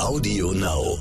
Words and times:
Audio 0.00 0.52
Now. 0.52 0.98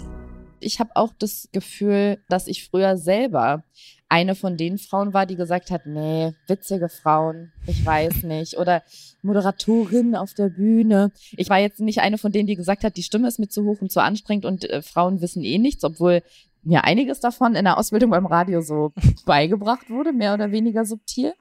Ich 0.59 0.79
habe 0.79 0.91
auch 0.95 1.13
das 1.17 1.49
Gefühl, 1.51 2.19
dass 2.29 2.47
ich 2.47 2.67
früher 2.69 2.97
selber 2.97 3.63
eine 4.09 4.35
von 4.35 4.57
den 4.57 4.77
Frauen 4.77 5.13
war, 5.13 5.25
die 5.25 5.35
gesagt 5.35 5.71
hat, 5.71 5.85
nee, 5.85 6.33
witzige 6.47 6.89
Frauen, 6.89 7.51
ich 7.67 7.85
weiß 7.85 8.23
nicht. 8.23 8.57
Oder 8.57 8.83
Moderatorin 9.21 10.15
auf 10.15 10.33
der 10.33 10.49
Bühne. 10.49 11.11
Ich 11.37 11.49
war 11.49 11.59
jetzt 11.59 11.79
nicht 11.79 12.01
eine 12.01 12.17
von 12.17 12.31
denen, 12.31 12.47
die 12.47 12.55
gesagt 12.55 12.83
hat, 12.83 12.97
die 12.97 13.03
Stimme 13.03 13.27
ist 13.27 13.39
mir 13.39 13.47
zu 13.47 13.63
hoch 13.65 13.81
und 13.81 13.91
zu 13.91 14.01
anstrengend 14.01 14.45
und 14.45 14.69
äh, 14.69 14.81
Frauen 14.81 15.21
wissen 15.21 15.43
eh 15.43 15.59
nichts, 15.59 15.83
obwohl 15.83 16.23
mir 16.63 16.83
einiges 16.83 17.19
davon 17.19 17.55
in 17.55 17.65
der 17.65 17.77
Ausbildung 17.77 18.09
beim 18.09 18.25
Radio 18.25 18.61
so 18.61 18.91
beigebracht 19.25 19.89
wurde, 19.89 20.11
mehr 20.11 20.33
oder 20.33 20.51
weniger 20.51 20.85
subtil. 20.85 21.33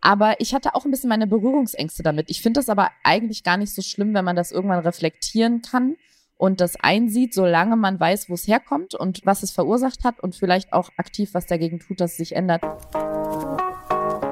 Aber 0.00 0.40
ich 0.40 0.54
hatte 0.54 0.74
auch 0.74 0.84
ein 0.84 0.90
bisschen 0.90 1.08
meine 1.08 1.26
Berührungsängste 1.26 2.02
damit. 2.02 2.30
Ich 2.30 2.42
finde 2.42 2.60
das 2.60 2.68
aber 2.68 2.90
eigentlich 3.02 3.42
gar 3.42 3.56
nicht 3.56 3.74
so 3.74 3.82
schlimm, 3.82 4.14
wenn 4.14 4.24
man 4.24 4.36
das 4.36 4.52
irgendwann 4.52 4.80
reflektieren 4.80 5.62
kann 5.62 5.96
und 6.36 6.60
das 6.60 6.76
einsieht, 6.76 7.34
solange 7.34 7.76
man 7.76 7.98
weiß, 7.98 8.28
wo 8.28 8.34
es 8.34 8.46
herkommt 8.46 8.94
und 8.94 9.22
was 9.24 9.42
es 9.42 9.50
verursacht 9.50 10.04
hat 10.04 10.20
und 10.20 10.36
vielleicht 10.36 10.72
auch 10.72 10.90
aktiv 10.96 11.30
was 11.32 11.46
dagegen 11.46 11.80
tut, 11.80 12.00
dass 12.00 12.12
es 12.12 12.16
sich 12.18 12.36
ändert. 12.36 12.62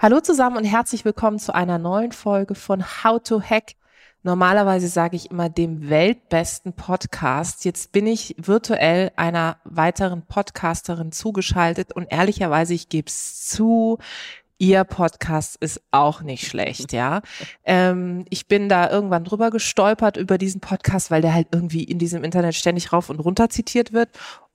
Hallo 0.00 0.20
zusammen 0.20 0.56
und 0.56 0.64
herzlich 0.64 1.04
willkommen 1.04 1.40
zu 1.40 1.52
einer 1.52 1.76
neuen 1.76 2.12
Folge 2.12 2.54
von 2.54 2.84
How 2.84 3.20
to 3.20 3.42
Hack. 3.42 3.74
Normalerweise 4.22 4.86
sage 4.86 5.16
ich 5.16 5.32
immer 5.32 5.48
dem 5.48 5.90
weltbesten 5.90 6.72
Podcast. 6.72 7.64
Jetzt 7.64 7.90
bin 7.90 8.06
ich 8.06 8.36
virtuell 8.38 9.10
einer 9.16 9.56
weiteren 9.64 10.22
Podcasterin 10.22 11.10
zugeschaltet 11.10 11.92
und 11.92 12.06
ehrlicherweise, 12.12 12.74
ich 12.74 12.88
gebe 12.88 13.08
es 13.08 13.48
zu, 13.48 13.98
Ihr 14.60 14.84
Podcast 14.84 15.56
ist 15.56 15.80
auch 15.90 16.22
nicht 16.22 16.46
schlecht, 16.46 16.92
ja. 16.92 17.22
Ähm, 17.64 18.24
ich 18.30 18.46
bin 18.46 18.68
da 18.68 18.88
irgendwann 18.88 19.24
drüber 19.24 19.50
gestolpert 19.50 20.16
über 20.16 20.38
diesen 20.38 20.60
Podcast, 20.60 21.10
weil 21.10 21.22
der 21.22 21.34
halt 21.34 21.48
irgendwie 21.52 21.84
in 21.84 21.98
diesem 21.98 22.24
Internet 22.24 22.54
ständig 22.54 22.92
rauf 22.92 23.10
und 23.10 23.20
runter 23.20 23.50
zitiert 23.50 23.92
wird. 23.92 24.08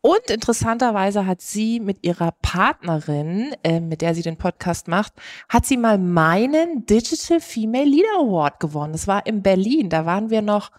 Und 0.06 0.30
interessanterweise 0.30 1.26
hat 1.26 1.40
sie 1.40 1.80
mit 1.80 2.06
ihrer 2.06 2.34
Partnerin, 2.42 3.56
äh, 3.64 3.80
mit 3.80 4.02
der 4.02 4.14
sie 4.14 4.22
den 4.22 4.36
Podcast 4.36 4.90
macht, 4.90 5.14
hat 5.48 5.66
sie 5.66 5.78
mal 5.78 5.98
meinen 5.98 6.86
Digital 6.86 7.40
Female 7.40 7.86
Leader 7.86 8.20
Award 8.20 8.60
gewonnen. 8.60 8.92
Das 8.92 9.08
war 9.08 9.26
in 9.26 9.42
Berlin. 9.42 9.90
Da 9.90 10.06
waren 10.06 10.30
wir 10.30 10.42
noch 10.42 10.72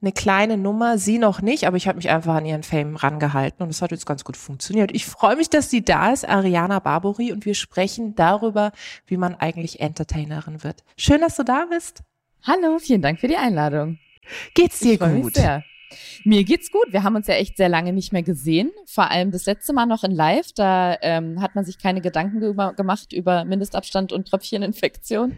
eine 0.00 0.12
kleine 0.12 0.56
Nummer, 0.56 0.96
sie 0.96 1.18
noch 1.18 1.42
nicht, 1.42 1.66
aber 1.66 1.76
ich 1.76 1.86
habe 1.86 1.96
mich 1.96 2.08
einfach 2.08 2.34
an 2.34 2.46
ihren 2.46 2.62
Fame 2.62 2.96
rangehalten 2.96 3.62
und 3.62 3.68
es 3.68 3.82
hat 3.82 3.90
jetzt 3.90 4.06
ganz 4.06 4.24
gut 4.24 4.38
funktioniert. 4.38 4.90
Ich 4.94 5.04
freue 5.04 5.36
mich, 5.36 5.50
dass 5.50 5.68
sie 5.68 5.84
da 5.84 6.10
ist, 6.10 6.26
Ariana 6.26 6.78
Barbori, 6.78 7.30
und 7.30 7.44
wir 7.44 7.54
sprechen 7.54 8.14
darüber, 8.14 8.72
wie 9.06 9.18
man 9.18 9.34
eigentlich 9.34 9.80
Entertainerin 9.80 10.64
wird. 10.64 10.82
Schön, 10.96 11.20
dass 11.20 11.36
du 11.36 11.44
da 11.44 11.66
bist. 11.66 12.02
Hallo, 12.42 12.78
vielen 12.78 13.02
Dank 13.02 13.20
für 13.20 13.28
die 13.28 13.36
Einladung. 13.36 13.98
Geht's 14.54 14.78
dir 14.78 14.94
ich 14.94 14.98
gut? 14.98 15.24
Mich 15.24 15.34
sehr. 15.34 15.62
Mir 16.24 16.44
geht's 16.44 16.70
gut. 16.70 16.86
Wir 16.90 17.02
haben 17.02 17.16
uns 17.16 17.26
ja 17.26 17.34
echt 17.34 17.56
sehr 17.56 17.68
lange 17.68 17.92
nicht 17.92 18.12
mehr 18.12 18.22
gesehen. 18.22 18.70
Vor 18.86 19.10
allem 19.10 19.30
das 19.30 19.46
letzte 19.46 19.72
Mal 19.72 19.86
noch 19.86 20.04
in 20.04 20.12
Live. 20.12 20.52
Da 20.52 20.96
ähm, 21.02 21.40
hat 21.40 21.54
man 21.54 21.64
sich 21.64 21.78
keine 21.78 22.00
Gedanken 22.00 22.42
über, 22.42 22.74
gemacht 22.74 23.12
über 23.12 23.44
Mindestabstand 23.44 24.12
und 24.12 24.28
Tröpfcheninfektion. 24.28 25.36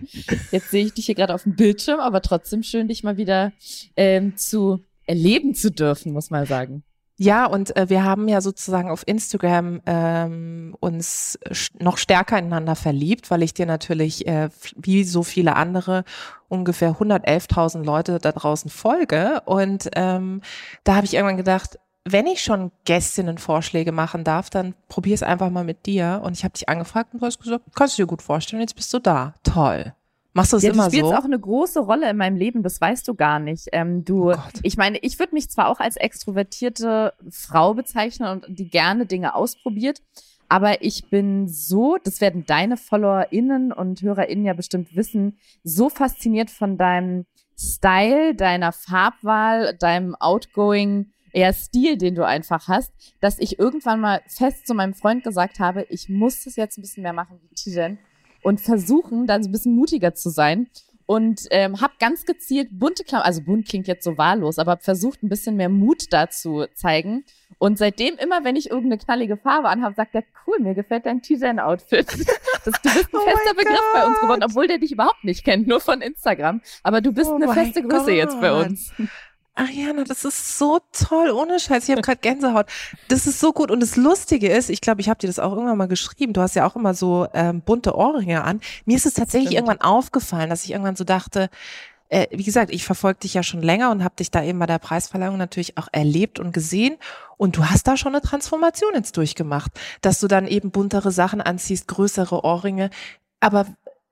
Jetzt 0.51 0.71
sehe 0.71 0.87
ich 0.87 0.95
dich 0.95 1.07
hier 1.07 1.15
gerade 1.15 1.35
auf 1.35 1.45
dem 1.45 1.57
Bildschirm, 1.57 2.01
aber 2.01 2.23
trotzdem 2.23 2.63
schön, 2.63 2.89
dich 2.89 3.03
mal 3.03 3.17
wieder 3.17 3.53
ähm, 3.97 4.37
zu 4.37 4.85
erleben 5.07 5.55
zu 5.55 5.71
dürfen, 5.71 6.13
muss 6.13 6.31
man 6.31 6.47
sagen. 6.47 6.83
Ja, 7.17 7.47
und 7.47 7.77
äh, 7.77 7.89
wir 7.89 8.03
haben 8.03 8.27
ja 8.27 8.41
sozusagen 8.41 8.91
auf 8.91 9.07
Instagram 9.07 9.81
ähm, 9.87 10.77
uns 10.81 11.39
noch 11.79 11.97
stärker 11.97 12.39
ineinander 12.39 12.75
verliebt, 12.75 13.31
weil 13.31 13.43
ich 13.45 13.55
dir 13.55 13.67
natürlich, 13.67 14.27
äh, 14.27 14.49
wie 14.77 15.05
so 15.05 15.23
viele 15.23 15.55
andere, 15.55 16.05
ungefähr 16.49 16.97
111.000 16.97 17.85
Leute 17.85 18.19
da 18.19 18.33
draußen 18.33 18.69
folge. 18.69 19.43
Und 19.45 19.91
ähm, 19.95 20.43
da 20.83 20.97
habe 20.97 21.07
ich 21.07 21.15
irgendwann 21.15 21.37
gedacht, 21.37 21.79
wenn 22.05 22.27
ich 22.27 22.43
schon 22.43 22.73
Gästinnenvorschläge 22.85 23.93
machen 23.93 24.25
darf, 24.25 24.51
dann 24.51 24.75
probier 24.89 25.15
es 25.15 25.23
einfach 25.23 25.51
mal 25.51 25.65
mit 25.65 25.87
dir. 25.87 26.21
Und 26.25 26.37
ich 26.37 26.45
habe 26.45 26.53
dich 26.53 26.69
angefragt 26.69 27.15
und 27.15 27.23
du 27.23 27.27
hast 27.27 27.41
gesagt, 27.41 27.65
kannst 27.77 27.97
du 27.97 28.03
dir 28.03 28.07
gut 28.07 28.23
vorstellen, 28.23 28.61
jetzt 28.61 28.77
bist 28.77 28.93
du 28.93 28.99
da. 28.99 29.35
Toll. 29.45 29.95
Machst 30.35 30.53
du 30.53 30.57
es 30.57 30.65
ja, 30.65 30.73
immer 30.73 30.85
so? 30.85 30.91
Du 30.91 30.97
spielst 30.97 31.15
auch 31.15 31.25
eine 31.25 31.39
große 31.39 31.79
Rolle 31.79 32.11
in 32.11 32.17
meinem 32.17 32.37
Leben, 32.37 32.65
das 32.65 32.81
weißt 32.81 33.07
du 33.07 33.15
gar 33.15 33.39
nicht. 33.39 33.69
Ähm, 33.73 34.05
du, 34.05 34.33
oh 34.33 34.37
ich 34.63 34.77
meine, 34.77 34.99
ich 34.99 35.21
würde 35.21 35.33
mich 35.33 35.49
zwar 35.49 35.69
auch 35.69 35.79
als 35.79 35.97
extrovertierte 35.97 37.15
Frau 37.31 37.75
bezeichnen 37.75 38.29
und 38.29 38.59
die 38.59 38.69
gerne 38.69 39.07
Dinge 39.07 39.37
ausprobiert, 39.37 40.03
aber 40.49 40.83
ich 40.83 41.09
bin 41.09 41.47
so, 41.47 41.99
das 42.03 42.21
werden 42.21 42.45
deine 42.47 42.77
FollowerInnen 42.77 43.73
und 43.73 44.03
HörerInnen 44.03 44.45
ja 44.45 44.55
bestimmt 44.55 44.97
wissen, 44.97 45.39
so 45.63 45.89
fasziniert 45.89 46.51
von 46.51 46.77
deinem 46.77 47.27
Style, 47.57 48.35
deiner 48.35 48.73
Farbwahl, 48.73 49.77
deinem 49.79 50.17
outgoing 50.17 51.13
eher 51.33 51.53
Stil, 51.53 51.97
den 51.97 52.17
du 52.17 52.27
einfach 52.27 52.67
hast, 52.67 52.93
dass 53.21 53.39
ich 53.39 53.61
irgendwann 53.61 54.01
mal 54.01 54.21
fest 54.27 54.67
zu 54.67 54.75
meinem 54.75 54.95
Freund 54.95 55.23
gesagt 55.23 55.61
habe, 55.61 55.87
ich 55.91 56.09
muss 56.09 56.43
das 56.43 56.57
jetzt 56.57 56.77
ein 56.77 56.83
bisschen 56.83 57.05
mehr 57.05 57.13
machen 57.13 57.39
wie 57.41 57.55
Tijen 57.55 57.99
und 58.45 58.61
versuchen, 58.61 59.27
dann 59.27 59.43
so 59.43 59.49
ein 59.49 59.53
bisschen 59.53 59.75
mutiger 59.75 60.15
zu 60.15 60.31
sein. 60.31 60.69
Und 61.07 61.49
ähm, 61.51 61.83
habe 61.83 61.93
ganz 61.99 62.25
gezielt 62.25 62.69
bunte 62.73 63.05
Klamotten, 63.05 63.27
also 63.27 63.43
bunt 63.43 63.69
klingt 63.69 63.87
jetzt 63.87 64.05
so 64.05 64.17
wahllos, 64.17 64.59
aber 64.59 64.73
hab 64.73 64.83
versucht, 64.83 65.23
ein 65.23 65.29
bisschen 65.29 65.57
mehr 65.57 65.69
Mut 65.69 66.05
dazu 66.11 66.65
zeigen. 66.75 67.25
Und 67.59 67.77
seitdem 67.77 68.17
immer, 68.17 68.43
wenn 68.43 68.57
ich 68.57 68.71
irgendeine 68.71 68.99
knallige 68.99 69.37
Farbe 69.37 69.69
anhabe, 69.69 69.95
sagt 69.95 70.15
er, 70.15 70.25
cool, 70.47 70.61
mir 70.61 70.75
gefällt 70.75 71.05
dein 71.05 71.21
T-Shirt-Outfit. 71.21 72.11
du 72.65 72.71
bist 72.71 72.87
ein 72.87 73.07
oh 73.13 73.21
fester 73.21 73.55
Begriff 73.55 73.77
God. 73.77 73.95
bei 73.95 74.07
uns 74.07 74.21
geworden, 74.21 74.43
obwohl 74.45 74.67
der 74.67 74.79
dich 74.79 74.93
überhaupt 74.93 75.25
nicht 75.25 75.45
kennt, 75.45 75.67
nur 75.67 75.81
von 75.81 76.01
Instagram. 76.01 76.63
Aber 76.83 77.03
du 77.03 77.13
bist 77.13 77.31
oh 77.31 77.35
eine 77.35 77.53
feste 77.53 77.83
Größe 77.83 78.13
jetzt 78.13 78.41
bei 78.41 78.53
uns. 78.53 78.91
Ariana, 79.57 80.03
das 80.03 80.25
ist 80.25 80.59
so 80.59 80.81
toll, 80.93 81.31
ohne 81.31 81.61
Scheiß. 81.61 81.85
Ich 81.85 81.91
habe 81.91 82.03
gerade 82.03 82.19
Gänsehaut. 82.21 82.67
Das 83.09 83.27
ist 83.27 83.39
so 83.39 83.53
gut. 83.53 83.71
Und 83.71 83.81
das 83.81 83.97
Lustige 83.97 84.49
ist, 84.49 84.69
ich 84.69 84.81
glaube, 84.81 85.01
ich 85.01 85.09
habe 85.09 85.19
dir 85.19 85.29
das 85.29 85.39
auch 85.39 85.53
irgendwann 85.53 85.79
mal 85.79 85.87
geschrieben. 85.87 86.33
Du 86.33 86.41
hast 86.41 86.57
ja 86.57 86.67
auch 86.67 86.75
immer 86.75 86.95
so 86.95 87.29
ähm, 87.33 87.61
bunte 87.61 87.95
Ohrringe 87.95 88.43
an. 88.43 88.61
Mir 88.85 88.97
ist 88.97 89.07
es 89.07 89.15
tatsächlich 89.15 89.53
Stimmt. 89.53 89.69
irgendwann 89.69 89.87
aufgefallen, 89.89 90.51
dass 90.51 90.65
ich 90.65 90.73
irgendwann 90.73 90.97
so 90.97 91.05
dachte, 91.05 91.51
äh, 92.09 92.27
wie 92.31 92.43
gesagt, 92.43 92.73
ich 92.73 92.85
verfolge 92.85 93.21
dich 93.21 93.35
ja 93.35 93.43
schon 93.43 93.63
länger 93.63 93.91
und 93.91 94.03
habe 94.03 94.17
dich 94.17 94.31
da 94.31 94.43
eben 94.43 94.59
bei 94.59 94.67
der 94.67 94.79
Preisverleihung 94.79 95.37
natürlich 95.37 95.79
auch 95.79 95.89
erlebt 95.93 96.41
und 96.41 96.53
gesehen. 96.53 96.97
Und 97.37 97.57
du 97.57 97.65
hast 97.65 97.87
da 97.87 97.97
schon 97.97 98.15
eine 98.15 98.23
Transformation 98.23 98.93
jetzt 98.95 99.17
durchgemacht, 99.17 99.71
dass 100.01 100.21
du 100.21 100.27
dann 100.27 100.47
eben 100.47 100.71
buntere 100.73 101.13
Sachen 101.13 101.41
anziehst, 101.41 101.89
größere 101.89 102.45
Ohrringe. 102.45 102.91
Aber 103.41 103.67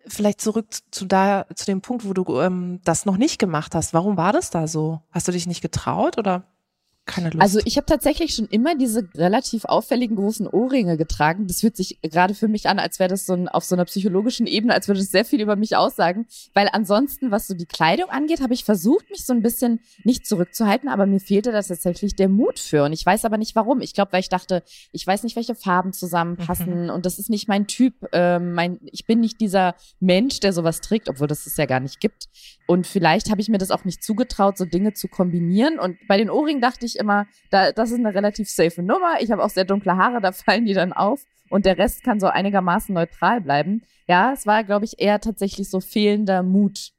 vielleicht 0.06 0.40
zurück 0.40 0.66
zu 0.90 1.04
da 1.06 1.46
zu 1.54 1.66
dem 1.66 1.80
Punkt, 1.80 2.06
wo 2.06 2.12
du 2.12 2.40
ähm, 2.40 2.80
das 2.84 3.06
noch 3.06 3.16
nicht 3.16 3.38
gemacht 3.38 3.74
hast. 3.74 3.94
Warum 3.94 4.16
war 4.16 4.32
das 4.32 4.50
da 4.50 4.66
so? 4.66 5.00
Hast 5.10 5.28
du 5.28 5.32
dich 5.32 5.46
nicht 5.46 5.62
getraut 5.62 6.18
oder? 6.18 6.44
Keine 7.04 7.30
Lust. 7.30 7.42
Also 7.42 7.60
ich 7.64 7.76
habe 7.76 7.86
tatsächlich 7.86 8.34
schon 8.34 8.46
immer 8.46 8.76
diese 8.76 9.08
relativ 9.16 9.64
auffälligen 9.64 10.16
großen 10.16 10.46
Ohrringe 10.46 10.96
getragen. 10.96 11.46
Das 11.48 11.60
fühlt 11.60 11.76
sich 11.76 11.98
gerade 12.02 12.34
für 12.34 12.46
mich 12.46 12.68
an, 12.68 12.78
als 12.78 13.00
wäre 13.00 13.08
das 13.08 13.26
so 13.26 13.32
ein, 13.32 13.48
auf 13.48 13.64
so 13.64 13.74
einer 13.74 13.84
psychologischen 13.86 14.46
Ebene, 14.46 14.72
als 14.72 14.86
würde 14.86 15.00
es 15.00 15.10
sehr 15.10 15.24
viel 15.24 15.40
über 15.40 15.56
mich 15.56 15.76
aussagen. 15.76 16.26
Weil 16.54 16.68
ansonsten, 16.72 17.32
was 17.32 17.48
so 17.48 17.54
die 17.54 17.66
Kleidung 17.66 18.08
angeht, 18.08 18.40
habe 18.40 18.54
ich 18.54 18.64
versucht, 18.64 19.10
mich 19.10 19.26
so 19.26 19.32
ein 19.32 19.42
bisschen 19.42 19.80
nicht 20.04 20.26
zurückzuhalten, 20.26 20.88
aber 20.88 21.06
mir 21.06 21.18
fehlte 21.18 21.50
da 21.50 21.60
tatsächlich 21.60 22.14
der 22.14 22.28
Mut 22.28 22.60
für. 22.60 22.84
Und 22.84 22.93
ich 22.93 23.05
weiß 23.05 23.25
aber 23.25 23.37
nicht 23.37 23.56
warum. 23.56 23.81
Ich 23.81 23.94
glaube, 23.94 24.12
weil 24.12 24.20
ich 24.20 24.28
dachte, 24.28 24.62
ich 24.93 25.06
weiß 25.06 25.25
nicht, 25.25 25.34
welche 25.34 25.56
Farben 25.56 25.93
zusammenpassen 25.93 26.84
mhm. 26.84 26.90
und 26.90 27.05
das 27.05 27.19
ist 27.19 27.31
nicht 27.31 27.48
mein 27.48 27.66
Typ. 27.66 27.94
Ähm, 28.12 28.52
mein, 28.52 28.78
ich 28.93 29.06
bin 29.06 29.20
nicht 29.20 29.40
dieser 29.40 29.75
Mensch, 29.98 30.38
der 30.38 30.52
sowas 30.52 30.81
trägt, 30.81 31.08
obwohl 31.08 31.26
das 31.26 31.46
es 31.46 31.56
ja 31.56 31.66
gar 31.66 31.81
nicht 31.81 31.98
gibt. 31.98 32.28
Und 32.72 32.86
vielleicht 32.86 33.30
habe 33.30 33.42
ich 33.42 33.50
mir 33.50 33.58
das 33.58 33.70
auch 33.70 33.84
nicht 33.84 34.02
zugetraut, 34.02 34.56
so 34.56 34.64
Dinge 34.64 34.94
zu 34.94 35.06
kombinieren. 35.06 35.78
Und 35.78 35.98
bei 36.08 36.16
den 36.16 36.30
Ohrringen 36.30 36.62
dachte 36.62 36.86
ich 36.86 36.98
immer, 36.98 37.26
da, 37.50 37.70
das 37.70 37.90
ist 37.90 37.98
eine 37.98 38.14
relativ 38.14 38.48
safe 38.48 38.82
Nummer. 38.82 39.16
Ich 39.20 39.30
habe 39.30 39.44
auch 39.44 39.50
sehr 39.50 39.66
dunkle 39.66 39.98
Haare, 39.98 40.22
da 40.22 40.32
fallen 40.32 40.64
die 40.64 40.72
dann 40.72 40.94
auf. 40.94 41.20
Und 41.50 41.66
der 41.66 41.76
Rest 41.76 42.02
kann 42.02 42.19
so 42.19 42.28
einigermaßen 42.28 42.94
neutral 42.94 43.42
bleiben. 43.42 43.82
Ja, 44.08 44.32
es 44.32 44.46
war, 44.46 44.64
glaube 44.64 44.86
ich, 44.86 44.94
eher 44.98 45.20
tatsächlich 45.20 45.69
so 45.69 45.80
fehlender 45.80 46.42
Mut. 46.42 46.92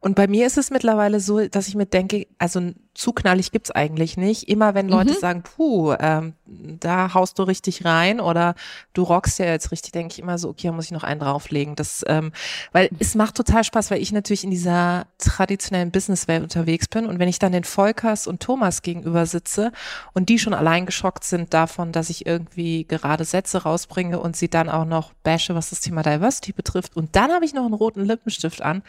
Und 0.00 0.14
bei 0.14 0.26
mir 0.26 0.46
ist 0.46 0.58
es 0.58 0.70
mittlerweile 0.70 1.20
so, 1.20 1.46
dass 1.48 1.68
ich 1.68 1.74
mir 1.74 1.86
denke, 1.86 2.26
also 2.38 2.72
zu 2.94 3.12
knallig 3.12 3.52
gibt's 3.52 3.70
eigentlich 3.70 4.16
nicht. 4.16 4.48
Immer 4.48 4.74
wenn 4.74 4.88
Leute 4.88 5.12
mhm. 5.12 5.18
sagen, 5.18 5.42
puh, 5.42 5.94
ähm, 6.00 6.34
da 6.46 7.14
haust 7.14 7.38
du 7.38 7.44
richtig 7.44 7.84
rein 7.84 8.18
oder 8.18 8.54
du 8.92 9.04
rockst 9.04 9.38
ja 9.38 9.46
jetzt 9.46 9.70
richtig, 9.70 9.92
denke 9.92 10.12
ich 10.12 10.18
immer 10.18 10.36
so, 10.36 10.48
okay, 10.48 10.66
da 10.66 10.72
muss 10.72 10.86
ich 10.86 10.90
noch 10.90 11.04
einen 11.04 11.20
drauflegen. 11.20 11.76
Das, 11.76 12.04
ähm, 12.08 12.32
weil 12.72 12.90
es 12.98 13.14
macht 13.14 13.36
total 13.36 13.62
Spaß, 13.62 13.92
weil 13.92 14.02
ich 14.02 14.10
natürlich 14.10 14.42
in 14.42 14.50
dieser 14.50 15.06
traditionellen 15.18 15.92
Businesswelt 15.92 16.42
unterwegs 16.42 16.88
bin 16.88 17.06
und 17.06 17.20
wenn 17.20 17.28
ich 17.28 17.38
dann 17.38 17.52
den 17.52 17.64
Volkers 17.64 18.26
und 18.26 18.40
Thomas 18.40 18.82
gegenüber 18.82 19.26
sitze 19.26 19.70
und 20.12 20.28
die 20.28 20.40
schon 20.40 20.54
allein 20.54 20.84
geschockt 20.84 21.22
sind 21.22 21.54
davon, 21.54 21.92
dass 21.92 22.10
ich 22.10 22.26
irgendwie 22.26 22.84
gerade 22.84 23.24
Sätze 23.24 23.62
rausbringe 23.62 24.18
und 24.18 24.36
sie 24.36 24.48
dann 24.48 24.68
auch 24.68 24.84
noch 24.84 25.12
bashe, 25.22 25.54
was 25.54 25.70
das 25.70 25.80
Thema 25.80 26.02
Diversity 26.02 26.52
betrifft 26.52 26.96
und 26.96 27.14
dann 27.14 27.30
habe 27.30 27.44
ich 27.44 27.54
noch 27.54 27.64
einen 27.64 27.74
roten 27.74 28.04
Lippenstift 28.04 28.60
an, 28.60 28.82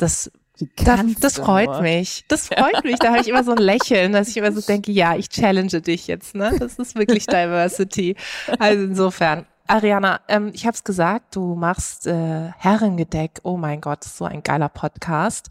das 0.00 0.30
das, 0.76 1.00
das 1.20 1.36
freut 1.36 1.70
nur. 1.70 1.82
mich. 1.82 2.24
Das 2.28 2.48
freut 2.48 2.84
mich. 2.84 2.98
Da 2.98 3.08
habe 3.08 3.20
ich 3.20 3.28
immer 3.28 3.44
so 3.44 3.52
ein 3.52 3.58
Lächeln, 3.62 4.12
dass 4.12 4.28
ich 4.28 4.36
immer 4.36 4.52
so 4.52 4.60
denke, 4.60 4.92
ja, 4.92 5.16
ich 5.16 5.30
challenge 5.30 5.80
dich 5.80 6.06
jetzt. 6.06 6.34
Ne? 6.34 6.54
Das 6.58 6.74
ist 6.74 6.96
wirklich 6.96 7.26
Diversity. 7.26 8.14
Also 8.58 8.84
insofern. 8.84 9.46
Ariana, 9.66 10.20
ähm, 10.28 10.50
ich 10.52 10.66
habe 10.66 10.74
es 10.74 10.84
gesagt, 10.84 11.36
du 11.36 11.54
machst 11.54 12.06
äh, 12.06 12.50
Herrengedeck. 12.58 13.40
Oh 13.42 13.56
mein 13.56 13.80
Gott, 13.80 14.04
so 14.04 14.24
ein 14.24 14.42
geiler 14.42 14.68
Podcast. 14.68 15.48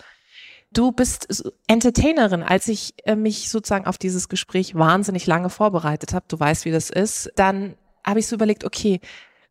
Du 0.72 0.92
bist 0.92 1.51
Entertainerin. 1.68 2.44
Als 2.44 2.68
ich 2.68 2.94
äh, 3.06 3.16
mich 3.16 3.50
sozusagen 3.50 3.88
auf 3.88 3.98
dieses 3.98 4.30
Gespräch 4.30 4.75
wahnsinnig 4.75 5.25
lange 5.25 5.50
vorbereitet 5.50 6.13
habe, 6.13 6.25
du 6.28 6.40
weißt, 6.40 6.66
wie 6.66 6.72
das 6.72 6.90
ist, 6.90 7.31
dann 7.36 7.75
habe 8.06 8.19
ich 8.19 8.28
so 8.28 8.36
überlegt, 8.36 8.66
okay, 8.66 9.00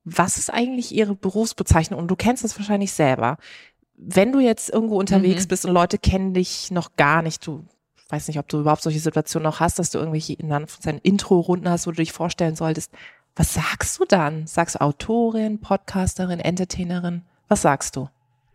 was 0.04 0.36
ist 0.36 0.52
eigentlich 0.52 0.94
ihre 0.94 1.14
Berufsbezeichnung? 1.14 1.98
Und 1.98 2.08
du 2.08 2.16
kennst 2.16 2.44
das 2.44 2.56
wahrscheinlich 2.58 2.92
selber 2.92 3.38
wenn 3.98 4.32
du 4.32 4.38
jetzt 4.38 4.70
irgendwo 4.70 4.98
unterwegs 4.98 5.44
mhm. 5.44 5.48
bist 5.48 5.66
und 5.66 5.72
Leute 5.72 5.98
kennen 5.98 6.32
dich 6.32 6.70
noch 6.70 6.96
gar 6.96 7.22
nicht, 7.22 7.46
du 7.46 7.64
weiß 8.08 8.28
nicht, 8.28 8.38
ob 8.38 8.48
du 8.48 8.60
überhaupt 8.60 8.82
solche 8.82 9.00
Situationen 9.00 9.44
noch 9.44 9.60
hast, 9.60 9.78
dass 9.78 9.90
du 9.90 9.98
irgendwelche 9.98 10.32
in 10.32 10.48
seinen 10.80 10.98
Intro-Runden 10.98 11.68
hast, 11.68 11.86
wo 11.86 11.90
du 11.90 11.96
dich 11.96 12.12
vorstellen 12.12 12.56
solltest. 12.56 12.90
Was 13.36 13.54
sagst 13.54 14.00
du 14.00 14.04
dann? 14.06 14.46
Sagst 14.46 14.76
du 14.76 14.80
Autorin, 14.80 15.60
Podcasterin, 15.60 16.40
Entertainerin? 16.40 17.22
Was 17.48 17.62
sagst 17.62 17.96
du? 17.96 18.08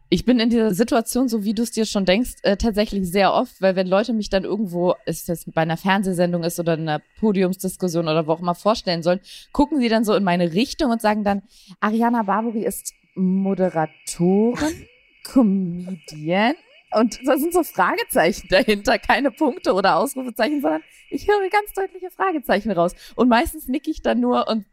Ich 0.10 0.26
bin 0.26 0.40
in 0.40 0.50
dieser 0.50 0.74
Situation, 0.74 1.28
so 1.28 1.44
wie 1.44 1.54
du 1.54 1.64
es 1.64 1.72
dir 1.72 1.86
schon 1.86 2.06
denkst, 2.06 2.34
äh, 2.44 2.58
tatsächlich 2.58 3.10
sehr 3.10 3.34
oft, 3.34 3.62
weil 3.62 3.76
wenn 3.76 3.88
Leute 3.88 4.14
mich 4.14 4.30
dann 4.30 4.44
irgendwo, 4.44 4.96
ist 5.06 5.30
das 5.30 5.46
bei 5.46 5.62
einer 5.62 5.78
Fernsehsendung 5.78 6.44
ist 6.44 6.60
oder 6.60 6.74
einer 6.74 7.02
Podiumsdiskussion 7.20 8.08
oder 8.08 8.28
wo 8.28 8.34
auch 8.34 8.40
immer 8.40 8.54
vorstellen 8.54 9.02
sollen, 9.02 9.22
gucken 9.52 9.80
sie 9.80 9.90
dann 9.90 10.04
so 10.04 10.14
in 10.14 10.24
meine 10.24 10.54
Richtung 10.54 10.92
und 10.92 11.02
sagen 11.02 11.24
dann, 11.24 11.42
Ariana 11.80 12.24
Barbary 12.24 12.64
ist 12.64 12.94
Moderatorin. 13.16 14.88
Comedian? 15.24 16.56
Und 16.92 17.20
da 17.26 17.38
sind 17.38 17.54
so 17.54 17.64
Fragezeichen 17.64 18.48
dahinter, 18.50 19.00
keine 19.00 19.32
Punkte 19.32 19.74
oder 19.74 19.98
Ausrufezeichen, 19.98 20.62
sondern 20.62 20.84
ich 21.10 21.28
höre 21.28 21.50
ganz 21.50 21.74
deutliche 21.74 22.12
Fragezeichen 22.12 22.72
raus. 22.72 22.94
Und 23.16 23.30
meistens 23.30 23.68
nicke 23.68 23.90
ich 23.90 24.02
dann 24.02 24.20
nur 24.20 24.48
und 24.48 24.66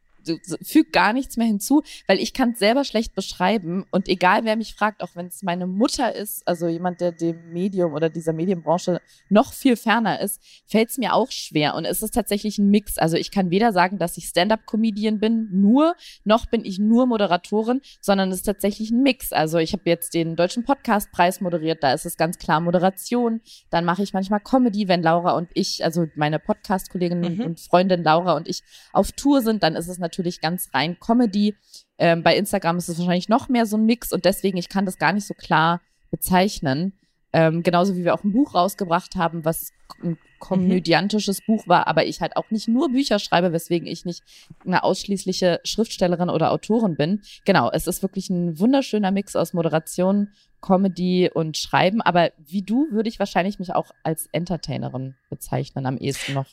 fügt 0.63 0.93
gar 0.93 1.13
nichts 1.13 1.37
mehr 1.37 1.47
hinzu, 1.47 1.83
weil 2.07 2.19
ich 2.19 2.33
kann 2.33 2.51
es 2.51 2.59
selber 2.59 2.85
schlecht 2.85 3.15
beschreiben 3.15 3.85
und 3.91 4.09
egal 4.09 4.45
wer 4.45 4.57
mich 4.57 4.75
fragt, 4.75 5.03
auch 5.03 5.15
wenn 5.15 5.27
es 5.27 5.43
meine 5.43 5.67
Mutter 5.67 6.15
ist, 6.15 6.47
also 6.47 6.69
jemand, 6.69 7.01
der 7.01 7.13
dem 7.13 7.53
Medium 7.53 7.95
oder 7.95 8.11
dieser 8.11 8.33
Medienbranche 8.33 9.01
noch 9.29 9.53
viel 9.53 9.77
ferner 9.77 10.21
ist, 10.21 10.41
fällt 10.67 10.91
es 10.91 10.99
mir 10.99 11.15
auch 11.15 11.31
schwer 11.31 11.75
und 11.75 11.85
es 11.85 12.03
ist 12.03 12.15
tatsächlich 12.15 12.59
ein 12.59 12.71
Mix. 12.71 12.99
Also 12.99 13.17
ich 13.17 13.31
kann 13.31 13.51
weder 13.51 13.73
sagen, 13.73 13.99
dass 13.99 14.17
ich 14.17 14.27
Stand-up-Comedian 14.27 15.19
bin, 15.19 15.49
nur, 15.51 15.95
noch 16.25 16.47
bin 16.47 16.65
ich 16.65 16.79
nur 16.79 17.07
Moderatorin, 17.07 17.81
sondern 18.01 18.31
es 18.31 18.39
ist 18.39 18.47
tatsächlich 18.47 18.91
ein 18.91 19.03
Mix. 19.03 19.33
Also 19.33 19.59
ich 19.59 19.73
habe 19.73 19.83
jetzt 19.87 20.15
den 20.15 20.37
Deutschen 20.37 20.65
Podcastpreis 20.65 21.41
moderiert, 21.41 21.83
da 21.83 21.93
ist 21.93 22.07
es 22.07 22.17
ganz 22.17 22.39
klar 22.39 22.61
Moderation, 22.61 23.41
dann 23.71 23.85
mache 23.85 24.03
ich 24.03 24.13
manchmal 24.13 24.41
Comedy, 24.41 24.89
wenn 24.89 25.03
Laura 25.03 25.33
und 25.33 25.49
ich, 25.55 25.85
also 25.85 26.07
meine 26.15 26.39
Podcast-Kollegin 26.39 27.21
mhm. 27.21 27.41
und 27.41 27.61
Freundin 27.61 28.03
Laura 28.03 28.35
und 28.35 28.49
ich 28.49 28.63
auf 28.93 29.13
Tour 29.13 29.43
sind, 29.43 29.63
dann 29.63 29.77
ist 29.77 29.89
es 29.89 29.99
natürlich 29.99 30.10
natürlich 30.11 30.41
ganz 30.41 30.71
rein 30.75 30.99
Comedy. 30.99 31.57
Ähm, 31.99 32.23
bei 32.23 32.37
Instagram 32.37 32.79
ist 32.79 32.89
es 32.89 32.99
wahrscheinlich 32.99 33.29
noch 33.29 33.49
mehr 33.49 33.67
so 33.67 33.77
ein 33.77 33.87
Mix 33.87 34.13
und 34.13 34.25
deswegen, 34.25 34.59
ich 34.59 34.69
kann 34.69 34.87
das 34.87 34.99
gar 34.99 35.13
nicht 35.13 35.27
so 35.27 35.35
klar 35.35 35.81
bezeichnen. 36.11 36.95
Ähm, 37.33 37.63
genauso 37.63 37.97
wie 37.97 38.05
wir 38.05 38.15
auch 38.15 38.25
ein 38.25 38.33
Buch 38.33 38.55
rausgebracht 38.55 39.15
haben, 39.15 39.45
was 39.45 39.71
ein 40.03 40.19
komödiantisches 40.41 41.41
mhm. 41.41 41.45
Buch 41.47 41.69
war, 41.69 41.87
aber 41.87 42.05
ich 42.07 42.21
halt 42.21 42.37
auch 42.37 42.51
nicht 42.51 42.67
nur 42.67 42.91
Bücher 42.91 43.21
schreibe, 43.21 43.53
weswegen 43.53 43.87
ich 43.87 44.05
nicht 44.05 44.25
eine 44.65 44.83
ausschließliche 44.83 45.61
Schriftstellerin 45.63 46.31
oder 46.31 46.51
Autorin 46.51 46.97
bin. 46.97 47.21
Genau, 47.45 47.71
es 47.71 47.87
ist 47.87 48.03
wirklich 48.03 48.31
ein 48.31 48.59
wunderschöner 48.59 49.13
Mix 49.13 49.37
aus 49.37 49.53
Moderation, 49.53 50.33
Comedy 50.61 51.31
und 51.33 51.57
Schreiben, 51.57 52.01
aber 52.01 52.33
wie 52.37 52.63
du 52.63 52.89
würde 52.91 53.09
ich 53.09 53.21
wahrscheinlich 53.21 53.61
mich 53.61 53.75
auch 53.75 53.93
als 54.03 54.29
Entertainerin 54.33 55.15
bezeichnen 55.29 55.87
am 55.87 55.99
ehesten 55.99 56.35
noch. 56.35 56.47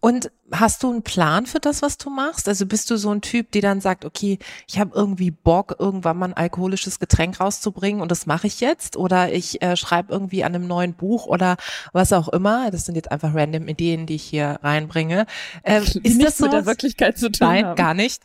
Und 0.00 0.30
hast 0.52 0.82
du 0.82 0.90
einen 0.90 1.02
Plan 1.02 1.46
für 1.46 1.58
das, 1.58 1.82
was 1.82 1.98
du 1.98 2.10
machst? 2.10 2.48
Also 2.48 2.66
bist 2.66 2.90
du 2.90 2.96
so 2.96 3.10
ein 3.10 3.22
Typ, 3.22 3.50
die 3.52 3.60
dann 3.60 3.80
sagt, 3.80 4.04
okay, 4.04 4.38
ich 4.68 4.78
habe 4.78 4.92
irgendwie 4.94 5.30
Bock, 5.30 5.76
irgendwann 5.78 6.18
mal 6.18 6.26
ein 6.26 6.34
alkoholisches 6.34 7.00
Getränk 7.00 7.40
rauszubringen 7.40 8.00
und 8.02 8.10
das 8.10 8.26
mache 8.26 8.46
ich 8.46 8.60
jetzt? 8.60 8.96
Oder 8.96 9.32
ich 9.32 9.62
äh, 9.62 9.76
schreibe 9.76 10.12
irgendwie 10.12 10.44
an 10.44 10.54
einem 10.54 10.66
neuen 10.66 10.94
Buch 10.94 11.26
oder 11.26 11.56
was 11.92 12.12
auch 12.12 12.28
immer. 12.28 12.70
Das 12.70 12.84
sind 12.84 12.94
jetzt 12.94 13.10
einfach 13.10 13.34
random 13.34 13.68
Ideen, 13.68 14.06
die 14.06 14.16
ich 14.16 14.24
hier 14.24 14.58
reinbringe. 14.62 15.26
Ähm, 15.64 15.84
ist 16.02 16.22
das 16.22 16.36
so 16.36 16.44
mit 16.44 16.52
der 16.52 16.66
Wirklichkeit 16.66 17.18
zu 17.18 17.30
tun? 17.30 17.48
Nein, 17.48 17.66
haben. 17.66 17.76
gar 17.76 17.94
nicht. 17.94 18.22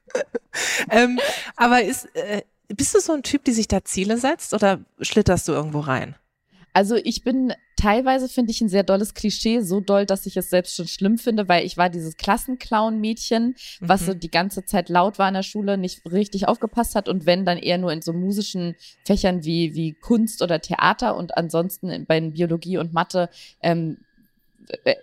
ähm, 0.90 1.18
aber 1.56 1.82
ist, 1.82 2.14
äh, 2.16 2.42
bist 2.68 2.94
du 2.94 3.00
so 3.00 3.12
ein 3.12 3.22
Typ, 3.22 3.44
die 3.44 3.52
sich 3.52 3.68
da 3.68 3.84
Ziele 3.84 4.18
setzt 4.18 4.54
oder 4.54 4.80
schlitterst 5.00 5.48
du 5.48 5.52
irgendwo 5.52 5.80
rein? 5.80 6.16
Also 6.72 6.96
ich 6.96 7.24
bin 7.24 7.52
teilweise 7.80 8.28
finde 8.28 8.50
ich 8.50 8.60
ein 8.60 8.68
sehr 8.68 8.82
dolles 8.82 9.14
Klischee, 9.14 9.60
so 9.60 9.80
doll, 9.80 10.04
dass 10.04 10.26
ich 10.26 10.36
es 10.36 10.50
selbst 10.50 10.76
schon 10.76 10.86
schlimm 10.86 11.16
finde, 11.16 11.48
weil 11.48 11.64
ich 11.64 11.78
war 11.78 11.88
dieses 11.88 12.16
Klassenclown-Mädchen, 12.16 13.54
was 13.80 14.02
mhm. 14.02 14.06
so 14.06 14.14
die 14.14 14.30
ganze 14.30 14.64
Zeit 14.64 14.90
laut 14.90 15.18
war 15.18 15.28
in 15.28 15.34
der 15.34 15.42
Schule, 15.42 15.78
nicht 15.78 16.02
richtig 16.10 16.46
aufgepasst 16.46 16.94
hat 16.94 17.08
und 17.08 17.24
wenn 17.24 17.46
dann 17.46 17.56
eher 17.56 17.78
nur 17.78 17.92
in 17.92 18.02
so 18.02 18.12
musischen 18.12 18.76
Fächern 19.04 19.44
wie, 19.44 19.74
wie 19.74 19.94
Kunst 19.94 20.42
oder 20.42 20.60
Theater 20.60 21.16
und 21.16 21.36
ansonsten 21.36 22.04
bei 22.06 22.20
Biologie 22.20 22.76
und 22.76 22.92
Mathe 22.92 23.30
ähm, 23.62 23.98
äh, 24.00 24.09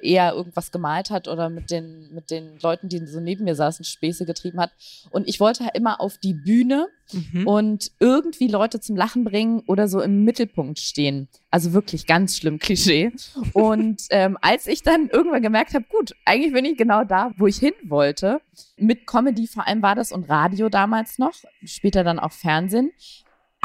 eher 0.01 0.33
irgendwas 0.33 0.71
gemalt 0.71 1.09
hat 1.09 1.27
oder 1.27 1.49
mit 1.49 1.71
den, 1.71 2.13
mit 2.13 2.31
den 2.31 2.57
Leuten, 2.59 2.89
die 2.89 3.05
so 3.05 3.19
neben 3.19 3.43
mir 3.43 3.55
saßen, 3.55 3.85
Späße 3.85 4.25
getrieben 4.25 4.59
hat. 4.59 4.71
Und 5.11 5.27
ich 5.27 5.39
wollte 5.39 5.65
halt 5.65 5.75
immer 5.75 5.99
auf 6.01 6.17
die 6.17 6.33
Bühne 6.33 6.87
mhm. 7.11 7.47
und 7.47 7.91
irgendwie 7.99 8.47
Leute 8.47 8.79
zum 8.79 8.95
Lachen 8.95 9.23
bringen 9.23 9.63
oder 9.67 9.87
so 9.87 10.01
im 10.01 10.23
Mittelpunkt 10.23 10.79
stehen. 10.79 11.27
Also 11.51 11.73
wirklich 11.73 12.05
ganz 12.05 12.37
schlimm 12.37 12.59
Klischee. 12.59 13.11
Und 13.53 14.03
ähm, 14.09 14.37
als 14.41 14.67
ich 14.67 14.83
dann 14.83 15.09
irgendwann 15.09 15.41
gemerkt 15.41 15.73
habe, 15.73 15.85
gut, 15.89 16.13
eigentlich 16.25 16.53
bin 16.53 16.65
ich 16.65 16.77
genau 16.77 17.03
da, 17.03 17.31
wo 17.37 17.47
ich 17.47 17.57
hin 17.57 17.73
wollte, 17.83 18.41
mit 18.77 19.07
Comedy 19.07 19.47
vor 19.47 19.65
allem 19.65 19.81
war 19.81 19.95
das 19.95 20.11
und 20.11 20.29
Radio 20.29 20.69
damals 20.69 21.17
noch, 21.17 21.33
später 21.63 22.03
dann 22.03 22.19
auch 22.19 22.31
Fernsehen, 22.31 22.91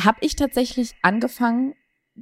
habe 0.00 0.18
ich 0.20 0.36
tatsächlich 0.36 0.94
angefangen, 1.02 1.74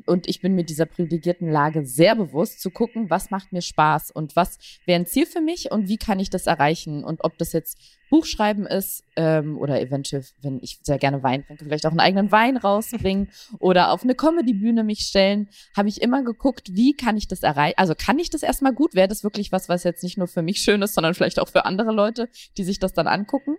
und 0.07 0.29
ich 0.29 0.41
bin 0.41 0.55
mir 0.55 0.65
dieser 0.65 0.87
privilegierten 0.87 1.51
Lage 1.51 1.85
sehr 1.85 2.17
bewusst, 2.17 2.61
zu 2.61 2.71
gucken, 2.71 3.11
was 3.11 3.31
macht 3.31 3.53
mir 3.53 3.63
Spaß 3.63 4.11
und 4.11 4.37
was 4.37 4.59
wäre 4.87 5.01
ein 5.01 5.07
Ziel 5.07 5.27
für 5.27 5.41
mich 5.41 5.71
und 5.71 5.89
wie 5.89 5.97
kann 5.97 6.21
ich 6.21 6.31
das 6.31 6.47
erreichen 6.47 7.05
und 7.05 7.25
ob 7.25 7.39
das 7.39 7.53
jetzt 7.53 7.79
Buchschreiben 8.11 8.67
ist 8.67 9.05
ähm, 9.17 9.57
oder 9.57 9.81
eventuell, 9.81 10.25
wenn 10.43 10.59
ich 10.61 10.81
sehr 10.83 10.99
gerne 10.99 11.23
Wein 11.23 11.45
trinke, 11.47 11.65
vielleicht 11.65 11.87
auch 11.87 11.93
einen 11.93 12.01
eigenen 12.01 12.33
Wein 12.33 12.57
rausbringen 12.57 13.31
oder 13.61 13.93
auf 13.93 14.03
eine 14.03 14.15
Comedy-Bühne 14.15 14.85
mich 14.85 15.01
stellen, 15.01 15.49
habe 15.77 15.89
ich 15.89 16.03
immer 16.03 16.23
geguckt, 16.25 16.75
wie 16.75 16.93
kann 16.93 17.17
ich 17.17 17.29
das 17.29 17.43
erreichen? 17.43 17.79
Also 17.79 17.95
kann 17.95 18.19
ich 18.19 18.29
das 18.29 18.43
erstmal 18.43 18.75
gut? 18.75 18.95
Wäre 18.95 19.09
das 19.09 19.23
wirklich 19.23 19.53
was, 19.53 19.69
was 19.69 19.85
jetzt 19.85 20.03
nicht 20.03 20.19
nur 20.19 20.27
für 20.27 20.43
mich 20.43 20.59
schön 20.59 20.83
ist, 20.83 20.95
sondern 20.95 21.15
vielleicht 21.15 21.39
auch 21.39 21.49
für 21.49 21.65
andere 21.65 21.93
Leute, 21.93 22.29
die 22.59 22.65
sich 22.65 22.81
das 22.81 22.93
dann 22.93 23.07
angucken? 23.07 23.57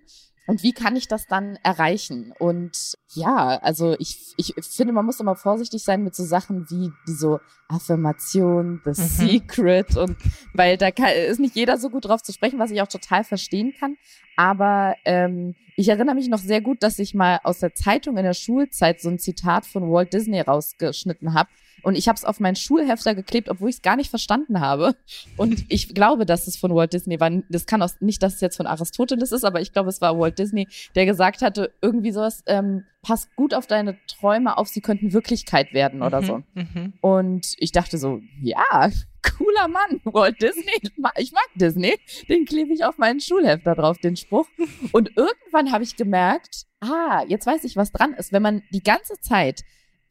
Und 0.48 0.64
wie 0.64 0.74
kann 0.74 0.96
ich 0.96 1.08
das 1.08 1.28
dann 1.28 1.58
erreichen? 1.64 2.34
Und 2.38 2.98
ja, 3.14 3.60
also 3.62 3.96
ich, 4.00 4.34
ich 4.38 4.54
finde, 4.70 4.92
man 4.92 5.06
muss 5.06 5.20
immer 5.20 5.36
vorsichtig 5.36 5.84
sein 5.84 6.04
mit 6.04 6.16
so 6.16 6.24
Sachen 6.24 6.70
wie 6.70 6.92
die 7.08 7.14
so 7.14 7.40
Affirmation, 7.68 8.82
The 8.84 8.90
mhm. 8.90 9.06
Secret 9.06 9.98
und 9.98 10.18
weil 10.54 10.78
da 10.78 10.92
kann, 10.92 11.10
ist 11.30 11.40
nicht 11.40 11.56
jeder 11.56 11.78
so 11.78 11.90
gut 11.90 12.06
drauf 12.06 12.24
zu 12.24 12.34
sprechen, 12.34 12.60
was 12.60 12.72
ich 12.72 12.82
auch 12.82 12.88
total 12.88 13.24
verstehen 13.24 13.74
kann. 13.80 13.98
Aber 14.36 14.96
ähm, 15.06 15.56
ich 15.76 15.90
erinnere 15.90 16.16
mich 16.16 16.28
noch 16.28 16.40
sehr 16.40 16.62
gut, 16.62 16.84
dass 16.84 17.00
ich 17.00 17.14
mal 17.14 17.40
aus 17.44 17.60
der 17.60 17.74
Zeitung 17.74 18.18
in 18.18 18.24
der 18.24 18.34
Schulzeit 18.34 19.00
so 19.00 19.10
ein 19.10 19.20
Zitat 19.20 19.66
von 19.66 19.92
Walt 19.92 20.12
Disney 20.14 20.42
rausgeschnitten 20.42 21.34
habe, 21.34 21.50
und 21.84 21.96
ich 21.96 22.08
habe 22.08 22.18
es 22.18 22.26
auf 22.26 22.40
meinen 22.40 22.56
Schulhefter 22.56 23.16
geklebt, 23.16 23.50
obwohl 23.50 23.70
ich 23.70 23.78
es 23.78 23.82
gar 23.82 23.96
nicht 23.96 24.10
verstanden 24.10 24.60
habe. 24.60 24.96
Und 25.38 25.66
ich 25.70 25.94
glaube, 25.94 26.26
dass 26.26 26.48
es 26.48 26.58
von 26.58 26.74
Walt 26.76 26.94
Disney 26.94 27.20
war. 27.20 27.32
Das 27.50 27.66
kann 27.66 27.82
auch 27.82 27.92
nicht, 28.00 28.22
dass 28.24 28.36
es 28.36 28.42
jetzt 28.42 28.58
von 28.58 28.68
Aristoteles 28.68 29.32
ist, 29.32 29.44
aber 29.44 29.62
ich 29.62 29.74
glaube, 29.74 29.90
es 29.90 30.02
war 30.02 30.18
Walt 30.20 30.40
Disney, 30.40 30.68
der 30.96 31.06
gesagt 31.06 31.42
hatte, 31.42 31.74
irgendwie 31.82 32.12
sowas, 32.12 32.44
ähm, 32.46 32.86
pass 33.02 33.30
gut 33.36 33.54
auf 33.54 33.68
deine 33.68 33.98
Träume 34.08 34.58
auf, 34.58 34.68
sie 34.68 34.82
könnten 34.82 35.14
Wirklichkeit 35.14 35.74
werden 35.74 36.04
oder 36.04 36.22
mhm, 36.22 36.26
so. 36.26 36.44
Mhm. 36.54 36.94
Und 37.02 37.54
ich 37.58 37.72
dachte 37.72 37.98
so, 37.98 38.22
ja, 38.42 38.90
cooler 39.38 39.68
Mann, 39.68 40.02
Walt 40.06 40.42
Disney. 40.42 40.72
Ich 41.18 41.32
mag 41.32 41.48
Disney. 41.56 41.98
Den 42.30 42.46
klebe 42.46 42.74
ich 42.74 42.84
auf 42.84 42.98
meinen 42.98 43.20
Schulhefter 43.20 43.76
drauf, 43.76 43.98
den 43.98 44.16
Spruch. 44.16 44.48
Und 44.92 45.16
irgendwann 45.16 45.72
habe 45.72 45.84
ich 45.84 45.96
gemerkt, 45.96 46.66
ah, 46.80 47.24
jetzt 47.28 47.46
weiß 47.46 47.64
ich, 47.64 47.76
was 47.76 47.92
dran 47.92 48.14
ist. 48.14 48.32
Wenn 48.32 48.42
man 48.42 48.64
die 48.72 48.84
ganze 48.84 49.20
Zeit 49.20 49.64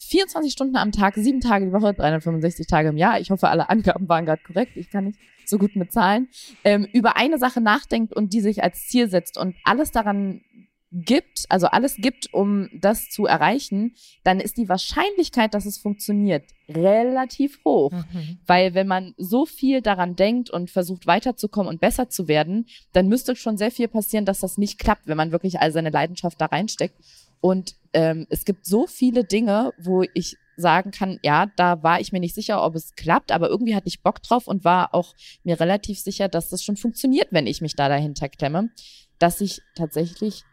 24 0.03 0.53
Stunden 0.53 0.77
am 0.77 0.93
Tag, 0.93 1.15
sieben 1.17 1.41
Tage 1.41 1.67
die 1.67 1.73
Woche, 1.73 1.95
365 1.95 2.67
Tage 2.67 2.89
im 2.89 2.97
Jahr. 2.97 3.21
Ich 3.21 3.31
hoffe, 3.31 3.49
alle 3.49 3.69
Angaben 3.69 4.09
waren 4.09 4.25
gerade 4.25 4.43
korrekt. 4.43 4.77
Ich 4.77 4.91
kann 4.91 5.05
nicht 5.05 5.19
so 5.47 5.59
gut 5.59 5.77
mit 5.77 5.93
Zahlen. 5.93 6.29
Ähm, 6.65 6.87
über 6.93 7.17
eine 7.17 7.39
Sache 7.39 7.61
nachdenkt 7.61 8.15
und 8.15 8.33
die 8.33 8.41
sich 8.41 8.63
als 8.63 8.87
Ziel 8.89 9.11
setzt 9.11 9.37
und 9.37 9.55
alles 9.65 9.91
daran 9.91 10.41
gibt, 10.93 11.45
also 11.49 11.69
alles 11.69 11.97
gibt, 11.97 12.35
um 12.35 12.69
das 12.75 13.11
zu 13.11 13.27
erreichen, 13.27 13.95
dann 14.25 14.41
ist 14.41 14.57
die 14.57 14.69
Wahrscheinlichkeit, 14.69 15.55
dass 15.55 15.65
es 15.65 15.79
funktioniert, 15.79 16.45
relativ 16.69 17.61
hoch. 17.65 17.93
Mhm. 17.93 18.39
Weil 18.47 18.75
wenn 18.75 18.89
man 18.89 19.15
so 19.17 19.47
viel 19.47 19.83
daran 19.83 20.17
denkt 20.17 20.51
und 20.51 20.71
versucht 20.71 21.07
weiterzukommen 21.07 21.69
und 21.69 21.81
besser 21.81 22.09
zu 22.09 22.27
werden, 22.27 22.67
dann 22.93 23.07
müsste 23.07 23.37
schon 23.37 23.57
sehr 23.57 23.71
viel 23.71 23.87
passieren, 23.87 24.25
dass 24.25 24.41
das 24.41 24.59
nicht 24.59 24.79
klappt, 24.79 25.07
wenn 25.07 25.17
man 25.17 25.31
wirklich 25.31 25.61
all 25.61 25.71
seine 25.71 25.91
Leidenschaft 25.91 26.41
da 26.41 26.47
reinsteckt. 26.47 26.97
Und 27.41 27.75
ähm, 27.93 28.27
es 28.31 28.45
gibt 28.45 28.67
so 28.67 28.87
viele 28.87 29.25
Dinge, 29.25 29.73
wo 29.79 30.05
ich 30.15 30.37
sagen 30.57 30.91
kann, 30.91 31.19
ja, 31.23 31.47
da 31.57 31.83
war 31.83 32.01
ich 32.01 32.13
mir 32.13 32.21
nicht 32.21 32.35
sicher, 32.35 32.63
ob 32.63 32.75
es 32.75 32.95
klappt, 32.95 33.33
aber 33.33 33.49
irgendwie 33.49 33.75
hatte 33.75 33.89
ich 33.89 34.03
Bock 34.03 34.23
drauf 34.23 34.47
und 34.47 34.65
war 34.65 34.95
auch 34.95 35.15
mir 35.43 35.59
relativ 35.59 35.99
sicher, 35.99 36.29
dass 36.29 36.51
das 36.51 36.63
schon 36.63 36.77
funktioniert, 36.77 37.29
wenn 37.31 37.47
ich 37.47 37.61
mich 37.63 37.75
da 37.75 37.89
dahinter 37.89 38.29
klemme, 38.29 38.71
dass 39.19 39.41
ich 39.41 39.63
tatsächlich 39.75 40.45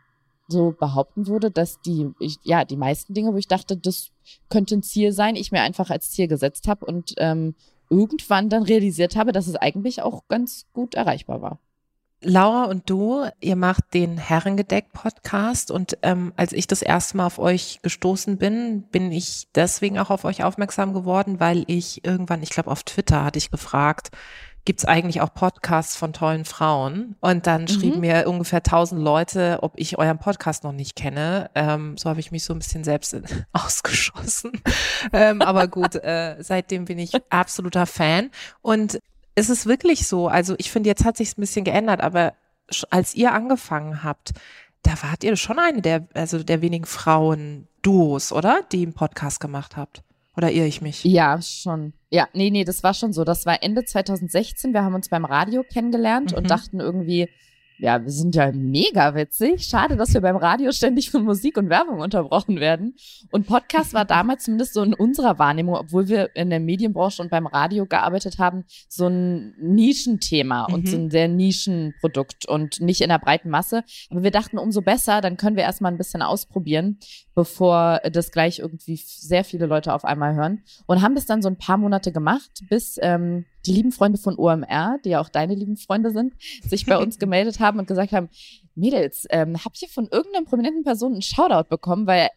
so 0.47 0.71
behaupten 0.71 1.27
würde, 1.27 1.51
dass 1.51 1.81
die, 1.81 2.09
ich, 2.19 2.37
ja, 2.43 2.63
die 2.63 2.77
meisten 2.77 3.13
Dinge, 3.13 3.33
wo 3.33 3.37
ich 3.37 3.49
dachte, 3.49 3.75
das 3.75 4.11
könnte 4.49 4.75
ein 4.75 4.83
Ziel 4.83 5.11
sein, 5.11 5.35
ich 5.35 5.51
mir 5.51 5.61
einfach 5.61 5.89
als 5.89 6.11
Ziel 6.11 6.27
gesetzt 6.27 6.67
habe 6.67 6.85
und 6.85 7.13
ähm, 7.17 7.55
irgendwann 7.89 8.49
dann 8.49 8.63
realisiert 8.63 9.15
habe, 9.15 9.31
dass 9.33 9.47
es 9.47 9.55
eigentlich 9.55 10.01
auch 10.01 10.27
ganz 10.27 10.65
gut 10.73 10.95
erreichbar 10.95 11.41
war. 11.41 11.59
Laura 12.27 12.65
und 12.65 12.89
du, 12.89 13.25
ihr 13.39 13.55
macht 13.55 13.93
den 13.93 14.17
Herrengedeck-Podcast 14.17 15.71
und 15.71 15.97
ähm, 16.01 16.33
als 16.35 16.51
ich 16.51 16.67
das 16.67 16.81
erste 16.81 17.15
Mal 17.15 17.25
auf 17.25 17.39
euch 17.39 17.79
gestoßen 17.83 18.37
bin, 18.37 18.83
bin 18.91 19.13
ich 19.13 19.47
deswegen 19.55 19.97
auch 19.97 20.09
auf 20.09 20.25
euch 20.25 20.43
aufmerksam 20.43 20.93
geworden, 20.93 21.39
weil 21.39 21.63
ich 21.67 22.03
irgendwann, 22.03 22.43
ich 22.43 22.49
glaube 22.49 22.69
auf 22.69 22.83
Twitter 22.83 23.23
hatte 23.23 23.39
ich 23.39 23.49
gefragt, 23.49 24.09
gibt's 24.65 24.83
eigentlich 24.83 25.21
auch 25.21 25.33
Podcasts 25.33 25.95
von 25.95 26.11
tollen 26.11 26.43
Frauen. 26.43 27.15
Und 27.21 27.47
dann 27.47 27.61
mhm. 27.61 27.67
schrieben 27.69 28.01
mir 28.01 28.27
ungefähr 28.27 28.61
tausend 28.61 29.01
Leute, 29.01 29.59
ob 29.61 29.71
ich 29.77 29.97
euren 29.97 30.19
Podcast 30.19 30.65
noch 30.65 30.73
nicht 30.73 30.97
kenne. 30.97 31.49
Ähm, 31.55 31.95
so 31.95 32.09
habe 32.09 32.19
ich 32.19 32.31
mich 32.31 32.43
so 32.43 32.53
ein 32.53 32.59
bisschen 32.59 32.83
selbst 32.83 33.15
ausgeschossen. 33.53 34.51
ähm, 35.13 35.41
aber 35.41 35.69
gut, 35.69 35.95
äh, 35.95 36.35
seitdem 36.39 36.83
bin 36.83 36.99
ich 36.99 37.13
absoluter 37.29 37.85
Fan. 37.85 38.29
Und 38.61 38.99
es 39.37 39.49
ist 39.51 39.67
wirklich 39.67 40.07
so, 40.07 40.27
also 40.27 40.55
ich 40.57 40.71
finde, 40.71 40.89
jetzt 40.89 41.05
hat 41.05 41.15
sich 41.15 41.37
ein 41.37 41.41
bisschen 41.41 41.63
geändert, 41.63 42.01
aber 42.01 42.33
als 42.89 43.13
ihr 43.13 43.33
angefangen 43.33 44.03
habt, 44.03 44.33
da 44.81 44.93
wart 45.03 45.23
ihr 45.23 45.35
schon 45.35 45.59
eine 45.59 45.81
der, 45.83 46.07
also 46.15 46.41
der 46.43 46.63
wenigen 46.63 46.85
Frauen-Duos, 46.85 48.31
oder? 48.31 48.61
Die 48.71 48.81
einen 48.81 48.93
Podcast 48.93 49.39
gemacht 49.39 49.77
habt. 49.77 50.01
Oder 50.35 50.51
irre 50.51 50.65
ich 50.65 50.81
mich? 50.81 51.03
Ja, 51.03 51.39
schon. 51.39 51.93
Ja, 52.09 52.27
nee, 52.33 52.49
nee, 52.49 52.63
das 52.63 52.81
war 52.81 52.95
schon 52.95 53.13
so. 53.13 53.23
Das 53.23 53.45
war 53.45 53.61
Ende 53.61 53.85
2016. 53.85 54.73
Wir 54.73 54.83
haben 54.83 54.95
uns 54.95 55.09
beim 55.09 55.25
Radio 55.25 55.63
kennengelernt 55.63 56.31
mhm. 56.31 56.37
und 56.37 56.49
dachten 56.49 56.79
irgendwie, 56.79 57.29
ja, 57.79 58.03
wir 58.03 58.11
sind 58.11 58.35
ja 58.35 58.51
mega 58.51 59.13
witzig. 59.13 59.63
Schade, 59.63 59.97
dass 59.97 60.13
wir 60.13 60.21
beim 60.21 60.35
Radio 60.35 60.71
ständig 60.71 61.11
von 61.11 61.23
Musik 61.23 61.57
und 61.57 61.69
Werbung 61.69 61.99
unterbrochen 61.99 62.59
werden. 62.59 62.95
Und 63.31 63.45
Podcast 63.45 63.93
war 63.93 64.05
damals 64.05 64.45
zumindest 64.45 64.73
so 64.73 64.81
in 64.81 64.93
unserer 64.93 65.37
Wahrnehmung, 65.37 65.75
obwohl 65.75 66.07
wir 66.07 66.35
in 66.35 66.49
der 66.49 66.59
Medienbranche 66.59 67.21
und 67.21 67.29
beim 67.29 67.45
Radio 67.45 67.85
gearbeitet 67.85 68.39
haben, 68.39 68.65
so 68.89 69.07
ein 69.07 69.53
Nischenthema 69.59 70.67
mhm. 70.67 70.73
und 70.73 70.87
so 70.87 70.97
ein 70.97 71.11
sehr 71.11 71.27
Nischenprodukt 71.27 72.47
und 72.47 72.81
nicht 72.81 73.01
in 73.01 73.09
der 73.09 73.19
breiten 73.19 73.49
Masse. 73.49 73.83
Aber 74.09 74.23
wir 74.23 74.31
dachten, 74.31 74.57
umso 74.57 74.81
besser, 74.81 75.21
dann 75.21 75.37
können 75.37 75.55
wir 75.55 75.63
erstmal 75.63 75.91
ein 75.91 75.97
bisschen 75.97 76.23
ausprobieren, 76.23 76.97
bevor 77.35 78.01
das 78.11 78.31
gleich 78.31 78.59
irgendwie 78.59 78.95
sehr 78.97 79.43
viele 79.43 79.67
Leute 79.67 79.93
auf 79.93 80.03
einmal 80.03 80.35
hören. 80.35 80.63
Und 80.87 81.03
haben 81.03 81.15
das 81.15 81.27
dann 81.27 81.43
so 81.43 81.49
ein 81.49 81.57
paar 81.57 81.77
Monate 81.77 82.11
gemacht, 82.11 82.63
bis 82.69 82.97
ähm, 83.01 83.45
die 83.65 83.73
lieben 83.73 83.91
Freunde 83.91 84.17
von 84.17 84.37
OMR, 84.37 84.97
die 85.03 85.09
ja 85.09 85.19
auch 85.19 85.29
deine 85.29 85.55
lieben 85.55 85.77
Freunde 85.77 86.11
sind, 86.11 86.33
sich 86.63 86.85
bei 86.85 86.97
uns 86.97 87.17
gemeldet 87.19 87.59
haben 87.59 87.79
und 87.79 87.87
gesagt 87.87 88.11
haben, 88.11 88.29
Mädels, 88.75 89.25
ähm, 89.29 89.63
habt 89.63 89.81
ihr 89.81 89.89
von 89.89 90.07
irgendeiner 90.07 90.45
prominenten 90.45 90.83
Person 90.83 91.13
einen 91.13 91.21
Shoutout 91.21 91.69
bekommen, 91.69 92.07
weil 92.07 92.29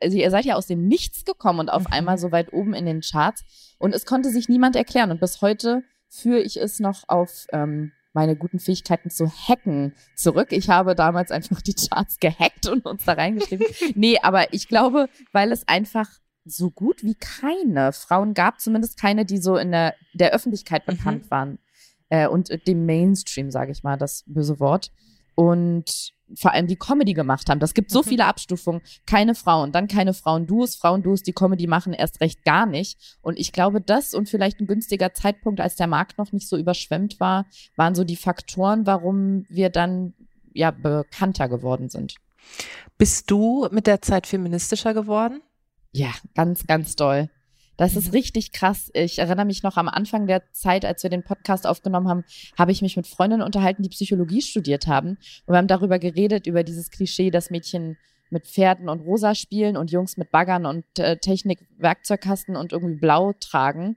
also 0.00 0.16
ihr 0.16 0.30
seid 0.30 0.44
ja 0.44 0.56
aus 0.56 0.66
dem 0.66 0.86
Nichts 0.88 1.24
gekommen 1.24 1.60
und 1.60 1.68
auf 1.68 1.82
mhm. 1.82 1.92
einmal 1.92 2.18
so 2.18 2.32
weit 2.32 2.52
oben 2.52 2.74
in 2.74 2.86
den 2.86 3.00
Charts 3.00 3.44
und 3.78 3.94
es 3.94 4.06
konnte 4.06 4.30
sich 4.30 4.48
niemand 4.48 4.76
erklären 4.76 5.10
und 5.10 5.20
bis 5.20 5.40
heute 5.40 5.82
führe 6.08 6.40
ich 6.40 6.56
es 6.56 6.80
noch 6.80 7.04
auf 7.08 7.46
ähm, 7.52 7.92
meine 8.12 8.36
guten 8.36 8.58
Fähigkeiten 8.58 9.10
zu 9.10 9.30
hacken 9.30 9.94
zurück. 10.16 10.48
Ich 10.50 10.68
habe 10.68 10.94
damals 10.94 11.30
einfach 11.30 11.60
die 11.60 11.74
Charts 11.74 12.18
gehackt 12.18 12.66
und 12.66 12.86
uns 12.86 13.04
da 13.04 13.12
reingeschrieben. 13.12 13.66
nee, 13.94 14.18
aber 14.20 14.52
ich 14.52 14.68
glaube, 14.68 15.08
weil 15.32 15.52
es 15.52 15.68
einfach 15.68 16.08
so 16.48 16.70
gut 16.70 17.02
wie 17.02 17.14
keine 17.14 17.92
Frauen 17.92 18.34
gab, 18.34 18.60
zumindest 18.60 18.98
keine, 19.00 19.24
die 19.24 19.38
so 19.38 19.56
in 19.56 19.72
der, 19.72 19.94
der 20.14 20.32
Öffentlichkeit 20.32 20.86
mhm. 20.86 20.92
bekannt 20.92 21.24
mhm. 21.24 21.30
waren. 21.30 21.58
Äh, 22.08 22.28
und 22.28 22.50
dem 22.66 22.86
Mainstream, 22.86 23.50
sage 23.50 23.72
ich 23.72 23.82
mal, 23.82 23.96
das 23.96 24.24
böse 24.26 24.60
Wort. 24.60 24.90
Und 25.34 26.12
vor 26.34 26.52
allem 26.52 26.66
die 26.66 26.76
Comedy 26.76 27.14
gemacht 27.14 27.48
haben. 27.48 27.60
Das 27.60 27.74
gibt 27.74 27.90
so 27.90 28.00
mhm. 28.00 28.04
viele 28.04 28.24
Abstufungen. 28.26 28.82
Keine 29.06 29.34
Frauen, 29.34 29.72
dann 29.72 29.88
keine 29.88 30.14
Frauen-Duos, 30.14 30.76
Frauen-Duos, 30.76 31.22
die 31.22 31.32
Comedy 31.32 31.66
machen 31.66 31.92
erst 31.92 32.20
recht 32.20 32.44
gar 32.44 32.66
nicht. 32.66 33.16
Und 33.22 33.38
ich 33.38 33.52
glaube, 33.52 33.80
das 33.80 34.14
und 34.14 34.28
vielleicht 34.28 34.60
ein 34.60 34.66
günstiger 34.66 35.14
Zeitpunkt, 35.14 35.60
als 35.60 35.76
der 35.76 35.86
Markt 35.86 36.18
noch 36.18 36.32
nicht 36.32 36.48
so 36.48 36.56
überschwemmt 36.56 37.20
war, 37.20 37.46
waren 37.76 37.94
so 37.94 38.04
die 38.04 38.16
Faktoren, 38.16 38.86
warum 38.86 39.46
wir 39.48 39.70
dann 39.70 40.14
ja 40.52 40.70
bekannter 40.70 41.48
geworden 41.48 41.88
sind. 41.88 42.16
Bist 42.96 43.30
du 43.30 43.68
mit 43.70 43.86
der 43.86 44.02
Zeit 44.02 44.26
feministischer 44.26 44.94
geworden? 44.94 45.40
Ja, 45.92 46.12
ganz, 46.34 46.66
ganz 46.66 46.96
doll. 46.96 47.30
Das 47.78 47.94
ist 47.94 48.08
mhm. 48.08 48.12
richtig 48.12 48.52
krass. 48.52 48.90
Ich 48.92 49.20
erinnere 49.20 49.46
mich 49.46 49.62
noch 49.62 49.76
am 49.76 49.88
Anfang 49.88 50.26
der 50.26 50.42
Zeit, 50.52 50.84
als 50.84 51.02
wir 51.04 51.10
den 51.10 51.22
Podcast 51.22 51.66
aufgenommen 51.66 52.08
haben, 52.08 52.24
habe 52.58 52.72
ich 52.72 52.82
mich 52.82 52.96
mit 52.96 53.06
Freundinnen 53.06 53.42
unterhalten, 53.42 53.82
die 53.82 53.88
Psychologie 53.88 54.42
studiert 54.42 54.86
haben. 54.86 55.10
Und 55.46 55.54
wir 55.54 55.58
haben 55.58 55.68
darüber 55.68 55.98
geredet, 55.98 56.46
über 56.46 56.64
dieses 56.64 56.90
Klischee, 56.90 57.30
dass 57.30 57.50
Mädchen 57.50 57.96
mit 58.30 58.46
Pferden 58.46 58.88
und 58.88 59.00
Rosa 59.00 59.34
spielen 59.34 59.76
und 59.76 59.90
Jungs 59.90 60.16
mit 60.16 60.30
Baggern 60.30 60.66
und 60.66 60.84
äh, 60.98 61.16
Technik, 61.16 61.60
Werkzeugkasten 61.78 62.56
und 62.56 62.72
irgendwie 62.72 62.96
Blau 62.96 63.32
tragen. 63.32 63.96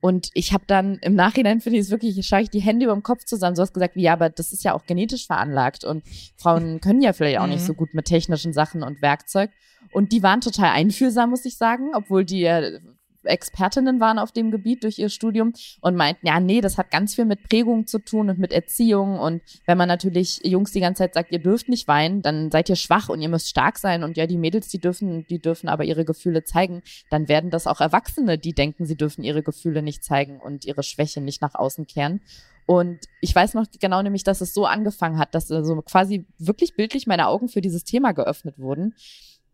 Und 0.00 0.30
ich 0.34 0.52
habe 0.52 0.64
dann 0.66 0.98
im 0.98 1.14
Nachhinein 1.14 1.60
finde 1.60 1.78
ich 1.78 1.86
es 1.86 1.90
wirklich, 1.90 2.26
schaue 2.26 2.42
ich 2.42 2.50
die 2.50 2.60
Hände 2.60 2.84
über 2.84 2.94
dem 2.94 3.04
Kopf 3.04 3.24
zusammen. 3.24 3.56
So 3.56 3.62
hast 3.62 3.72
gesagt, 3.72 3.94
wie 3.94 4.02
ja, 4.02 4.12
aber 4.12 4.30
das 4.30 4.52
ist 4.52 4.64
ja 4.64 4.74
auch 4.74 4.84
genetisch 4.84 5.26
veranlagt 5.26 5.84
und 5.84 6.04
Frauen 6.36 6.80
können 6.80 7.02
ja 7.02 7.12
vielleicht 7.12 7.38
auch 7.38 7.46
nicht 7.46 7.62
mhm. 7.62 7.66
so 7.66 7.74
gut 7.74 7.94
mit 7.94 8.04
technischen 8.04 8.52
Sachen 8.52 8.82
und 8.82 9.00
Werkzeug. 9.00 9.50
Und 9.92 10.12
die 10.12 10.22
waren 10.22 10.40
total 10.40 10.70
einfühlsam, 10.70 11.30
muss 11.30 11.44
ich 11.44 11.56
sagen, 11.56 11.90
obwohl 11.94 12.24
die 12.24 12.44
äh, 12.44 12.80
Expertinnen 13.24 14.00
waren 14.00 14.18
auf 14.18 14.32
dem 14.32 14.50
Gebiet 14.50 14.84
durch 14.84 14.98
ihr 14.98 15.08
Studium 15.08 15.52
und 15.80 15.96
meinten, 15.96 16.26
ja, 16.26 16.40
nee, 16.40 16.60
das 16.60 16.78
hat 16.78 16.90
ganz 16.90 17.14
viel 17.14 17.24
mit 17.24 17.48
Prägung 17.48 17.86
zu 17.86 17.98
tun 17.98 18.30
und 18.30 18.38
mit 18.38 18.52
Erziehung. 18.52 19.18
Und 19.18 19.42
wenn 19.66 19.78
man 19.78 19.88
natürlich 19.88 20.40
Jungs 20.44 20.72
die 20.72 20.80
ganze 20.80 21.00
Zeit 21.00 21.14
sagt, 21.14 21.32
ihr 21.32 21.38
dürft 21.38 21.68
nicht 21.68 21.88
weinen, 21.88 22.22
dann 22.22 22.50
seid 22.50 22.68
ihr 22.68 22.76
schwach 22.76 23.08
und 23.08 23.20
ihr 23.20 23.28
müsst 23.28 23.48
stark 23.48 23.78
sein. 23.78 24.02
Und 24.02 24.16
ja, 24.16 24.26
die 24.26 24.38
Mädels, 24.38 24.68
die 24.68 24.78
dürfen, 24.78 25.26
die 25.28 25.40
dürfen 25.40 25.68
aber 25.68 25.84
ihre 25.84 26.04
Gefühle 26.04 26.44
zeigen, 26.44 26.82
dann 27.10 27.28
werden 27.28 27.50
das 27.50 27.66
auch 27.66 27.80
Erwachsene, 27.80 28.38
die 28.38 28.52
denken, 28.52 28.86
sie 28.86 28.96
dürfen 28.96 29.22
ihre 29.24 29.42
Gefühle 29.42 29.82
nicht 29.82 30.04
zeigen 30.04 30.40
und 30.40 30.64
ihre 30.64 30.82
Schwäche 30.82 31.20
nicht 31.20 31.42
nach 31.42 31.54
außen 31.54 31.86
kehren. 31.86 32.20
Und 32.64 33.00
ich 33.20 33.34
weiß 33.34 33.54
noch 33.54 33.66
genau 33.80 34.02
nämlich, 34.02 34.22
dass 34.22 34.40
es 34.40 34.54
so 34.54 34.66
angefangen 34.66 35.18
hat, 35.18 35.34
dass 35.34 35.50
also 35.50 35.82
quasi 35.82 36.26
wirklich 36.38 36.76
bildlich 36.76 37.06
meine 37.06 37.26
Augen 37.26 37.48
für 37.48 37.60
dieses 37.60 37.82
Thema 37.84 38.12
geöffnet 38.12 38.58
wurden. 38.58 38.94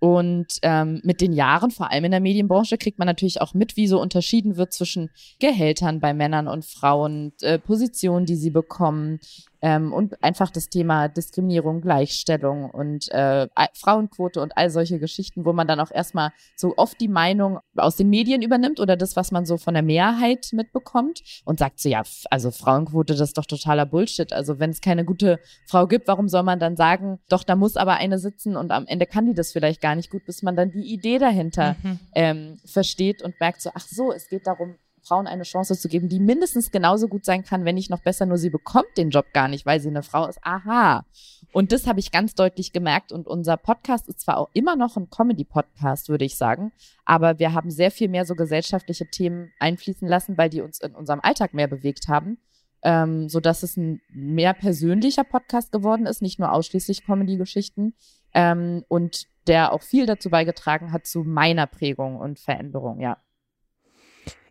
Und 0.00 0.58
ähm, 0.62 1.00
mit 1.02 1.20
den 1.20 1.32
Jahren, 1.32 1.70
vor 1.70 1.90
allem 1.90 2.04
in 2.04 2.12
der 2.12 2.20
Medienbranche, 2.20 2.78
kriegt 2.78 2.98
man 2.98 3.06
natürlich 3.06 3.40
auch 3.40 3.52
mit, 3.52 3.76
wie 3.76 3.88
so 3.88 4.00
unterschieden 4.00 4.56
wird 4.56 4.72
zwischen 4.72 5.10
Gehältern 5.40 5.98
bei 5.98 6.14
Männern 6.14 6.46
und 6.46 6.64
Frauen, 6.64 7.32
äh, 7.42 7.58
Positionen, 7.58 8.24
die 8.24 8.36
sie 8.36 8.50
bekommen, 8.50 9.18
ähm, 9.62 9.92
und 9.92 10.22
einfach 10.22 10.50
das 10.50 10.68
Thema 10.68 11.08
Diskriminierung, 11.08 11.80
Gleichstellung 11.80 12.70
und 12.70 13.10
äh, 13.10 13.48
Frauenquote 13.74 14.40
und 14.40 14.56
all 14.56 14.70
solche 14.70 14.98
Geschichten, 14.98 15.44
wo 15.44 15.52
man 15.52 15.66
dann 15.66 15.80
auch 15.80 15.90
erstmal 15.90 16.30
so 16.56 16.74
oft 16.76 17.00
die 17.00 17.08
Meinung 17.08 17.58
aus 17.76 17.96
den 17.96 18.08
Medien 18.08 18.42
übernimmt 18.42 18.80
oder 18.80 18.96
das, 18.96 19.16
was 19.16 19.30
man 19.32 19.46
so 19.46 19.56
von 19.56 19.74
der 19.74 19.82
Mehrheit 19.82 20.48
mitbekommt 20.52 21.22
und 21.44 21.58
sagt 21.58 21.80
so, 21.80 21.88
ja, 21.88 22.02
also 22.30 22.50
Frauenquote, 22.50 23.14
das 23.14 23.28
ist 23.28 23.38
doch 23.38 23.46
totaler 23.46 23.86
Bullshit. 23.86 24.32
Also 24.32 24.58
wenn 24.58 24.70
es 24.70 24.80
keine 24.80 25.04
gute 25.04 25.40
Frau 25.66 25.86
gibt, 25.86 26.08
warum 26.08 26.28
soll 26.28 26.42
man 26.42 26.58
dann 26.58 26.76
sagen, 26.76 27.18
doch, 27.28 27.44
da 27.44 27.56
muss 27.56 27.76
aber 27.76 27.94
eine 27.94 28.18
sitzen 28.18 28.56
und 28.56 28.70
am 28.70 28.86
Ende 28.86 29.06
kann 29.06 29.26
die 29.26 29.34
das 29.34 29.52
vielleicht 29.52 29.80
gar 29.80 29.94
nicht 29.94 30.10
gut, 30.10 30.24
bis 30.24 30.42
man 30.42 30.56
dann 30.56 30.70
die 30.70 30.92
Idee 30.92 31.18
dahinter 31.18 31.76
mhm. 31.82 31.98
ähm, 32.14 32.60
versteht 32.64 33.22
und 33.22 33.38
merkt 33.40 33.62
so, 33.62 33.70
ach 33.74 33.86
so, 33.86 34.12
es 34.12 34.28
geht 34.28 34.46
darum, 34.46 34.76
Frauen 35.08 35.26
eine 35.26 35.44
Chance 35.44 35.78
zu 35.78 35.88
geben, 35.88 36.08
die 36.08 36.20
mindestens 36.20 36.70
genauso 36.70 37.08
gut 37.08 37.24
sein 37.24 37.42
kann, 37.42 37.64
wenn 37.64 37.74
nicht 37.76 37.90
noch 37.90 38.02
besser, 38.02 38.26
nur 38.26 38.36
sie 38.36 38.50
bekommt 38.50 38.96
den 38.96 39.08
Job 39.08 39.26
gar 39.32 39.48
nicht, 39.48 39.64
weil 39.64 39.80
sie 39.80 39.88
eine 39.88 40.02
Frau 40.02 40.26
ist. 40.26 40.38
Aha. 40.42 41.06
Und 41.52 41.72
das 41.72 41.86
habe 41.86 41.98
ich 41.98 42.12
ganz 42.12 42.34
deutlich 42.34 42.72
gemerkt. 42.72 43.10
Und 43.10 43.26
unser 43.26 43.56
Podcast 43.56 44.08
ist 44.08 44.20
zwar 44.20 44.36
auch 44.36 44.50
immer 44.52 44.76
noch 44.76 44.96
ein 44.96 45.08
Comedy-Podcast, 45.08 46.10
würde 46.10 46.26
ich 46.26 46.36
sagen, 46.36 46.72
aber 47.06 47.38
wir 47.38 47.54
haben 47.54 47.70
sehr 47.70 47.90
viel 47.90 48.08
mehr 48.08 48.26
so 48.26 48.34
gesellschaftliche 48.34 49.06
Themen 49.06 49.50
einfließen 49.58 50.06
lassen, 50.06 50.36
weil 50.36 50.50
die 50.50 50.60
uns 50.60 50.80
in 50.80 50.94
unserem 50.94 51.20
Alltag 51.22 51.54
mehr 51.54 51.68
bewegt 51.68 52.08
haben. 52.08 52.38
Ähm, 52.82 53.28
so 53.28 53.40
dass 53.40 53.64
es 53.64 53.76
ein 53.76 54.00
mehr 54.08 54.54
persönlicher 54.54 55.24
Podcast 55.24 55.72
geworden 55.72 56.06
ist, 56.06 56.22
nicht 56.22 56.38
nur 56.38 56.52
ausschließlich 56.52 57.04
Comedy-Geschichten. 57.04 57.94
ähm, 58.34 58.84
und 58.88 59.26
der 59.48 59.72
auch 59.72 59.82
viel 59.82 60.06
dazu 60.06 60.30
beigetragen 60.30 60.92
hat 60.92 61.06
zu 61.06 61.24
meiner 61.24 61.66
Prägung 61.66 62.16
und 62.16 62.38
Veränderung, 62.38 63.00
ja. 63.00 63.16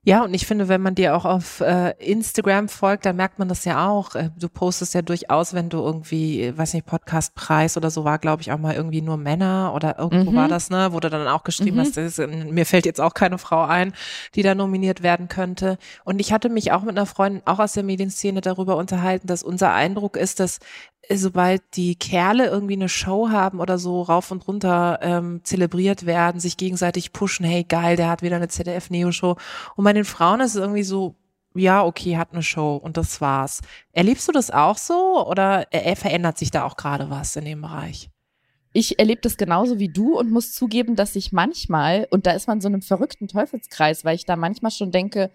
Ja, 0.07 0.23
und 0.23 0.33
ich 0.33 0.47
finde, 0.47 0.69
wenn 0.69 0.79
man 0.79 0.95
dir 0.95 1.17
auch 1.17 1.25
auf 1.25 1.59
äh, 1.59 1.93
Instagram 1.99 2.69
folgt, 2.69 3.05
dann 3.05 3.17
merkt 3.17 3.39
man 3.39 3.49
das 3.49 3.65
ja 3.65 3.89
auch. 3.89 4.15
Äh, 4.15 4.29
du 4.39 4.47
postest 4.47 4.93
ja 4.93 5.01
durchaus, 5.01 5.53
wenn 5.53 5.67
du 5.67 5.79
irgendwie, 5.79 6.57
weiß 6.57 6.75
nicht, 6.75 6.85
Podcastpreis 6.85 7.75
oder 7.75 7.91
so 7.91 8.05
war, 8.05 8.17
glaube 8.17 8.41
ich, 8.41 8.53
auch 8.53 8.57
mal 8.57 8.73
irgendwie 8.73 9.01
nur 9.01 9.17
Männer 9.17 9.73
oder 9.75 9.99
irgendwo 9.99 10.31
mhm. 10.31 10.35
war 10.37 10.47
das, 10.47 10.69
ne, 10.69 10.93
wo 10.93 11.01
du 11.01 11.09
dann 11.09 11.27
auch 11.27 11.43
geschrieben 11.43 11.75
mhm. 11.75 11.81
hast, 11.81 11.97
ist, 11.97 12.19
mir 12.19 12.65
fällt 12.65 12.85
jetzt 12.85 13.01
auch 13.01 13.13
keine 13.13 13.37
Frau 13.37 13.65
ein, 13.65 13.91
die 14.33 14.43
da 14.43 14.55
nominiert 14.55 15.03
werden 15.03 15.27
könnte. 15.27 15.77
Und 16.05 16.19
ich 16.21 16.31
hatte 16.31 16.47
mich 16.47 16.71
auch 16.71 16.83
mit 16.83 16.97
einer 16.97 17.05
Freundin, 17.05 17.41
auch 17.43 17.59
aus 17.59 17.73
der 17.73 17.83
Medienszene, 17.83 18.39
darüber 18.39 18.77
unterhalten, 18.77 19.27
dass 19.27 19.43
unser 19.43 19.73
Eindruck 19.73 20.15
ist, 20.15 20.39
dass 20.39 20.59
sobald 21.13 21.61
die 21.75 21.95
Kerle 21.95 22.47
irgendwie 22.47 22.73
eine 22.73 22.89
Show 22.89 23.29
haben 23.29 23.59
oder 23.59 23.77
so 23.77 24.01
rauf 24.01 24.31
und 24.31 24.47
runter 24.47 24.99
ähm, 25.01 25.41
zelebriert 25.43 26.05
werden, 26.05 26.39
sich 26.39 26.57
gegenseitig 26.57 27.13
pushen, 27.13 27.45
hey 27.45 27.63
geil, 27.63 27.95
der 27.95 28.09
hat 28.09 28.21
wieder 28.21 28.35
eine 28.35 28.47
ZDF-Neo-Show. 28.47 29.35
Und 29.75 29.83
bei 29.83 29.93
den 29.93 30.05
Frauen 30.05 30.41
ist 30.41 30.55
es 30.55 30.61
irgendwie 30.61 30.83
so, 30.83 31.15
ja, 31.55 31.83
okay, 31.83 32.17
hat 32.17 32.33
eine 32.33 32.43
Show 32.43 32.75
und 32.75 32.97
das 32.97 33.21
war's. 33.21 33.61
Erlebst 33.91 34.27
du 34.27 34.31
das 34.31 34.51
auch 34.51 34.77
so 34.77 35.27
oder 35.27 35.71
er, 35.71 35.95
verändert 35.95 36.37
sich 36.37 36.51
da 36.51 36.63
auch 36.63 36.77
gerade 36.77 37.09
was 37.09 37.35
in 37.35 37.45
dem 37.45 37.61
Bereich? 37.61 38.09
Ich 38.73 38.99
erlebe 38.99 39.21
das 39.21 39.37
genauso 39.37 39.79
wie 39.79 39.89
du 39.89 40.19
und 40.19 40.29
muss 40.29 40.53
zugeben, 40.53 40.95
dass 40.95 41.15
ich 41.15 41.31
manchmal, 41.31 42.07
und 42.11 42.27
da 42.27 42.31
ist 42.31 42.47
man 42.47 42.61
so 42.61 42.67
einem 42.67 42.81
verrückten 42.81 43.27
Teufelskreis, 43.27 44.05
weil 44.05 44.15
ich 44.15 44.25
da 44.25 44.35
manchmal 44.35 44.71
schon 44.71 44.91
denke, 44.91 45.31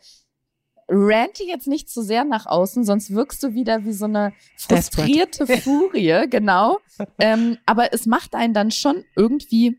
rante 0.89 1.45
jetzt 1.45 1.67
nicht 1.67 1.89
zu 1.89 2.01
so 2.01 2.07
sehr 2.07 2.25
nach 2.25 2.47
außen, 2.47 2.85
sonst 2.85 3.15
wirkst 3.15 3.43
du 3.43 3.55
wieder 3.55 3.85
wie 3.85 3.93
so 3.93 4.05
eine 4.07 4.33
frustrierte 4.57 5.47
Furie, 5.47 6.27
genau. 6.31 6.79
ähm, 7.19 7.59
aber 7.67 7.93
es 7.93 8.07
macht 8.07 8.35
einen 8.35 8.55
dann 8.55 8.71
schon 8.71 9.05
irgendwie 9.17 9.79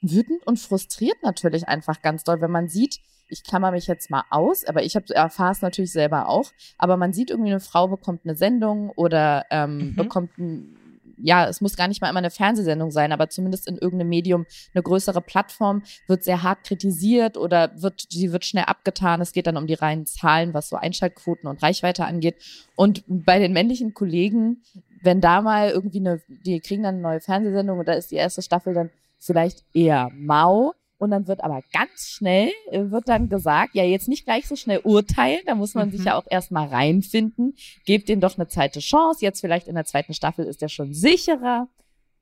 wütend 0.00 0.46
und 0.46 0.58
frustriert 0.58 1.22
natürlich 1.22 1.68
einfach 1.68 2.02
ganz 2.02 2.24
doll, 2.24 2.40
wenn 2.40 2.50
man 2.50 2.68
sieht, 2.68 3.00
ich 3.28 3.42
klammer 3.42 3.70
mich 3.70 3.86
jetzt 3.86 4.10
mal 4.10 4.24
aus, 4.30 4.64
aber 4.64 4.82
ich 4.82 4.94
erfahre 4.94 5.52
es 5.52 5.62
natürlich 5.62 5.92
selber 5.92 6.28
auch, 6.28 6.50
aber 6.78 6.96
man 6.96 7.12
sieht 7.12 7.30
irgendwie, 7.30 7.50
eine 7.50 7.60
Frau 7.60 7.88
bekommt 7.88 8.20
eine 8.24 8.36
Sendung 8.36 8.90
oder 8.90 9.46
ähm, 9.50 9.78
mhm. 9.78 9.96
bekommt 9.96 10.38
ein 10.38 10.76
ja, 11.16 11.48
es 11.48 11.60
muss 11.60 11.76
gar 11.76 11.88
nicht 11.88 12.00
mal 12.00 12.08
immer 12.08 12.18
eine 12.18 12.30
Fernsehsendung 12.30 12.90
sein, 12.90 13.12
aber 13.12 13.28
zumindest 13.28 13.68
in 13.68 13.76
irgendeinem 13.76 14.08
Medium 14.08 14.46
eine 14.74 14.82
größere 14.82 15.20
Plattform 15.20 15.82
wird 16.06 16.24
sehr 16.24 16.42
hart 16.42 16.64
kritisiert 16.64 17.36
oder 17.36 17.70
wird, 17.80 18.06
sie 18.10 18.32
wird 18.32 18.44
schnell 18.44 18.64
abgetan. 18.64 19.20
Es 19.20 19.32
geht 19.32 19.46
dann 19.46 19.56
um 19.56 19.66
die 19.66 19.74
reinen 19.74 20.06
Zahlen, 20.06 20.54
was 20.54 20.68
so 20.68 20.76
Einschaltquoten 20.76 21.48
und 21.48 21.62
Reichweite 21.62 22.04
angeht. 22.04 22.36
Und 22.76 23.04
bei 23.06 23.38
den 23.38 23.52
männlichen 23.52 23.94
Kollegen, 23.94 24.62
wenn 25.02 25.20
da 25.20 25.42
mal 25.42 25.70
irgendwie 25.70 26.00
eine, 26.00 26.20
die 26.28 26.60
kriegen 26.60 26.82
dann 26.82 26.96
eine 26.96 27.02
neue 27.02 27.20
Fernsehsendung 27.20 27.78
und 27.78 27.88
da 27.88 27.92
ist 27.92 28.10
die 28.10 28.16
erste 28.16 28.42
Staffel 28.42 28.74
dann 28.74 28.90
vielleicht 29.18 29.64
eher 29.72 30.10
mau. 30.14 30.74
Und 31.04 31.10
dann 31.10 31.26
wird 31.28 31.44
aber 31.44 31.62
ganz 31.72 32.08
schnell, 32.08 32.50
äh, 32.70 32.90
wird 32.90 33.08
dann 33.08 33.28
gesagt, 33.28 33.74
ja, 33.74 33.84
jetzt 33.84 34.08
nicht 34.08 34.24
gleich 34.24 34.48
so 34.48 34.56
schnell 34.56 34.80
urteilen, 34.84 35.40
da 35.46 35.54
muss 35.54 35.74
man 35.74 35.88
mhm. 35.88 35.92
sich 35.92 36.04
ja 36.04 36.16
auch 36.16 36.26
erstmal 36.28 36.68
reinfinden. 36.68 37.54
Gebt 37.84 38.08
ihm 38.08 38.20
doch 38.20 38.36
eine 38.36 38.48
zweite 38.48 38.80
Chance. 38.80 39.24
Jetzt 39.24 39.40
vielleicht 39.40 39.68
in 39.68 39.74
der 39.74 39.84
zweiten 39.84 40.14
Staffel 40.14 40.46
ist 40.46 40.62
er 40.62 40.68
schon 40.68 40.92
sicherer, 40.94 41.68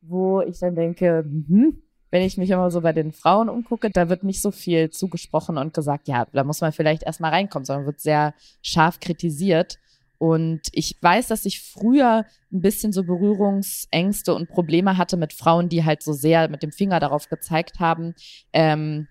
wo 0.01 0.41
ich 0.41 0.59
dann 0.59 0.75
denke, 0.75 1.25
hm, 1.25 1.83
wenn 2.11 2.23
ich 2.23 2.37
mich 2.37 2.51
immer 2.51 2.71
so 2.71 2.83
bei 2.83 2.93
den 2.93 3.13
Frauen 3.13 3.49
umgucke, 3.49 3.89
da 3.89 4.11
wird 4.11 4.23
nicht 4.23 4.43
so 4.43 4.51
viel 4.51 4.91
zugesprochen 4.91 5.57
und 5.57 5.73
gesagt, 5.73 6.09
ja, 6.09 6.27
da 6.33 6.45
muss 6.45 6.61
man 6.61 6.73
vielleicht 6.73 7.05
erstmal 7.05 7.31
reinkommen, 7.31 7.65
sondern 7.65 7.87
wird 7.87 8.01
sehr 8.01 8.35
scharf 8.61 9.01
kritisiert. 9.01 9.79
Und 10.23 10.69
ich 10.71 10.97
weiß, 11.01 11.27
dass 11.27 11.45
ich 11.47 11.61
früher 11.61 12.27
ein 12.53 12.61
bisschen 12.61 12.93
so 12.93 13.03
Berührungsängste 13.03 14.33
und 14.37 14.49
Probleme 14.49 14.97
hatte 14.97 15.17
mit 15.17 15.33
Frauen, 15.33 15.69
die 15.69 15.85
halt 15.85 16.01
so 16.01 16.13
sehr 16.13 16.49
mit 16.49 16.63
dem 16.63 16.71
Finger 16.71 17.01
darauf 17.01 17.29
gezeigt 17.29 17.81
haben, 17.81 18.15
ähm, 18.53 19.09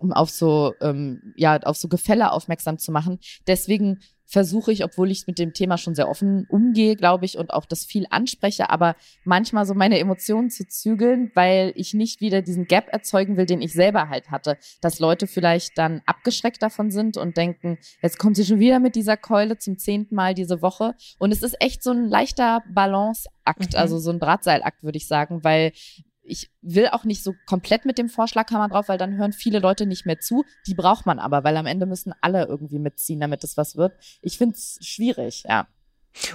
um 0.00 0.12
auf 0.12 0.30
so, 0.30 0.74
ähm, 0.80 1.32
ja, 1.36 1.60
auf 1.60 1.76
so 1.76 1.86
Gefälle 1.86 2.32
aufmerksam 2.32 2.78
zu 2.78 2.90
machen. 2.90 3.20
Deswegen 3.46 4.00
versuche 4.32 4.72
ich, 4.72 4.82
obwohl 4.82 5.10
ich 5.10 5.26
mit 5.26 5.38
dem 5.38 5.52
Thema 5.52 5.76
schon 5.76 5.94
sehr 5.94 6.08
offen 6.08 6.46
umgehe, 6.48 6.96
glaube 6.96 7.26
ich, 7.26 7.36
und 7.36 7.52
auch 7.52 7.66
das 7.66 7.84
viel 7.84 8.06
anspreche, 8.08 8.70
aber 8.70 8.96
manchmal 9.24 9.66
so 9.66 9.74
meine 9.74 9.98
Emotionen 9.98 10.48
zu 10.48 10.66
zügeln, 10.66 11.30
weil 11.34 11.74
ich 11.76 11.92
nicht 11.92 12.22
wieder 12.22 12.40
diesen 12.40 12.64
Gap 12.66 12.88
erzeugen 12.90 13.36
will, 13.36 13.44
den 13.44 13.60
ich 13.60 13.74
selber 13.74 14.08
halt 14.08 14.30
hatte. 14.30 14.56
Dass 14.80 15.00
Leute 15.00 15.26
vielleicht 15.26 15.76
dann 15.76 16.00
abgeschreckt 16.06 16.62
davon 16.62 16.90
sind 16.90 17.18
und 17.18 17.36
denken, 17.36 17.78
jetzt 18.00 18.18
kommt 18.18 18.36
sie 18.36 18.46
schon 18.46 18.58
wieder 18.58 18.80
mit 18.80 18.96
dieser 18.96 19.18
Keule 19.18 19.58
zum 19.58 19.76
zehnten 19.76 20.14
Mal 20.14 20.32
diese 20.32 20.62
Woche. 20.62 20.94
Und 21.18 21.30
es 21.30 21.42
ist 21.42 21.56
echt 21.60 21.82
so 21.82 21.90
ein 21.90 22.06
leichter 22.06 22.62
Balanceakt, 22.72 23.74
mhm. 23.74 23.78
also 23.78 23.98
so 23.98 24.10
ein 24.10 24.18
Drahtseilakt, 24.18 24.82
würde 24.82 24.96
ich 24.96 25.06
sagen, 25.06 25.44
weil 25.44 25.72
ich 26.24 26.50
will 26.60 26.88
auch 26.88 27.04
nicht 27.04 27.22
so 27.22 27.34
komplett 27.46 27.84
mit 27.84 27.98
dem 27.98 28.08
Vorschlaghammer 28.08 28.68
drauf, 28.68 28.88
weil 28.88 28.98
dann 28.98 29.16
hören 29.16 29.32
viele 29.32 29.58
Leute 29.58 29.86
nicht 29.86 30.06
mehr 30.06 30.20
zu. 30.20 30.44
Die 30.66 30.74
braucht 30.74 31.06
man 31.06 31.18
aber, 31.18 31.44
weil 31.44 31.56
am 31.56 31.66
Ende 31.66 31.86
müssen 31.86 32.14
alle 32.20 32.46
irgendwie 32.46 32.78
mitziehen, 32.78 33.20
damit 33.20 33.44
es 33.44 33.56
was 33.56 33.76
wird. 33.76 33.92
Ich 34.22 34.38
finde 34.38 34.54
es 34.54 34.78
schwierig, 34.80 35.44
ja. 35.48 35.66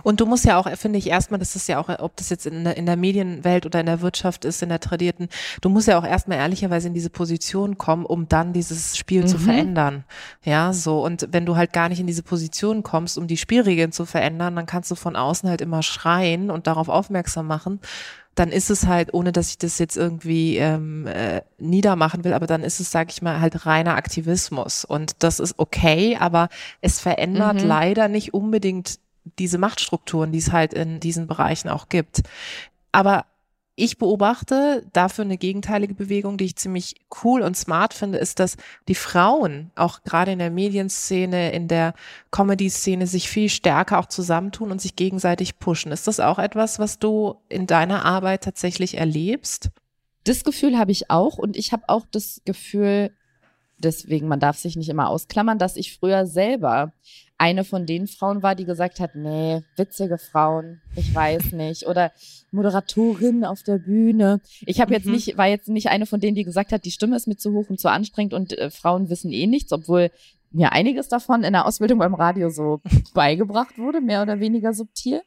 Und 0.03 0.19
du 0.19 0.25
musst 0.25 0.45
ja 0.45 0.57
auch, 0.57 0.67
finde 0.75 0.97
ich, 0.97 1.07
erstmal, 1.07 1.39
das 1.39 1.55
ist 1.55 1.67
ja 1.67 1.79
auch, 1.79 1.89
ob 1.99 2.15
das 2.17 2.29
jetzt 2.29 2.47
in 2.47 2.63
der, 2.63 2.77
in 2.77 2.87
der 2.87 2.97
Medienwelt 2.97 3.65
oder 3.65 3.79
in 3.79 3.85
der 3.85 4.01
Wirtschaft 4.01 4.43
ist, 4.43 4.63
in 4.63 4.69
der 4.69 4.79
tradierten, 4.79 5.29
du 5.61 5.69
musst 5.69 5.87
ja 5.87 5.99
auch 5.99 6.03
erstmal 6.03 6.39
ehrlicherweise 6.39 6.87
in 6.87 6.95
diese 6.95 7.11
Position 7.11 7.77
kommen, 7.77 8.05
um 8.05 8.27
dann 8.27 8.53
dieses 8.53 8.97
Spiel 8.97 9.21
mhm. 9.21 9.27
zu 9.27 9.37
verändern. 9.37 10.03
Ja, 10.43 10.73
so. 10.73 11.03
Und 11.03 11.27
wenn 11.31 11.45
du 11.45 11.55
halt 11.55 11.73
gar 11.73 11.89
nicht 11.89 11.99
in 11.99 12.07
diese 12.07 12.23
Position 12.23 12.81
kommst, 12.81 13.17
um 13.19 13.27
die 13.27 13.37
Spielregeln 13.37 13.91
zu 13.91 14.05
verändern, 14.05 14.55
dann 14.55 14.65
kannst 14.65 14.89
du 14.89 14.95
von 14.95 15.15
außen 15.15 15.47
halt 15.47 15.61
immer 15.61 15.83
schreien 15.83 16.49
und 16.49 16.65
darauf 16.65 16.89
aufmerksam 16.89 17.45
machen 17.45 17.79
dann 18.37 18.51
ist 18.51 18.69
es 18.69 18.85
halt, 18.85 19.13
ohne 19.13 19.31
dass 19.31 19.49
ich 19.49 19.57
das 19.57 19.79
jetzt 19.79 19.97
irgendwie 19.97 20.57
ähm, 20.57 21.07
äh, 21.07 21.41
niedermachen 21.57 22.23
will, 22.23 22.33
aber 22.33 22.45
dann 22.45 22.63
ist 22.63 22.79
es, 22.79 22.91
sage 22.91 23.09
ich 23.09 23.21
mal, 23.23 23.41
halt 23.41 23.65
reiner 23.65 23.95
Aktivismus. 23.95 24.85
Und 24.85 25.23
das 25.23 25.39
ist 25.39 25.55
okay, 25.57 26.17
aber 26.19 26.49
es 26.81 26.99
verändert 26.99 27.61
mhm. 27.61 27.67
leider 27.67 28.07
nicht 28.07 28.35
unbedingt 28.35 28.99
diese 29.39 29.57
Machtstrukturen, 29.57 30.31
die 30.31 30.37
es 30.37 30.51
halt 30.51 30.73
in 30.73 30.99
diesen 30.99 31.25
Bereichen 31.25 31.69
auch 31.69 31.89
gibt. 31.89 32.21
Aber 32.91 33.25
ich 33.79 33.99
beobachte 33.99 34.83
dafür 34.91 35.23
eine 35.23 35.37
gegenteilige 35.37 35.93
Bewegung, 35.93 36.37
die 36.37 36.45
ich 36.45 36.55
ziemlich 36.55 36.95
cool 37.23 37.43
und 37.43 37.55
smart 37.55 37.93
finde, 37.93 38.17
ist, 38.17 38.39
dass 38.39 38.57
die 38.87 38.95
Frauen 38.95 39.69
auch 39.75 40.01
gerade 40.01 40.31
in 40.31 40.39
der 40.39 40.49
Medienszene, 40.49 41.51
in 41.51 41.67
der 41.67 41.93
Comedy-Szene 42.31 43.05
sich 43.05 43.29
viel 43.29 43.49
stärker 43.49 43.99
auch 43.99 44.07
zusammentun 44.07 44.71
und 44.71 44.81
sich 44.81 44.95
gegenseitig 44.95 45.59
pushen. 45.59 45.91
Ist 45.91 46.07
das 46.07 46.19
auch 46.19 46.39
etwas, 46.39 46.79
was 46.79 46.97
du 46.97 47.35
in 47.49 47.67
deiner 47.67 48.03
Arbeit 48.03 48.43
tatsächlich 48.43 48.97
erlebst? 48.97 49.69
Das 50.23 50.43
Gefühl 50.43 50.79
habe 50.79 50.91
ich 50.91 51.11
auch 51.11 51.37
und 51.37 51.55
ich 51.55 51.71
habe 51.71 51.83
auch 51.87 52.07
das 52.09 52.41
Gefühl, 52.45 53.11
deswegen 53.77 54.27
man 54.27 54.39
darf 54.39 54.57
sich 54.57 54.75
nicht 54.75 54.89
immer 54.89 55.09
ausklammern, 55.09 55.57
dass 55.57 55.75
ich 55.75 55.97
früher 55.97 56.25
selber 56.25 56.93
eine 57.37 57.63
von 57.63 57.85
den 57.85 58.07
Frauen 58.07 58.41
war, 58.41 58.55
die 58.55 58.65
gesagt 58.65 58.99
hat, 58.99 59.15
nee, 59.15 59.61
witzige 59.75 60.17
Frauen, 60.17 60.81
ich 60.95 61.13
weiß 61.13 61.51
nicht. 61.51 61.85
Oder 61.85 62.11
Moderatorin 62.51 63.45
auf 63.45 63.61
der 63.61 63.77
Bühne. 63.77 64.41
Ich 64.65 64.81
habe 64.81 64.93
jetzt 64.93 65.05
mhm. 65.05 65.13
nicht, 65.13 65.37
war 65.37 65.47
jetzt 65.47 65.69
nicht 65.69 65.89
eine 65.89 66.07
von 66.07 66.19
denen, 66.19 66.35
die 66.35 66.43
gesagt 66.43 66.71
hat, 66.71 66.85
die 66.85 66.91
Stimme 66.91 67.15
ist 67.15 67.27
mir 67.27 67.37
zu 67.37 67.53
hoch 67.53 67.69
und 67.69 67.79
zu 67.79 67.89
anstrengend 67.89 68.33
und 68.33 68.57
äh, 68.57 68.71
Frauen 68.71 69.09
wissen 69.09 69.31
eh 69.31 69.45
nichts, 69.45 69.71
obwohl 69.71 70.09
mir 70.51 70.71
einiges 70.71 71.09
davon 71.09 71.43
in 71.43 71.53
der 71.53 71.65
Ausbildung 71.65 71.99
beim 71.99 72.15
Radio 72.15 72.49
so 72.49 72.81
beigebracht 73.13 73.77
wurde, 73.77 74.01
mehr 74.01 74.23
oder 74.23 74.39
weniger 74.39 74.73
subtil. 74.73 75.21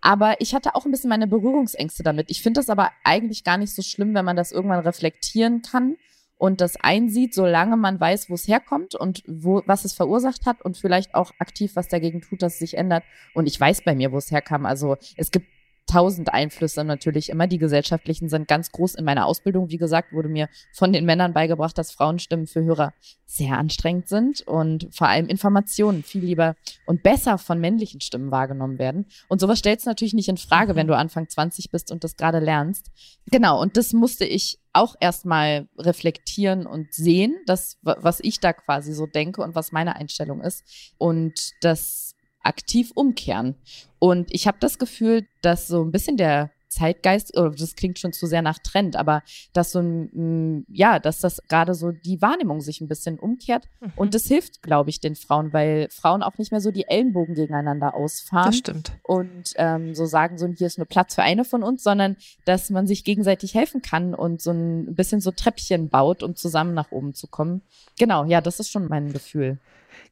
Aber 0.00 0.40
ich 0.40 0.54
hatte 0.54 0.76
auch 0.76 0.84
ein 0.84 0.92
bisschen 0.92 1.10
meine 1.10 1.26
Berührungsängste 1.26 2.04
damit. 2.04 2.30
Ich 2.30 2.42
finde 2.42 2.60
das 2.60 2.70
aber 2.70 2.90
eigentlich 3.02 3.42
gar 3.42 3.56
nicht 3.58 3.74
so 3.74 3.82
schlimm, 3.82 4.14
wenn 4.14 4.24
man 4.24 4.36
das 4.36 4.52
irgendwann 4.52 4.80
reflektieren 4.80 5.62
kann 5.62 5.96
und 6.38 6.60
das 6.60 6.76
einsieht, 6.76 7.34
solange 7.34 7.76
man 7.76 7.98
weiß, 7.98 8.28
wo 8.28 8.34
es 8.34 8.46
herkommt 8.46 8.94
und 8.94 9.22
wo, 9.26 9.62
was 9.66 9.84
es 9.84 9.94
verursacht 9.94 10.46
hat 10.46 10.62
und 10.62 10.76
vielleicht 10.76 11.14
auch 11.14 11.32
aktiv 11.38 11.76
was 11.76 11.88
dagegen 11.88 12.20
tut, 12.20 12.42
dass 12.42 12.54
es 12.54 12.58
sich 12.58 12.76
ändert. 12.76 13.04
Und 13.34 13.46
ich 13.46 13.58
weiß 13.58 13.82
bei 13.84 13.94
mir, 13.94 14.12
wo 14.12 14.18
es 14.18 14.30
herkam. 14.30 14.66
Also 14.66 14.96
es 15.16 15.30
gibt 15.30 15.46
tausend 15.86 16.32
Einflüsse 16.32 16.84
natürlich 16.84 17.30
immer. 17.30 17.46
Die 17.46 17.58
gesellschaftlichen 17.58 18.28
sind 18.28 18.48
ganz 18.48 18.72
groß. 18.72 18.96
In 18.96 19.04
meiner 19.04 19.26
Ausbildung, 19.26 19.70
wie 19.70 19.76
gesagt, 19.76 20.12
wurde 20.12 20.28
mir 20.28 20.48
von 20.72 20.92
den 20.92 21.04
Männern 21.04 21.32
beigebracht, 21.32 21.78
dass 21.78 21.92
Frauenstimmen 21.92 22.46
für 22.46 22.62
Hörer 22.62 22.92
sehr 23.24 23.56
anstrengend 23.56 24.08
sind 24.08 24.42
und 24.42 24.88
vor 24.90 25.08
allem 25.08 25.28
Informationen 25.28 26.02
viel 26.02 26.24
lieber 26.24 26.56
und 26.86 27.02
besser 27.02 27.38
von 27.38 27.60
männlichen 27.60 28.00
Stimmen 28.00 28.30
wahrgenommen 28.30 28.78
werden. 28.78 29.06
Und 29.28 29.40
sowas 29.40 29.60
stellst 29.60 29.86
du 29.86 29.90
natürlich 29.90 30.14
nicht 30.14 30.28
in 30.28 30.36
Frage, 30.36 30.72
mhm. 30.72 30.76
wenn 30.76 30.86
du 30.88 30.96
Anfang 30.96 31.28
20 31.28 31.70
bist 31.70 31.90
und 31.92 32.04
das 32.04 32.16
gerade 32.16 32.40
lernst. 32.40 32.90
Genau, 33.30 33.60
und 33.60 33.76
das 33.76 33.92
musste 33.92 34.24
ich 34.24 34.58
auch 34.76 34.94
erstmal 35.00 35.68
reflektieren 35.78 36.66
und 36.66 36.92
sehen, 36.92 37.36
das, 37.46 37.78
was 37.82 38.20
ich 38.20 38.40
da 38.40 38.52
quasi 38.52 38.92
so 38.92 39.06
denke 39.06 39.42
und 39.42 39.54
was 39.54 39.72
meine 39.72 39.96
Einstellung 39.96 40.40
ist. 40.40 40.94
Und 40.98 41.52
das 41.62 42.14
aktiv 42.42 42.92
umkehren. 42.94 43.56
Und 43.98 44.32
ich 44.32 44.46
habe 44.46 44.58
das 44.60 44.78
Gefühl, 44.78 45.26
dass 45.42 45.66
so 45.66 45.82
ein 45.82 45.90
bisschen 45.90 46.16
der 46.16 46.50
Zeitgeist, 46.68 47.36
oder 47.36 47.50
das 47.50 47.74
klingt 47.74 47.98
schon 47.98 48.12
zu 48.12 48.26
sehr 48.26 48.42
nach 48.42 48.58
Trend, 48.58 48.96
aber 48.96 49.22
dass 49.52 49.72
so 49.72 49.80
ein, 49.80 50.66
ja, 50.68 50.98
dass 50.98 51.20
das 51.20 51.42
gerade 51.48 51.74
so 51.74 51.92
die 51.92 52.20
Wahrnehmung 52.22 52.60
sich 52.60 52.80
ein 52.80 52.88
bisschen 52.88 53.18
umkehrt. 53.18 53.68
Mhm. 53.80 53.92
Und 53.96 54.14
das 54.14 54.24
hilft, 54.24 54.62
glaube 54.62 54.90
ich, 54.90 55.00
den 55.00 55.16
Frauen, 55.16 55.52
weil 55.52 55.88
Frauen 55.90 56.22
auch 56.22 56.38
nicht 56.38 56.50
mehr 56.50 56.60
so 56.60 56.70
die 56.70 56.88
Ellenbogen 56.88 57.34
gegeneinander 57.34 57.94
ausfahren. 57.94 58.46
Das 58.46 58.58
stimmt. 58.58 58.92
Und 59.02 59.52
ähm, 59.56 59.94
so 59.94 60.06
sagen, 60.06 60.38
so 60.38 60.46
hier 60.46 60.66
ist 60.66 60.78
nur 60.78 60.86
Platz 60.86 61.14
für 61.14 61.22
eine 61.22 61.44
von 61.44 61.62
uns, 61.62 61.82
sondern 61.82 62.16
dass 62.44 62.70
man 62.70 62.86
sich 62.86 63.04
gegenseitig 63.04 63.54
helfen 63.54 63.82
kann 63.82 64.14
und 64.14 64.40
so 64.40 64.50
ein 64.50 64.94
bisschen 64.94 65.20
so 65.20 65.30
Treppchen 65.30 65.88
baut, 65.88 66.22
um 66.22 66.34
zusammen 66.36 66.74
nach 66.74 66.92
oben 66.92 67.14
zu 67.14 67.26
kommen. 67.26 67.62
Genau, 67.98 68.24
ja, 68.24 68.40
das 68.40 68.60
ist 68.60 68.70
schon 68.70 68.88
mein 68.88 69.12
Gefühl. 69.12 69.58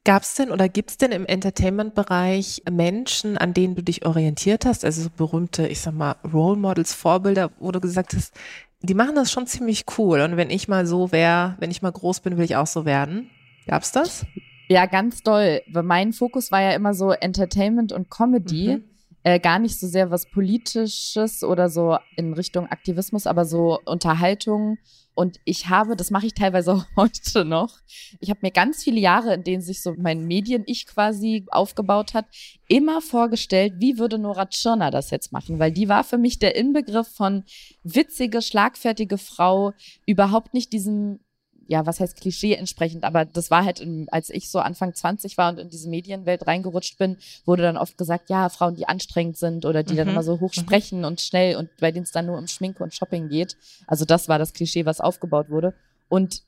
Gab 0.03 0.23
es 0.23 0.35
denn 0.35 0.51
oder 0.51 0.69
gibt 0.69 0.91
es 0.91 0.97
denn 0.97 1.11
im 1.11 1.25
Entertainment-Bereich 1.25 2.63
Menschen, 2.69 3.37
an 3.37 3.53
denen 3.53 3.75
du 3.75 3.83
dich 3.83 4.05
orientiert 4.05 4.65
hast? 4.65 4.85
Also 4.85 5.01
so 5.01 5.09
berühmte, 5.15 5.67
ich 5.67 5.81
sag 5.81 5.93
mal, 5.93 6.15
Role 6.31 6.57
Models, 6.57 6.93
Vorbilder, 6.93 7.51
wo 7.59 7.71
du 7.71 7.79
gesagt 7.79 8.13
hast, 8.13 8.33
die 8.81 8.93
machen 8.93 9.15
das 9.15 9.31
schon 9.31 9.47
ziemlich 9.47 9.85
cool. 9.97 10.21
Und 10.21 10.37
wenn 10.37 10.49
ich 10.49 10.67
mal 10.67 10.85
so 10.85 11.11
wäre, 11.11 11.55
wenn 11.59 11.71
ich 11.71 11.81
mal 11.81 11.91
groß 11.91 12.19
bin, 12.19 12.37
will 12.37 12.45
ich 12.45 12.55
auch 12.55 12.67
so 12.67 12.85
werden. 12.85 13.29
Gab's 13.67 13.91
das? 13.91 14.25
Ja, 14.67 14.85
ganz 14.85 15.21
doll. 15.21 15.61
Mein 15.67 16.13
Fokus 16.13 16.51
war 16.51 16.61
ja 16.61 16.71
immer 16.71 16.93
so 16.93 17.11
Entertainment 17.11 17.91
und 17.91 18.09
Comedy. 18.09 18.77
Mhm. 18.77 18.83
Äh, 19.23 19.39
gar 19.39 19.57
nicht 19.57 19.79
so 19.79 19.87
sehr 19.87 20.11
was 20.11 20.29
Politisches 20.29 21.43
oder 21.43 21.67
so 21.69 21.97
in 22.15 22.33
Richtung 22.33 22.67
Aktivismus, 22.67 23.25
aber 23.25 23.45
so 23.45 23.79
Unterhaltung 23.85 24.77
und 25.15 25.39
ich 25.45 25.69
habe, 25.69 25.95
das 25.95 26.11
mache 26.11 26.27
ich 26.27 26.33
teilweise 26.33 26.73
auch 26.75 26.85
heute 26.95 27.45
noch, 27.45 27.79
ich 28.19 28.29
habe 28.29 28.41
mir 28.43 28.51
ganz 28.51 28.83
viele 28.83 28.99
Jahre, 28.99 29.33
in 29.33 29.43
denen 29.43 29.61
sich 29.61 29.81
so 29.81 29.95
mein 29.97 30.25
Medien-Ich 30.27 30.85
quasi 30.85 31.45
aufgebaut 31.49 32.13
hat, 32.13 32.25
immer 32.67 33.01
vorgestellt, 33.01 33.75
wie 33.77 33.97
würde 33.97 34.19
Nora 34.19 34.45
Tschirner 34.45 34.91
das 34.91 35.09
jetzt 35.09 35.31
machen? 35.31 35.59
Weil 35.59 35.71
die 35.71 35.89
war 35.89 36.03
für 36.03 36.17
mich 36.17 36.39
der 36.39 36.55
Inbegriff 36.55 37.07
von 37.07 37.43
witzige, 37.83 38.41
schlagfertige 38.41 39.17
Frau, 39.17 39.73
überhaupt 40.05 40.53
nicht 40.53 40.73
diesem 40.73 41.19
ja, 41.67 41.85
was 41.85 41.99
heißt 41.99 42.19
Klischee 42.19 42.53
entsprechend, 42.53 43.03
aber 43.03 43.25
das 43.25 43.49
war 43.49 43.65
halt, 43.65 43.79
in, 43.79 44.07
als 44.09 44.29
ich 44.29 44.49
so 44.49 44.59
Anfang 44.59 44.93
20 44.93 45.37
war 45.37 45.51
und 45.51 45.59
in 45.59 45.69
diese 45.69 45.89
Medienwelt 45.89 46.45
reingerutscht 46.45 46.97
bin, 46.97 47.17
wurde 47.45 47.63
dann 47.63 47.77
oft 47.77 47.97
gesagt, 47.97 48.29
ja, 48.29 48.49
Frauen, 48.49 48.75
die 48.75 48.87
anstrengend 48.87 49.37
sind 49.37 49.65
oder 49.65 49.83
die 49.83 49.93
mhm. 49.93 49.97
dann 49.97 50.09
immer 50.09 50.23
so 50.23 50.39
hoch 50.39 50.53
sprechen 50.53 50.99
mhm. 50.99 51.05
und 51.05 51.21
schnell 51.21 51.55
und 51.55 51.69
bei 51.79 51.91
denen 51.91 52.03
es 52.03 52.11
dann 52.11 52.27
nur 52.27 52.37
um 52.37 52.47
Schminke 52.47 52.83
und 52.83 52.93
Shopping 52.93 53.29
geht. 53.29 53.57
Also 53.87 54.05
das 54.05 54.27
war 54.27 54.37
das 54.37 54.53
Klischee, 54.53 54.85
was 54.85 55.01
aufgebaut 55.01 55.49
wurde. 55.49 55.73
Und 56.07 56.43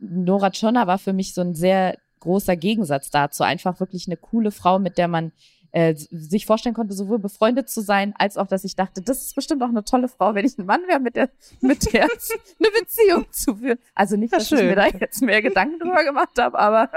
Nora 0.00 0.50
Tschirner 0.50 0.86
war 0.86 0.98
für 0.98 1.12
mich 1.12 1.34
so 1.34 1.40
ein 1.40 1.54
sehr 1.54 1.96
großer 2.20 2.56
Gegensatz 2.56 3.10
dazu. 3.10 3.42
Einfach 3.42 3.80
wirklich 3.80 4.06
eine 4.06 4.16
coole 4.16 4.52
Frau, 4.52 4.78
mit 4.78 4.96
der 4.96 5.08
man 5.08 5.32
äh, 5.72 5.94
sich 5.96 6.46
vorstellen 6.46 6.74
konnte, 6.74 6.94
sowohl 6.94 7.18
befreundet 7.18 7.68
zu 7.68 7.80
sein, 7.80 8.14
als 8.18 8.36
auch, 8.36 8.46
dass 8.46 8.64
ich 8.64 8.76
dachte, 8.76 9.02
das 9.02 9.22
ist 9.22 9.34
bestimmt 9.34 9.62
auch 9.62 9.68
eine 9.68 9.84
tolle 9.84 10.08
Frau, 10.08 10.34
wenn 10.34 10.46
ich 10.46 10.56
ein 10.58 10.66
Mann 10.66 10.82
wäre, 10.86 11.00
mit 11.00 11.16
der, 11.16 11.30
mit 11.60 11.92
der 11.92 12.02
eine 12.60 12.70
Beziehung 12.78 13.26
zu 13.32 13.56
führen. 13.56 13.78
Also 13.94 14.16
nicht, 14.16 14.32
dass 14.32 14.50
ja, 14.50 14.58
ich 14.58 14.64
mir 14.64 14.76
da 14.76 14.86
jetzt 14.86 15.22
mehr 15.22 15.42
Gedanken 15.42 15.78
drüber 15.78 16.04
gemacht 16.04 16.38
habe, 16.38 16.58
aber 16.58 16.90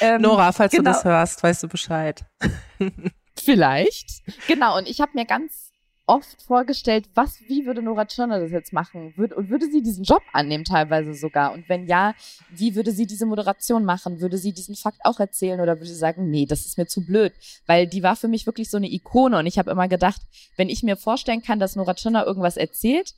ähm, 0.00 0.22
Nora, 0.22 0.52
falls 0.52 0.72
genau. 0.72 0.84
du 0.84 0.90
das 0.90 1.04
hörst, 1.04 1.42
weißt 1.42 1.62
du 1.62 1.68
Bescheid. 1.68 2.24
Vielleicht. 3.38 4.22
Genau, 4.48 4.78
und 4.78 4.88
ich 4.88 5.00
habe 5.00 5.12
mir 5.14 5.26
ganz 5.26 5.65
oft 6.06 6.40
vorgestellt, 6.42 7.08
was, 7.14 7.40
wie 7.48 7.66
würde 7.66 7.82
Nora 7.82 8.06
Tschirner 8.06 8.40
das 8.40 8.52
jetzt 8.52 8.72
machen? 8.72 9.12
Würde, 9.16 9.34
und 9.34 9.50
würde 9.50 9.66
sie 9.70 9.82
diesen 9.82 10.04
Job 10.04 10.22
annehmen 10.32 10.64
teilweise 10.64 11.14
sogar? 11.14 11.52
Und 11.52 11.68
wenn 11.68 11.86
ja, 11.86 12.14
wie 12.50 12.74
würde 12.74 12.92
sie 12.92 13.06
diese 13.06 13.26
Moderation 13.26 13.84
machen? 13.84 14.20
Würde 14.20 14.38
sie 14.38 14.52
diesen 14.52 14.76
Fakt 14.76 15.00
auch 15.04 15.20
erzählen 15.20 15.60
oder 15.60 15.76
würde 15.76 15.86
sie 15.86 15.94
sagen, 15.94 16.30
nee, 16.30 16.46
das 16.46 16.64
ist 16.64 16.78
mir 16.78 16.86
zu 16.86 17.04
blöd? 17.04 17.32
Weil 17.66 17.86
die 17.86 18.02
war 18.02 18.16
für 18.16 18.28
mich 18.28 18.46
wirklich 18.46 18.70
so 18.70 18.76
eine 18.76 18.90
Ikone 18.90 19.38
und 19.38 19.46
ich 19.46 19.58
habe 19.58 19.70
immer 19.70 19.88
gedacht, 19.88 20.22
wenn 20.56 20.68
ich 20.68 20.82
mir 20.82 20.96
vorstellen 20.96 21.42
kann, 21.42 21.58
dass 21.58 21.76
Nora 21.76 21.94
Tschirner 21.94 22.24
irgendwas 22.24 22.56
erzählt, 22.56 23.14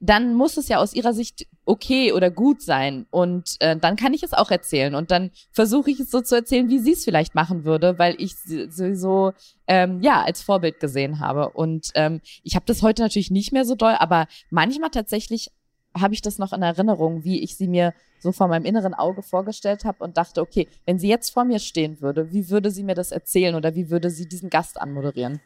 dann 0.00 0.34
muss 0.34 0.56
es 0.56 0.68
ja 0.68 0.78
aus 0.78 0.94
ihrer 0.94 1.12
Sicht 1.12 1.46
okay 1.66 2.12
oder 2.12 2.30
gut 2.30 2.62
sein. 2.62 3.06
Und 3.10 3.56
äh, 3.60 3.76
dann 3.76 3.96
kann 3.96 4.14
ich 4.14 4.22
es 4.22 4.32
auch 4.32 4.50
erzählen. 4.50 4.94
Und 4.94 5.10
dann 5.10 5.30
versuche 5.52 5.90
ich 5.90 6.00
es 6.00 6.10
so 6.10 6.22
zu 6.22 6.34
erzählen, 6.34 6.70
wie 6.70 6.78
sie 6.78 6.92
es 6.92 7.04
vielleicht 7.04 7.34
machen 7.34 7.64
würde, 7.64 7.98
weil 7.98 8.16
ich 8.18 8.34
sie 8.36 8.68
so 8.70 9.32
ähm, 9.66 10.00
ja 10.00 10.22
als 10.22 10.40
Vorbild 10.40 10.80
gesehen 10.80 11.20
habe. 11.20 11.50
Und 11.50 11.90
ähm, 11.94 12.22
ich 12.42 12.56
habe 12.56 12.64
das 12.66 12.82
heute 12.82 13.02
natürlich 13.02 13.30
nicht 13.30 13.52
mehr 13.52 13.66
so 13.66 13.74
doll, 13.74 13.94
aber 13.98 14.26
manchmal 14.48 14.90
tatsächlich 14.90 15.50
habe 15.98 16.14
ich 16.14 16.22
das 16.22 16.38
noch 16.38 16.52
in 16.52 16.62
Erinnerung, 16.62 17.24
wie 17.24 17.40
ich 17.40 17.56
sie 17.56 17.68
mir 17.68 17.92
so 18.20 18.32
vor 18.32 18.48
meinem 18.48 18.64
inneren 18.64 18.94
Auge 18.94 19.22
vorgestellt 19.22 19.84
habe 19.84 20.02
und 20.04 20.16
dachte, 20.16 20.40
okay, 20.40 20.68
wenn 20.86 20.98
sie 20.98 21.08
jetzt 21.08 21.30
vor 21.30 21.44
mir 21.44 21.58
stehen 21.58 22.00
würde, 22.00 22.32
wie 22.32 22.48
würde 22.48 22.70
sie 22.70 22.84
mir 22.84 22.94
das 22.94 23.12
erzählen 23.12 23.54
oder 23.54 23.74
wie 23.74 23.90
würde 23.90 24.08
sie 24.08 24.28
diesen 24.28 24.50
Gast 24.50 24.80
anmoderieren? 24.80 25.40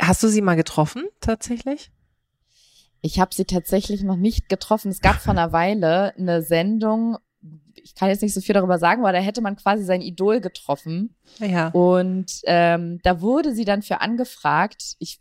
Hast 0.00 0.22
du 0.22 0.28
sie 0.28 0.42
mal 0.42 0.56
getroffen, 0.56 1.04
tatsächlich? 1.20 1.90
Ich 3.00 3.20
habe 3.20 3.34
sie 3.34 3.44
tatsächlich 3.44 4.02
noch 4.02 4.16
nicht 4.16 4.48
getroffen. 4.48 4.90
Es 4.90 5.00
gab 5.00 5.16
vor 5.16 5.32
einer 5.32 5.52
Weile 5.52 6.14
eine 6.16 6.42
Sendung, 6.42 7.18
ich 7.74 7.94
kann 7.94 8.08
jetzt 8.08 8.22
nicht 8.22 8.34
so 8.34 8.40
viel 8.40 8.54
darüber 8.54 8.78
sagen, 8.78 9.02
aber 9.02 9.12
da 9.12 9.18
hätte 9.18 9.40
man 9.40 9.56
quasi 9.56 9.84
sein 9.84 10.00
Idol 10.00 10.40
getroffen. 10.40 11.14
Ja. 11.38 11.68
Und 11.68 12.40
ähm, 12.44 13.00
da 13.02 13.20
wurde 13.20 13.54
sie 13.54 13.64
dann 13.64 13.82
für 13.82 14.00
angefragt. 14.00 14.96
Ich 14.98 15.20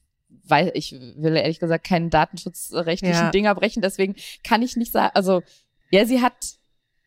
weil 0.49 0.71
ich 0.75 0.91
will 0.91 1.35
ehrlich 1.35 1.59
gesagt 1.59 1.85
keinen 1.85 2.09
datenschutzrechtlichen 2.09 3.25
ja. 3.25 3.31
Dinger 3.31 3.55
brechen, 3.55 3.81
deswegen 3.81 4.15
kann 4.43 4.61
ich 4.61 4.75
nicht 4.75 4.91
sagen, 4.91 5.11
also 5.13 5.41
ja, 5.89 6.05
sie 6.05 6.21
hat 6.21 6.57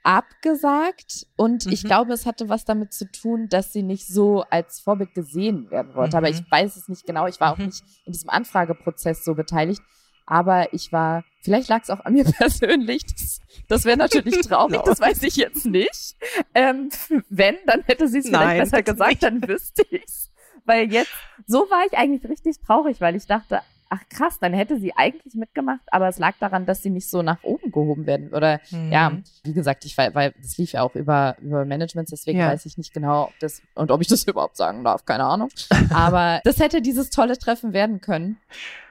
abgesagt 0.02 1.26
und 1.36 1.66
mhm. 1.66 1.72
ich 1.72 1.84
glaube, 1.84 2.12
es 2.12 2.24
hatte 2.24 2.48
was 2.48 2.64
damit 2.64 2.92
zu 2.92 3.10
tun, 3.10 3.48
dass 3.48 3.72
sie 3.72 3.82
nicht 3.82 4.06
so 4.06 4.42
als 4.48 4.80
Vorbild 4.80 5.14
gesehen 5.14 5.70
werden 5.70 5.94
wollte. 5.94 6.16
Mhm. 6.16 6.18
Aber 6.18 6.30
ich 6.30 6.50
weiß 6.50 6.76
es 6.76 6.88
nicht 6.88 7.04
genau. 7.04 7.26
Ich 7.26 7.40
war 7.40 7.52
auch 7.52 7.58
mhm. 7.58 7.66
nicht 7.66 7.82
in 8.06 8.12
diesem 8.12 8.30
Anfrageprozess 8.30 9.24
so 9.24 9.34
beteiligt. 9.34 9.82
Aber 10.26 10.72
ich 10.72 10.92
war, 10.92 11.24
vielleicht 11.42 11.68
lag 11.68 11.82
es 11.82 11.90
auch 11.90 12.04
an 12.04 12.12
mir 12.14 12.24
persönlich, 12.38 13.04
das, 13.06 13.40
das 13.68 13.84
wäre 13.84 13.96
natürlich 13.96 14.40
traurig, 14.46 14.80
das 14.84 15.00
weiß 15.00 15.22
ich 15.22 15.36
jetzt 15.36 15.66
nicht. 15.66 16.16
Ähm, 16.54 16.90
wenn, 17.28 17.56
dann 17.66 17.82
hätte 17.82 18.08
sie 18.08 18.18
es 18.18 18.26
vielleicht 18.26 18.46
Nein, 18.46 18.58
besser 18.58 18.82
gesagt, 18.82 19.10
nicht. 19.10 19.22
dann 19.22 19.48
wüsste 19.48 19.82
ich's. 19.90 20.30
Weil 20.64 20.92
jetzt, 20.92 21.10
so 21.46 21.60
war 21.70 21.84
ich 21.86 21.96
eigentlich 21.96 22.28
richtig 22.30 22.60
traurig, 22.60 23.00
weil 23.00 23.16
ich 23.16 23.26
dachte, 23.26 23.60
ach 23.90 24.08
krass, 24.08 24.38
dann 24.38 24.54
hätte 24.54 24.78
sie 24.78 24.92
eigentlich 24.96 25.34
mitgemacht, 25.34 25.80
aber 25.90 26.08
es 26.08 26.18
lag 26.18 26.34
daran, 26.38 26.64
dass 26.64 26.82
sie 26.82 26.90
nicht 26.90 27.10
so 27.10 27.22
nach 27.22 27.42
oben 27.42 27.72
gehoben 27.72 28.06
werden. 28.06 28.32
Oder 28.32 28.60
mhm. 28.70 28.92
ja, 28.92 29.12
wie 29.42 29.52
gesagt, 29.52 29.84
ich 29.84 29.98
weil, 29.98 30.14
weil 30.14 30.32
das 30.40 30.56
lief 30.56 30.72
ja 30.72 30.82
auch 30.82 30.94
über, 30.94 31.36
über 31.42 31.64
Managements, 31.64 32.10
deswegen 32.10 32.38
ja. 32.38 32.48
weiß 32.48 32.66
ich 32.66 32.78
nicht 32.78 32.94
genau, 32.94 33.24
ob 33.24 33.38
das 33.40 33.62
und 33.74 33.90
ob 33.90 34.00
ich 34.00 34.06
das 34.06 34.24
überhaupt 34.26 34.56
sagen 34.56 34.84
darf, 34.84 35.04
keine 35.04 35.24
Ahnung. 35.24 35.50
Aber 35.92 36.40
das 36.44 36.60
hätte 36.60 36.80
dieses 36.80 37.10
tolle 37.10 37.36
Treffen 37.36 37.72
werden 37.72 38.00
können. 38.00 38.38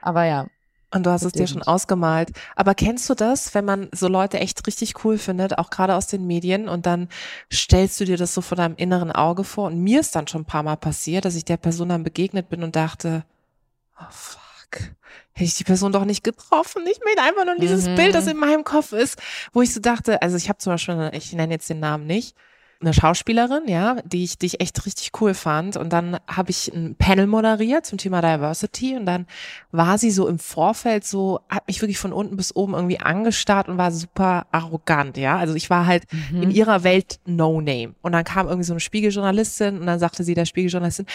Aber 0.02 0.24
ja, 0.24 0.46
und 0.92 1.06
du 1.06 1.10
hast 1.10 1.22
es 1.22 1.32
dir 1.32 1.46
schon 1.46 1.62
ausgemalt. 1.62 2.30
Aber 2.56 2.74
kennst 2.74 3.08
du 3.08 3.14
das, 3.14 3.54
wenn 3.54 3.64
man 3.64 3.88
so 3.92 4.08
Leute 4.08 4.40
echt 4.40 4.66
richtig 4.66 5.04
cool 5.04 5.18
findet, 5.18 5.58
auch 5.58 5.70
gerade 5.70 5.94
aus 5.94 6.06
den 6.06 6.26
Medien, 6.26 6.68
und 6.68 6.86
dann 6.86 7.08
stellst 7.52 8.00
du 8.00 8.04
dir 8.04 8.16
das 8.16 8.34
so 8.34 8.40
vor 8.40 8.56
deinem 8.56 8.76
inneren 8.76 9.12
Auge 9.12 9.44
vor? 9.44 9.66
Und 9.68 9.80
mir 9.80 10.00
ist 10.00 10.16
dann 10.16 10.26
schon 10.26 10.42
ein 10.42 10.46
paar 10.46 10.62
Mal 10.62 10.76
passiert, 10.76 11.24
dass 11.24 11.36
ich 11.36 11.44
der 11.44 11.56
Person 11.56 11.90
dann 11.90 12.02
begegnet 12.02 12.48
bin 12.48 12.62
und 12.62 12.74
dachte, 12.74 13.24
oh 14.00 14.10
fuck, 14.10 14.80
hätte 15.32 15.44
ich 15.44 15.56
die 15.56 15.64
Person 15.64 15.92
doch 15.92 16.04
nicht 16.04 16.24
getroffen. 16.24 16.82
Ich 16.90 17.00
meine 17.04 17.26
einfach 17.26 17.44
nur 17.44 17.56
dieses 17.58 17.86
mhm. 17.86 17.94
Bild, 17.96 18.14
das 18.14 18.26
in 18.26 18.36
meinem 18.36 18.64
Kopf 18.64 18.92
ist, 18.92 19.20
wo 19.52 19.62
ich 19.62 19.72
so 19.72 19.80
dachte, 19.80 20.22
also 20.22 20.36
ich 20.36 20.48
habe 20.48 20.58
zum 20.58 20.72
Beispiel, 20.72 21.10
ich 21.12 21.32
nenne 21.32 21.54
jetzt 21.54 21.70
den 21.70 21.80
Namen 21.80 22.06
nicht, 22.06 22.36
eine 22.80 22.94
Schauspielerin, 22.94 23.64
ja, 23.66 23.96
die 24.04 24.24
ich, 24.24 24.38
die 24.38 24.46
ich 24.46 24.60
echt 24.60 24.86
richtig 24.86 25.12
cool 25.20 25.34
fand. 25.34 25.76
Und 25.76 25.92
dann 25.92 26.16
habe 26.26 26.50
ich 26.50 26.72
ein 26.72 26.94
Panel 26.94 27.26
moderiert 27.26 27.84
zum 27.84 27.98
Thema 27.98 28.22
Diversity 28.22 28.96
und 28.96 29.04
dann 29.04 29.26
war 29.70 29.98
sie 29.98 30.10
so 30.10 30.26
im 30.26 30.38
Vorfeld 30.38 31.04
so, 31.04 31.40
hat 31.48 31.66
mich 31.66 31.82
wirklich 31.82 31.98
von 31.98 32.12
unten 32.12 32.36
bis 32.36 32.56
oben 32.56 32.74
irgendwie 32.74 32.98
angestarrt 32.98 33.68
und 33.68 33.76
war 33.76 33.92
super 33.92 34.46
arrogant, 34.50 35.18
ja. 35.18 35.36
Also 35.36 35.54
ich 35.54 35.68
war 35.68 35.86
halt 35.86 36.04
mhm. 36.30 36.42
in 36.42 36.50
ihrer 36.50 36.82
Welt 36.82 37.20
No 37.26 37.60
Name. 37.60 37.94
Und 38.00 38.12
dann 38.12 38.24
kam 38.24 38.46
irgendwie 38.46 38.66
so 38.66 38.72
eine 38.72 38.80
Spiegeljournalistin 38.80 39.78
und 39.78 39.86
dann 39.86 39.98
sagte 39.98 40.24
sie 40.24 40.34
der 40.34 40.46
Spiegeljournalistin, 40.46 41.06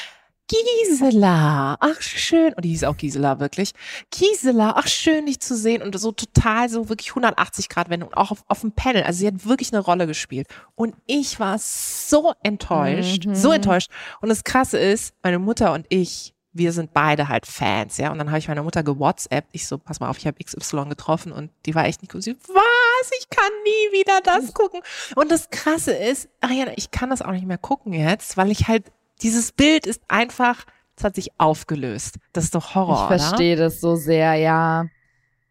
Gisela, 0.47 1.75
ach 1.79 2.01
schön, 2.01 2.53
und 2.53 2.63
die 2.63 2.69
hieß 2.69 2.84
auch 2.84 2.97
Gisela 2.97 3.39
wirklich. 3.39 3.71
Gisela, 4.12 4.73
ach 4.75 4.88
schön, 4.88 5.25
dich 5.25 5.39
zu 5.39 5.55
sehen 5.55 5.81
und 5.81 5.97
so 5.97 6.12
total 6.12 6.69
so 6.69 6.88
wirklich 6.88 7.10
180 7.10 7.67
Grad 7.67 7.89
Wendung, 7.89 8.13
auch 8.13 8.29
auf, 8.29 8.43
auf 8.47 8.62
dem 8.62 8.71
Panel. 8.71 9.03
Also 9.03 9.19
sie 9.19 9.27
hat 9.27 9.45
wirklich 9.45 9.73
eine 9.73 9.81
Rolle 9.81 10.05
gespielt. 10.05 10.47
Und 10.75 10.95
ich 11.08 11.39
war 11.39 11.58
so 11.58 12.34
enttäuscht, 12.43 13.25
mhm. 13.25 13.34
so 13.34 13.51
enttäuscht. 13.51 13.89
Und 14.21 14.29
das 14.29 14.43
Krasse 14.43 14.77
ist, 14.77 15.15
meine 15.23 15.39
Mutter 15.39 15.73
und 15.73 15.88
ich, 15.89 16.36
wir 16.53 16.71
sind 16.71 16.93
beide 16.93 17.27
halt 17.27 17.47
Fans, 17.47 17.97
ja. 17.97 18.12
Und 18.12 18.19
dann 18.19 18.29
habe 18.29 18.38
ich 18.38 18.47
meiner 18.47 18.63
Mutter 18.63 18.84
gewhatsappt. 18.84 19.49
Ich 19.51 19.67
so, 19.67 19.79
pass 19.79 19.99
mal 19.99 20.10
auf, 20.10 20.19
ich 20.19 20.27
habe 20.27 20.41
XY 20.41 20.86
getroffen 20.89 21.31
und 21.31 21.49
die 21.65 21.73
war 21.73 21.86
echt 21.86 22.01
nicht 22.01 22.12
gut. 22.12 22.23
Sie, 22.23 22.36
was? 22.36 23.12
Ich 23.19 23.29
kann 23.29 23.51
nie 23.63 23.99
wieder 23.99 24.21
das 24.23 24.53
gucken. 24.53 24.81
Und 25.15 25.31
das 25.31 25.49
Krasse 25.49 25.91
ist, 25.91 26.29
Ariana, 26.39 26.71
ich 26.75 26.91
kann 26.91 27.10
das 27.10 27.23
auch 27.23 27.31
nicht 27.31 27.47
mehr 27.47 27.58
gucken 27.58 27.93
jetzt, 27.93 28.38
weil 28.38 28.51
ich 28.51 28.67
halt 28.67 28.86
dieses 29.21 29.51
Bild 29.51 29.88
ist 29.88 30.01
einfach, 30.08 30.65
es 30.97 31.04
hat 31.04 31.15
sich 31.15 31.32
aufgelöst. 31.38 32.15
Das 32.34 32.45
ist 32.45 32.56
doch 32.56 32.75
Horror. 32.75 33.10
Ich 33.12 33.19
verstehe 33.19 33.56
das 33.56 33.82
so 33.82 33.95
sehr, 33.95 34.36
ja. 34.36 34.88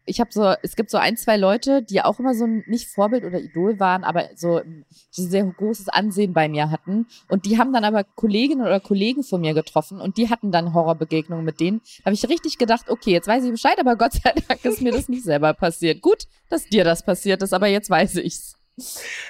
ich 0.05 0.19
habe 0.19 0.31
so, 0.31 0.53
es 0.61 0.75
gibt 0.75 0.89
so 0.91 0.97
ein, 0.97 1.17
zwei 1.17 1.37
Leute, 1.37 1.81
die 1.81 2.01
auch 2.01 2.19
immer 2.19 2.35
so 2.35 2.45
ein, 2.45 2.63
nicht 2.67 2.87
Vorbild 2.87 3.23
oder 3.23 3.39
Idol 3.39 3.79
waren, 3.79 4.03
aber 4.03 4.29
so 4.35 4.57
ein 4.57 4.85
sehr 5.09 5.43
großes 5.45 5.89
Ansehen 5.89 6.33
bei 6.33 6.47
mir 6.47 6.69
hatten. 6.69 7.07
Und 7.27 7.45
die 7.45 7.57
haben 7.57 7.73
dann 7.73 7.83
aber 7.83 8.03
Kolleginnen 8.03 8.61
oder 8.61 8.79
Kollegen 8.79 9.23
von 9.23 9.41
mir 9.41 9.53
getroffen 9.53 9.99
und 9.99 10.17
die 10.17 10.29
hatten 10.29 10.51
dann 10.51 10.73
Horrorbegegnungen 10.73 11.43
mit 11.45 11.59
denen. 11.59 11.81
Da 11.99 12.05
habe 12.05 12.15
ich 12.15 12.27
richtig 12.29 12.57
gedacht, 12.57 12.89
okay, 12.89 13.11
jetzt 13.11 13.27
weiß 13.27 13.43
ich 13.43 13.51
Bescheid, 13.51 13.79
aber 13.79 13.95
Gott 13.95 14.13
sei 14.13 14.33
Dank 14.47 14.63
ist 14.63 14.81
mir 14.81 14.91
das 14.91 15.09
nicht 15.09 15.23
selber 15.23 15.53
passiert. 15.53 16.01
Gut, 16.01 16.25
dass 16.49 16.65
dir 16.65 16.83
das 16.83 17.03
passiert 17.03 17.41
ist, 17.41 17.53
aber 17.53 17.67
jetzt 17.67 17.89
weiß 17.89 18.17
ich's. 18.17 18.55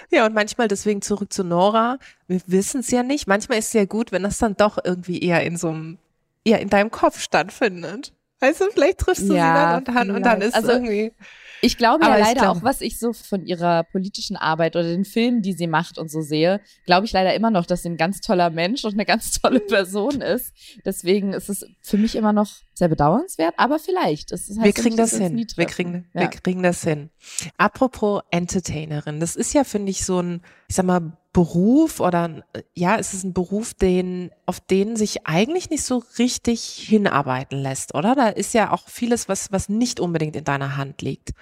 Ja, 0.10 0.26
und 0.26 0.34
manchmal 0.34 0.68
deswegen 0.68 1.02
zurück 1.02 1.32
zu 1.32 1.44
Nora. 1.44 2.00
Wir 2.28 2.42
wissen 2.48 2.80
es 2.80 2.90
ja 2.92 3.04
nicht. 3.04 3.28
Manchmal 3.28 3.60
ist 3.60 3.68
es 3.68 3.74
ja 3.74 3.86
gut, 3.86 4.12
wenn 4.12 4.24
das 4.24 4.38
dann 4.38 4.56
doch 4.56 4.80
irgendwie 4.84 5.22
eher 5.22 5.44
in 5.44 5.58
so 5.58 5.70
einem, 5.70 5.98
eher 6.44 6.60
in 6.60 6.70
deinem 6.70 6.92
Kopf 6.92 7.20
stattfindet. 7.20 8.14
Weißt 8.40 8.62
du, 8.62 8.66
vielleicht 8.72 9.00
triffst 9.00 9.30
du 9.30 9.36
ja, 9.36 9.54
sie 9.54 9.54
dann 9.54 9.78
und 9.78 9.88
dann, 9.88 10.12
und 10.16 10.24
dann 10.24 10.42
ist 10.42 10.56
also, 10.56 10.72
irgendwie. 10.72 11.14
Ich 11.62 11.78
glaube 11.78 12.06
ja 12.06 12.18
leider 12.18 12.42
glaub, 12.42 12.58
auch, 12.58 12.64
was 12.64 12.82
ich 12.82 13.00
so 13.00 13.14
von 13.14 13.46
ihrer 13.46 13.84
politischen 13.84 14.36
Arbeit 14.36 14.76
oder 14.76 14.90
den 14.90 15.06
Filmen, 15.06 15.42
die 15.42 15.54
sie 15.54 15.68
macht 15.68 15.98
und 15.98 16.12
so 16.12 16.22
sehe, 16.22 16.62
glaube 16.86 17.06
ich 17.06 17.12
leider 17.12 17.34
immer 17.34 17.52
noch, 17.52 17.66
dass 17.66 17.84
sie 17.84 17.90
ein 17.90 17.98
ganz 17.98 18.22
toller 18.22 18.50
Mensch 18.50 18.84
und 18.84 18.94
eine 18.94 19.06
ganz 19.06 19.32
tolle 19.40 19.60
Person 19.68 20.22
ist. 20.22 20.54
Deswegen 20.86 21.34
ist 21.34 21.50
es 21.50 21.66
für 21.82 21.98
mich 21.98 22.16
immer 22.16 22.34
noch 22.34 22.50
sehr 22.74 22.88
bedauernswert, 22.88 23.56
aber 23.58 23.80
vielleicht. 23.80 24.32
Es 24.32 24.50
heißt 24.50 24.64
wir 24.64 24.74
kriegen 24.74 24.98
das 24.98 25.18
hin. 25.18 25.48
Wir 25.56 25.66
kriegen, 25.66 26.10
ja. 26.14 26.22
wir 26.22 26.28
kriegen 26.28 26.64
das 26.64 26.84
hin. 26.84 27.10
Apropos 27.58 28.22
Entertainerin, 28.32 29.20
das 29.20 29.36
ist 29.36 29.54
ja, 29.54 29.64
finde 29.64 29.92
ich, 29.92 30.06
so 30.06 30.22
ein, 30.22 30.42
ich 30.68 30.76
sag 30.76 30.86
mal, 30.86 31.18
Beruf 31.36 32.00
oder 32.00 32.46
ja, 32.74 32.96
es 32.96 33.14
ist 33.14 33.26
ein 33.26 33.34
Beruf, 33.34 33.74
den, 33.74 34.32
auf 34.46 34.62
den 34.62 34.96
sich 34.96 35.28
eigentlich 35.28 35.70
nicht 35.70 35.84
so 35.84 36.02
richtig 36.18 36.62
hinarbeiten 36.62 37.58
lässt, 37.60 37.94
oder? 37.94 38.16
Da 38.16 38.30
ist 38.30 38.54
ja 38.54 38.72
auch 38.72 38.88
vieles, 38.88 39.28
was, 39.28 39.52
was 39.52 39.68
nicht 39.68 40.00
unbedingt 40.00 40.38
in 40.38 40.46
deiner 40.46 40.78
Hand 40.78 41.02
liegt. 41.02 41.34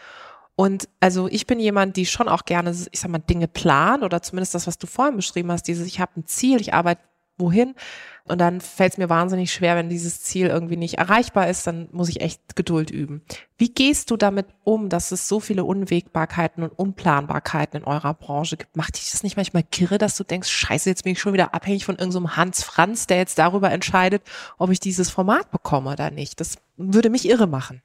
Und 0.55 0.89
also 0.99 1.27
ich 1.27 1.45
bin 1.45 1.59
jemand, 1.59 1.95
die 1.95 2.07
schon 2.07 2.27
auch 2.27 2.45
gerne, 2.45 2.75
ich 2.91 2.99
sag 2.99 3.11
mal, 3.11 3.19
Dinge 3.19 3.47
plant 3.47 4.01
oder 4.01 4.23
zumindest 4.23 4.55
das, 4.55 4.65
was 4.65 4.79
du 4.79 4.87
vorhin 4.87 5.15
beschrieben 5.15 5.51
hast, 5.51 5.67
dieses, 5.67 5.85
ich 5.85 5.99
habe 5.99 6.13
ein 6.17 6.25
Ziel, 6.25 6.59
ich 6.59 6.73
arbeite 6.73 7.03
wohin. 7.37 7.75
Und 8.25 8.39
dann 8.39 8.61
fällt 8.61 8.93
es 8.93 8.97
mir 8.97 9.09
wahnsinnig 9.09 9.51
schwer, 9.51 9.75
wenn 9.75 9.89
dieses 9.89 10.21
Ziel 10.21 10.47
irgendwie 10.47 10.77
nicht 10.77 10.97
erreichbar 10.97 11.49
ist, 11.49 11.67
dann 11.67 11.89
muss 11.91 12.07
ich 12.07 12.21
echt 12.21 12.55
Geduld 12.55 12.89
üben. 12.89 13.21
Wie 13.57 13.67
gehst 13.67 14.11
du 14.11 14.17
damit 14.17 14.45
um, 14.63 14.87
dass 14.87 15.11
es 15.11 15.27
so 15.27 15.41
viele 15.41 15.65
Unwägbarkeiten 15.65 16.63
und 16.63 16.71
Unplanbarkeiten 16.71 17.81
in 17.81 17.85
eurer 17.85 18.13
Branche 18.13 18.55
gibt? 18.55 18.77
Macht 18.77 18.97
dich 18.97 19.11
das 19.11 19.23
nicht 19.23 19.35
manchmal 19.35 19.63
kirre, 19.63 19.97
dass 19.97 20.15
du 20.15 20.23
denkst, 20.23 20.49
scheiße, 20.49 20.89
jetzt 20.89 21.03
bin 21.03 21.13
ich 21.13 21.19
schon 21.19 21.33
wieder 21.33 21.53
abhängig 21.53 21.83
von 21.83 21.95
irgendeinem 21.95 22.27
so 22.27 22.35
Hans 22.37 22.63
Franz, 22.63 23.07
der 23.07 23.17
jetzt 23.17 23.37
darüber 23.37 23.71
entscheidet, 23.71 24.23
ob 24.57 24.69
ich 24.69 24.79
dieses 24.79 25.09
Format 25.09 25.51
bekomme 25.51 25.91
oder 25.91 26.09
nicht? 26.09 26.39
Das 26.39 26.55
würde 26.77 27.09
mich 27.09 27.27
irre 27.27 27.47
machen. 27.47 27.81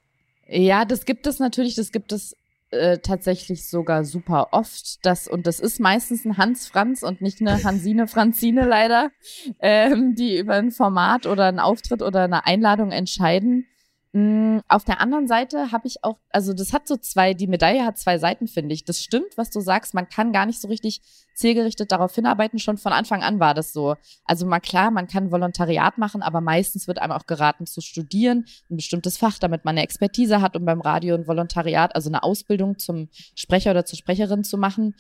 Ja, 0.47 0.85
das 0.85 1.05
gibt 1.05 1.27
es 1.27 1.41
natürlich, 1.41 1.75
das 1.75 1.91
gibt 1.91 2.13
es 2.13 2.37
äh, 2.71 2.99
tatsächlich 2.99 3.69
sogar 3.69 4.05
super 4.05 4.49
oft. 4.53 5.05
Das, 5.05 5.29
und 5.29 5.47
das 5.47 5.61
ist 5.61 5.81
meistens 5.81 6.25
ein 6.25 6.37
Hans 6.37 6.69
Franz 6.69 7.03
und 7.03 7.21
nicht 7.21 7.41
eine 7.41 7.63
Hansine 7.65 8.07
Franzine 8.07 8.67
leider, 8.67 9.11
ähm, 9.61 10.15
die 10.15 10.39
über 10.39 10.55
ein 10.55 10.71
Format 10.71 11.27
oder 11.27 11.47
einen 11.47 11.61
Auftritt 11.61 12.03
oder 12.03 12.25
eine 12.25 12.47
Einladung 12.47 12.91
entscheiden. 12.91 13.67
Mm, 14.13 14.61
auf 14.69 14.85
der 14.85 15.03
anderen 15.03 15.29
Seite 15.29 15.71
habe 15.71 15.87
ich 15.87 16.03
auch, 16.03 16.19
also 16.31 16.55
das 16.55 16.73
hat 16.73 16.89
so 16.89 16.97
zwei, 16.97 17.35
die 17.35 17.47
Medaille 17.47 17.85
hat 17.85 17.99
zwei 17.99 18.17
Seiten, 18.19 18.49
finde 18.49 18.75
ich. 18.75 18.85
Das 18.85 19.03
stimmt, 19.03 19.37
was 19.37 19.51
du 19.51 19.61
sagst, 19.61 19.93
man 19.93 20.09
kann 20.09 20.33
gar 20.33 20.47
nicht 20.47 20.61
so 20.61 20.69
richtig 20.69 21.03
zielgerichtet 21.35 21.93
darauf 21.93 22.15
hinarbeiten. 22.15 22.59
Schon 22.59 22.79
von 22.79 22.93
Anfang 22.93 23.23
an 23.23 23.39
war 23.39 23.53
das 23.53 23.73
so. 23.73 23.97
Also 24.25 24.47
mal 24.47 24.61
klar, 24.61 24.91
man 24.91 25.09
kann 25.09 25.31
Volontariat 25.31 25.99
machen, 25.99 26.23
aber 26.23 26.41
meistens 26.41 26.89
wird 26.89 27.01
einem 27.01 27.13
auch 27.13 27.27
geraten 27.27 27.67
zu 27.67 27.83
studieren, 27.83 28.47
ein 28.71 28.77
bestimmtes 28.77 29.19
Fach, 29.19 29.39
damit 29.39 29.67
man 29.67 29.75
eine 29.75 29.83
Expertise 29.83 30.41
hat, 30.41 30.57
um 30.57 30.65
beim 30.65 30.81
Radio 30.81 31.15
ein 31.15 31.27
Volontariat, 31.27 31.95
also 31.95 32.09
eine 32.09 32.23
Ausbildung 32.23 32.79
zum 32.79 33.11
Sprecher 33.35 33.73
oder 33.73 33.85
zur 33.85 33.99
Sprecherin 33.99 34.43
zu 34.43 34.57
machen. 34.57 34.95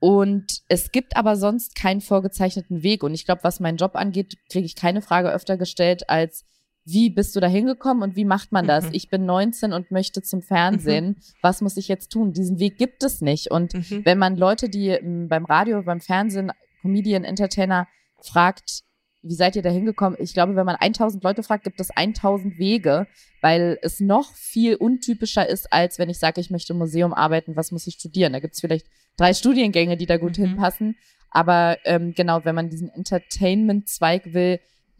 Und 0.00 0.62
es 0.66 0.90
gibt 0.90 1.16
aber 1.16 1.36
sonst 1.36 1.76
keinen 1.76 2.00
vorgezeichneten 2.00 2.82
Weg. 2.82 3.04
Und 3.04 3.14
ich 3.14 3.24
glaube, 3.24 3.44
was 3.44 3.60
meinen 3.60 3.76
Job 3.76 3.94
angeht, 3.94 4.36
kriege 4.50 4.66
ich 4.66 4.74
keine 4.74 5.00
Frage 5.00 5.30
öfter 5.30 5.56
gestellt 5.56 6.10
als, 6.10 6.44
wie 6.84 7.10
bist 7.10 7.36
du 7.36 7.40
da 7.40 7.46
hingekommen 7.46 8.02
und 8.02 8.16
wie 8.16 8.24
macht 8.24 8.50
man 8.50 8.66
das? 8.66 8.86
Mhm. 8.86 8.94
Ich 8.94 9.08
bin 9.08 9.24
19 9.24 9.72
und 9.72 9.90
möchte 9.90 10.22
zum 10.22 10.42
Fernsehen. 10.42 11.08
Mhm. 11.08 11.16
Was 11.40 11.60
muss 11.60 11.76
ich 11.76 11.88
jetzt 11.88 12.10
tun? 12.10 12.32
Diesen 12.32 12.58
Weg 12.58 12.76
gibt 12.76 13.02
es 13.04 13.20
nicht. 13.20 13.50
Und 13.50 13.74
mhm. 13.74 14.04
wenn 14.04 14.18
man 14.18 14.36
Leute, 14.36 14.68
die 14.68 14.88
m, 14.88 15.28
beim 15.28 15.44
Radio, 15.44 15.82
beim 15.82 16.00
Fernsehen, 16.00 16.52
Comedian, 16.80 17.24
Entertainer 17.24 17.86
fragt, 18.20 18.82
wie 19.22 19.34
seid 19.34 19.54
ihr 19.54 19.62
da 19.62 19.70
hingekommen? 19.70 20.18
Ich 20.20 20.34
glaube, 20.34 20.56
wenn 20.56 20.66
man 20.66 20.74
1000 20.74 21.22
Leute 21.22 21.44
fragt, 21.44 21.62
gibt 21.62 21.80
es 21.80 21.90
1000 21.90 22.58
Wege, 22.58 23.06
weil 23.40 23.78
es 23.82 24.00
noch 24.00 24.34
viel 24.34 24.74
untypischer 24.74 25.48
ist, 25.48 25.72
als 25.72 26.00
wenn 26.00 26.10
ich 26.10 26.18
sage, 26.18 26.40
ich 26.40 26.50
möchte 26.50 26.72
im 26.72 26.80
Museum 26.80 27.14
arbeiten, 27.14 27.54
was 27.54 27.70
muss 27.70 27.86
ich 27.86 27.94
studieren? 27.94 28.32
Da 28.32 28.40
gibt 28.40 28.54
es 28.54 28.60
vielleicht 28.60 28.88
drei 29.16 29.32
Studiengänge, 29.32 29.96
die 29.96 30.06
da 30.06 30.16
gut 30.16 30.38
mhm. 30.38 30.46
hinpassen. 30.46 30.96
Aber 31.30 31.78
ähm, 31.84 32.14
genau, 32.14 32.44
wenn 32.44 32.56
man 32.56 32.68
diesen 32.68 32.88
Entertainment-Zweig 32.88 34.34
will, 34.34 34.58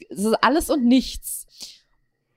es 0.09 0.25
ist 0.25 0.37
alles 0.43 0.71
und 0.71 0.85
nichts. 0.85 1.42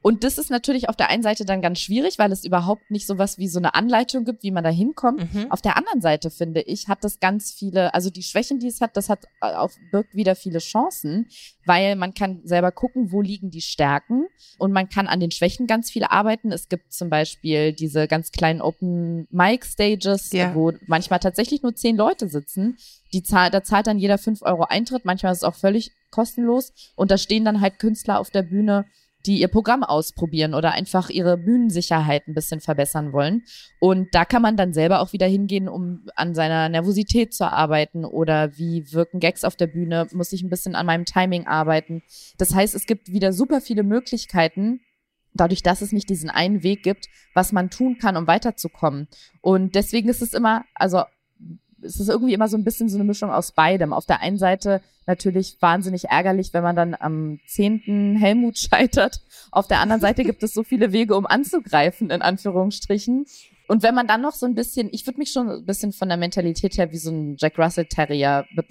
Und 0.05 0.23
das 0.23 0.37
ist 0.37 0.51
natürlich 0.51 0.87
auf 0.87 0.95
der 0.95 1.09
einen 1.09 1.23
Seite 1.23 1.45
dann 1.45 1.63
ganz 1.63 1.79
schwierig, 1.79 2.19
weil 2.19 2.31
es 2.31 2.45
überhaupt 2.45 2.91
nicht 2.91 3.07
so 3.07 3.17
was 3.17 3.39
wie 3.39 3.47
so 3.47 3.57
eine 3.57 3.73
Anleitung 3.73 4.23
gibt, 4.23 4.43
wie 4.43 4.51
man 4.51 4.63
da 4.63 4.69
hinkommt. 4.69 5.33
Mhm. 5.33 5.51
Auf 5.51 5.63
der 5.63 5.77
anderen 5.77 5.99
Seite 5.99 6.29
finde 6.29 6.61
ich, 6.61 6.87
hat 6.87 7.03
das 7.03 7.19
ganz 7.19 7.51
viele, 7.51 7.91
also 7.95 8.11
die 8.11 8.21
Schwächen, 8.21 8.59
die 8.59 8.67
es 8.67 8.81
hat, 8.81 8.95
das 8.97 9.09
hat 9.09 9.25
äh, 9.41 9.55
auch 9.55 9.71
birgt 9.91 10.13
wieder 10.13 10.35
viele 10.35 10.59
Chancen, 10.59 11.27
weil 11.65 11.95
man 11.95 12.13
kann 12.13 12.41
selber 12.43 12.71
gucken, 12.71 13.11
wo 13.11 13.23
liegen 13.23 13.49
die 13.49 13.61
Stärken 13.61 14.27
und 14.59 14.71
man 14.71 14.89
kann 14.89 15.07
an 15.07 15.19
den 15.19 15.31
Schwächen 15.31 15.65
ganz 15.65 15.89
viel 15.89 16.03
arbeiten. 16.03 16.51
Es 16.51 16.69
gibt 16.69 16.93
zum 16.93 17.09
Beispiel 17.09 17.73
diese 17.73 18.07
ganz 18.07 18.31
kleinen 18.31 18.61
Open 18.61 19.27
Mic 19.31 19.65
Stages, 19.65 20.31
ja. 20.31 20.53
wo 20.53 20.71
manchmal 20.85 21.17
tatsächlich 21.17 21.63
nur 21.63 21.73
zehn 21.73 21.97
Leute 21.97 22.29
sitzen. 22.29 22.77
Die 23.11 23.23
zahl, 23.23 23.49
da 23.49 23.63
zahlt 23.63 23.87
dann 23.87 23.97
jeder 23.97 24.19
fünf 24.19 24.43
Euro 24.43 24.65
Eintritt. 24.65 25.03
Manchmal 25.03 25.31
ist 25.31 25.39
es 25.39 25.43
auch 25.43 25.55
völlig 25.55 25.93
kostenlos 26.11 26.73
und 26.95 27.09
da 27.09 27.17
stehen 27.17 27.43
dann 27.43 27.59
halt 27.59 27.79
Künstler 27.79 28.19
auf 28.19 28.29
der 28.29 28.43
Bühne 28.43 28.85
die 29.25 29.39
ihr 29.39 29.47
Programm 29.47 29.83
ausprobieren 29.83 30.53
oder 30.53 30.71
einfach 30.71 31.09
ihre 31.09 31.37
Bühnensicherheit 31.37 32.27
ein 32.27 32.33
bisschen 32.33 32.61
verbessern 32.61 33.13
wollen. 33.13 33.43
Und 33.79 34.13
da 34.13 34.25
kann 34.25 34.41
man 34.41 34.57
dann 34.57 34.73
selber 34.73 35.01
auch 35.01 35.13
wieder 35.13 35.27
hingehen, 35.27 35.67
um 35.67 36.05
an 36.15 36.35
seiner 36.35 36.69
Nervosität 36.69 37.33
zu 37.33 37.51
arbeiten 37.51 38.05
oder 38.05 38.57
wie 38.57 38.91
wirken 38.91 39.19
Gags 39.19 39.43
auf 39.43 39.55
der 39.55 39.67
Bühne, 39.67 40.07
muss 40.13 40.33
ich 40.33 40.43
ein 40.43 40.49
bisschen 40.49 40.75
an 40.75 40.85
meinem 40.85 41.05
Timing 41.05 41.47
arbeiten. 41.47 42.03
Das 42.37 42.53
heißt, 42.53 42.75
es 42.75 42.85
gibt 42.85 43.11
wieder 43.11 43.33
super 43.33 43.61
viele 43.61 43.83
Möglichkeiten, 43.83 44.81
dadurch, 45.33 45.63
dass 45.63 45.81
es 45.81 45.91
nicht 45.91 46.09
diesen 46.09 46.29
einen 46.29 46.63
Weg 46.63 46.83
gibt, 46.83 47.07
was 47.33 47.51
man 47.51 47.69
tun 47.69 47.97
kann, 47.97 48.17
um 48.17 48.27
weiterzukommen. 48.27 49.07
Und 49.41 49.75
deswegen 49.75 50.09
ist 50.09 50.21
es 50.21 50.33
immer, 50.33 50.63
also 50.73 51.03
es 51.85 51.99
ist 51.99 52.09
irgendwie 52.09 52.33
immer 52.33 52.47
so 52.47 52.57
ein 52.57 52.63
bisschen 52.63 52.89
so 52.89 52.97
eine 52.97 53.03
Mischung 53.03 53.31
aus 53.31 53.51
beidem. 53.51 53.93
Auf 53.93 54.05
der 54.05 54.21
einen 54.21 54.37
Seite 54.37 54.81
natürlich 55.05 55.57
wahnsinnig 55.59 56.05
ärgerlich, 56.05 56.53
wenn 56.53 56.63
man 56.63 56.75
dann 56.75 56.95
am 56.99 57.39
zehnten 57.47 58.15
Helmut 58.15 58.57
scheitert. 58.71 59.21
Auf 59.51 59.67
der 59.67 59.79
anderen 59.79 60.01
Seite 60.01 60.23
gibt 60.23 60.43
es 60.43 60.53
so 60.53 60.63
viele 60.63 60.91
Wege, 60.91 61.15
um 61.15 61.25
anzugreifen, 61.25 62.09
in 62.09 62.21
Anführungsstrichen. 62.21 63.25
Und 63.67 63.83
wenn 63.83 63.95
man 63.95 64.07
dann 64.07 64.21
noch 64.21 64.33
so 64.33 64.45
ein 64.45 64.55
bisschen, 64.55 64.89
ich 64.91 65.05
würde 65.07 65.19
mich 65.19 65.31
schon 65.31 65.49
ein 65.49 65.65
bisschen 65.65 65.91
von 65.91 66.07
der 66.07 66.17
Mentalität 66.17 66.77
her 66.77 66.91
wie 66.91 66.97
so 66.97 67.11
ein 67.11 67.35
Jack 67.37 67.57
Russell 67.57 67.85
Terrier 67.85 68.45
be 68.55 68.63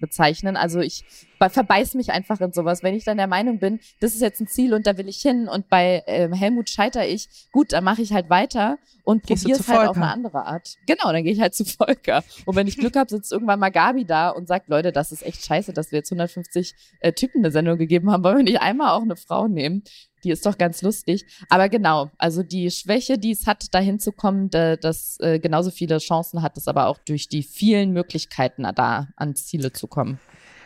bezeichnen. 0.00 0.56
Also 0.56 0.80
ich 0.80 1.04
verbeiß 1.48 1.94
mich 1.94 2.12
einfach 2.12 2.40
in 2.40 2.52
sowas. 2.52 2.82
Wenn 2.82 2.94
ich 2.94 3.04
dann 3.04 3.16
der 3.16 3.26
Meinung 3.26 3.58
bin, 3.58 3.80
das 4.00 4.14
ist 4.14 4.20
jetzt 4.20 4.40
ein 4.40 4.46
Ziel 4.46 4.74
und 4.74 4.86
da 4.86 4.98
will 4.98 5.08
ich 5.08 5.18
hin 5.18 5.48
und 5.48 5.68
bei 5.68 6.02
ähm, 6.06 6.32
Helmut 6.32 6.68
scheiter 6.68 7.06
ich, 7.06 7.28
gut, 7.52 7.72
dann 7.72 7.84
mache 7.84 8.02
ich 8.02 8.12
halt 8.12 8.28
weiter 8.28 8.78
und 9.04 9.22
probiere 9.22 9.58
es 9.58 9.68
halt 9.68 9.88
auf 9.88 9.96
eine 9.96 10.08
andere 10.08 10.44
Art. 10.44 10.76
Genau, 10.86 11.12
dann 11.12 11.24
gehe 11.24 11.32
ich 11.32 11.40
halt 11.40 11.54
zu 11.54 11.64
Volker. 11.64 12.22
Und 12.44 12.56
wenn 12.56 12.66
ich 12.66 12.76
Glück 12.76 12.96
habe, 12.96 13.08
sitzt 13.08 13.32
irgendwann 13.32 13.58
mal 13.58 13.70
Gabi 13.70 14.04
da 14.04 14.30
und 14.30 14.46
sagt, 14.46 14.68
Leute, 14.68 14.92
das 14.92 15.12
ist 15.12 15.24
echt 15.24 15.44
scheiße, 15.44 15.72
dass 15.72 15.90
wir 15.90 15.98
jetzt 15.98 16.12
150 16.12 16.74
äh, 17.00 17.12
Typen 17.12 17.38
eine 17.38 17.50
Sendung 17.50 17.78
gegeben 17.78 18.10
haben, 18.10 18.22
wollen 18.22 18.38
wir 18.38 18.44
nicht 18.44 18.60
einmal 18.60 18.90
auch 18.90 19.02
eine 19.02 19.16
Frau 19.16 19.48
nehmen. 19.48 19.82
Die 20.24 20.30
ist 20.30 20.44
doch 20.44 20.58
ganz 20.58 20.82
lustig. 20.82 21.24
Aber 21.48 21.68
genau, 21.68 22.10
also 22.18 22.42
die 22.42 22.70
Schwäche, 22.70 23.18
die 23.18 23.30
es 23.30 23.46
hat, 23.46 23.72
dahin 23.74 23.98
zu 23.98 24.12
kommen, 24.12 24.50
da, 24.50 24.76
dass 24.76 25.18
äh, 25.20 25.38
genauso 25.38 25.70
viele 25.70 25.98
Chancen 25.98 26.42
hat 26.42 26.58
es 26.58 26.68
aber 26.68 26.88
auch 26.88 26.98
durch 26.98 27.28
die 27.28 27.42
vielen 27.42 27.92
Möglichkeiten 27.92 28.62
da 28.74 29.08
ans 29.16 29.46
Ziele 29.46 29.72
zu 29.72 29.86
kommen. 29.86 30.20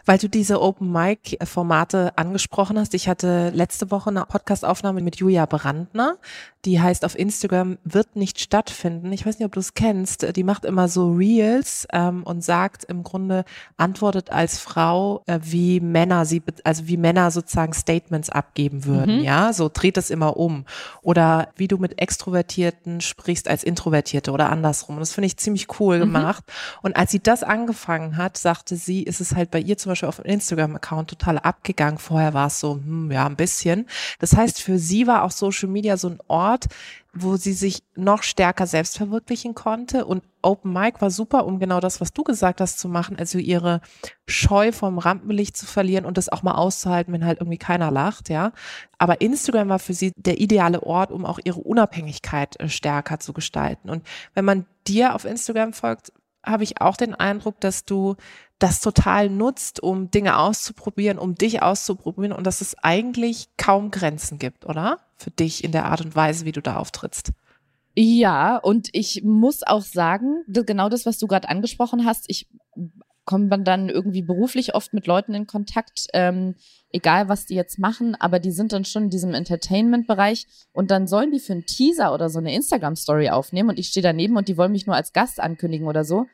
Weil 0.07 0.19
du 0.19 0.29
diese 0.29 0.61
Open 0.61 0.93
Mic 0.93 1.39
Formate 1.45 2.13
angesprochen 2.17 2.79
hast. 2.79 2.95
Ich 2.95 3.09
hatte 3.09 3.51
letzte 3.51 3.91
Woche 3.91 4.11
eine 4.11 4.25
Podcastaufnahme 4.27 5.01
mit 5.01 5.17
Julia 5.17 5.47
Brandner. 5.47 6.17
Die 6.65 6.81
heißt 6.81 7.05
auf 7.05 7.19
Instagram 7.19 7.79
wird 7.85 8.17
nicht 8.17 8.41
stattfinden. 8.41 9.13
Ich 9.13 9.27
weiß 9.27 9.39
nicht, 9.39 9.47
ob 9.47 9.53
du 9.53 9.61
es 9.61 9.75
kennst. 9.75 10.35
Die 10.37 10.45
macht 10.45 10.65
immer 10.65 10.89
so 10.89 11.13
Reels 11.13 11.87
ähm, 11.93 12.23
und 12.23 12.43
sagt 12.43 12.85
im 12.85 13.03
Grunde 13.03 13.45
antwortet 13.77 14.31
als 14.31 14.59
Frau, 14.59 15.23
äh, 15.27 15.41
wie 15.43 15.81
Männer 15.81 16.25
sie, 16.25 16.43
also 16.65 16.87
wie 16.87 16.97
Männer 16.97 17.31
sozusagen 17.31 17.75
Statements 17.75 18.31
abgeben 18.31 18.85
würden. 18.85 19.19
Mhm. 19.19 19.25
Ja, 19.25 19.53
so 19.53 19.71
dreht 19.73 19.99
es 19.99 20.11
immer 20.11 20.37
um. 20.37 20.65
Oder 21.03 21.49
wie 21.57 21.69
du 21.69 21.77
mit 21.77 22.01
Extrovertierten 22.01 23.01
sprichst 23.03 23.49
als 23.49 23.63
Introvertierte 23.63 24.33
oder 24.33 24.51
andersrum. 24.51 24.97
Und 24.97 25.01
das 25.01 25.13
finde 25.13 25.27
ich 25.27 25.37
ziemlich 25.37 25.81
cool 25.81 25.97
mhm. 25.97 26.01
gemacht. 26.01 26.45
Und 26.83 26.97
als 26.97 27.11
sie 27.11 27.21
das 27.21 27.43
angefangen 27.43 28.17
hat, 28.17 28.39
sagte 28.39 28.77
sie, 28.77 29.03
ist 29.03 29.21
es 29.21 29.35
halt 29.35 29.51
bei 29.51 29.61
ihr 29.61 29.77
zum 29.77 29.91
Beispiel 29.91 29.94
auf 30.03 30.17
dem 30.17 30.25
Instagram-Account 30.25 31.11
total 31.11 31.39
abgegangen. 31.39 31.99
Vorher 31.99 32.35
war 32.35 32.49
es 32.49 32.59
so, 32.59 32.75
hm, 32.75 33.13
ja, 33.13 33.27
ein 33.27 33.37
bisschen. 33.37 33.87
Das 34.19 34.35
heißt, 34.35 34.61
für 34.61 34.79
sie 34.79 35.07
war 35.07 35.23
auch 35.23 35.31
Social 35.31 35.69
Media 35.69 35.97
so 35.97 36.09
ein 36.09 36.19
Ort, 36.27 36.67
wo 37.13 37.37
sie 37.37 37.53
sich 37.53 37.83
noch 37.95 38.23
stärker 38.23 38.67
selbst 38.67 38.97
verwirklichen 38.97 39.55
konnte. 39.55 40.05
Und 40.05 40.25
Open 40.43 40.73
Mic 40.73 41.01
war 41.01 41.11
super, 41.11 41.47
um 41.47 41.61
genau 41.61 41.79
das, 41.81 42.01
was 42.01 42.13
du 42.13 42.25
gesagt 42.25 42.61
hast, 42.61 42.79
zu 42.79 42.89
machen. 42.89 43.17
Also 43.19 43.39
ihre 43.39 43.81
Scheu 44.27 44.73
vom 44.73 44.99
Rampenlicht 44.99 45.57
zu 45.57 45.67
verlieren 45.67 46.05
und 46.05 46.19
das 46.19 46.29
auch 46.29 46.43
mal 46.43 46.55
auszuhalten, 46.55 47.13
wenn 47.13 47.25
halt 47.25 47.41
irgendwie 47.41 47.59
keiner 47.59 47.91
lacht, 47.91 48.29
ja. 48.29 48.53
Aber 48.99 49.21
Instagram 49.21 49.69
war 49.69 49.79
für 49.79 49.95
sie 49.95 50.13
der 50.17 50.41
ideale 50.41 50.83
Ort, 50.83 51.13
um 51.13 51.25
auch 51.25 51.39
ihre 51.45 51.61
Unabhängigkeit 51.61 52.59
äh, 52.61 52.69
stärker 52.69 53.21
zu 53.21 53.33
gestalten. 53.33 53.91
Und 53.91 54.05
wenn 54.35 54.45
man 54.45 54.67
dir 54.87 55.15
auf 55.15 55.25
Instagram 55.25 55.73
folgt, 55.73 56.13
habe 56.45 56.65
ich 56.65 56.81
auch 56.81 56.97
den 56.97 57.15
Eindruck, 57.15 57.61
dass 57.61 57.85
du 57.85 58.17
das 58.59 58.81
total 58.81 59.29
nutzt, 59.29 59.83
um 59.83 60.11
Dinge 60.11 60.39
auszuprobieren, 60.39 61.19
um 61.19 61.35
dich 61.35 61.63
auszuprobieren 61.63 62.33
und 62.33 62.47
dass 62.47 62.61
es 62.61 62.77
eigentlich 62.83 63.49
kaum 63.57 63.91
Grenzen 63.91 64.39
gibt, 64.39 64.65
oder? 64.65 64.99
Für 65.17 65.31
dich 65.31 65.65
in 65.65 65.73
der 65.73 65.87
Art 65.87 66.01
und 66.01 66.15
Weise, 66.15 66.45
wie 66.45 66.53
du 66.53 66.63
da 66.63 66.77
auftrittst. 66.77 67.33
Ja, 67.97 68.57
und 68.57 68.89
ich 68.93 69.23
muss 69.23 69.63
auch 69.63 69.83
sagen, 69.83 70.45
genau 70.49 70.89
das, 70.89 71.07
was 71.07 71.19
du 71.19 71.27
gerade 71.27 71.49
angesprochen 71.49 72.05
hast, 72.05 72.25
ich 72.29 72.49
komme 73.25 73.49
dann 73.61 73.89
irgendwie 73.89 74.23
beruflich 74.23 74.75
oft 74.75 74.93
mit 74.93 75.07
Leuten 75.07 75.35
in 75.35 75.47
Kontakt, 75.47 76.07
ähm, 76.13 76.55
egal 76.93 77.29
was 77.29 77.47
die 77.47 77.55
jetzt 77.55 77.79
machen, 77.79 78.15
aber 78.15 78.39
die 78.39 78.51
sind 78.51 78.73
dann 78.73 78.85
schon 78.85 79.05
in 79.05 79.11
diesem 79.11 79.35
Entertainment-Bereich 79.35 80.47
und 80.73 80.91
dann 80.91 81.07
sollen 81.07 81.33
die 81.33 81.41
für 81.41 81.53
einen 81.53 81.67
Teaser 81.67 82.15
oder 82.15 82.29
so 82.29 82.39
eine 82.39 82.55
Instagram-Story 82.55 83.31
aufnehmen 83.31 83.71
und 83.71 83.79
ich 83.79 83.89
stehe 83.89 84.03
daneben 84.03 84.37
und 84.37 84.49
die 84.49 84.57
wollen 84.57 84.73
mich 84.73 84.87
nur 84.87 84.97
als 84.97 85.13
Gast 85.13 85.41
ankündigen 85.41 85.87
oder 85.87 86.05
so. 86.05 86.27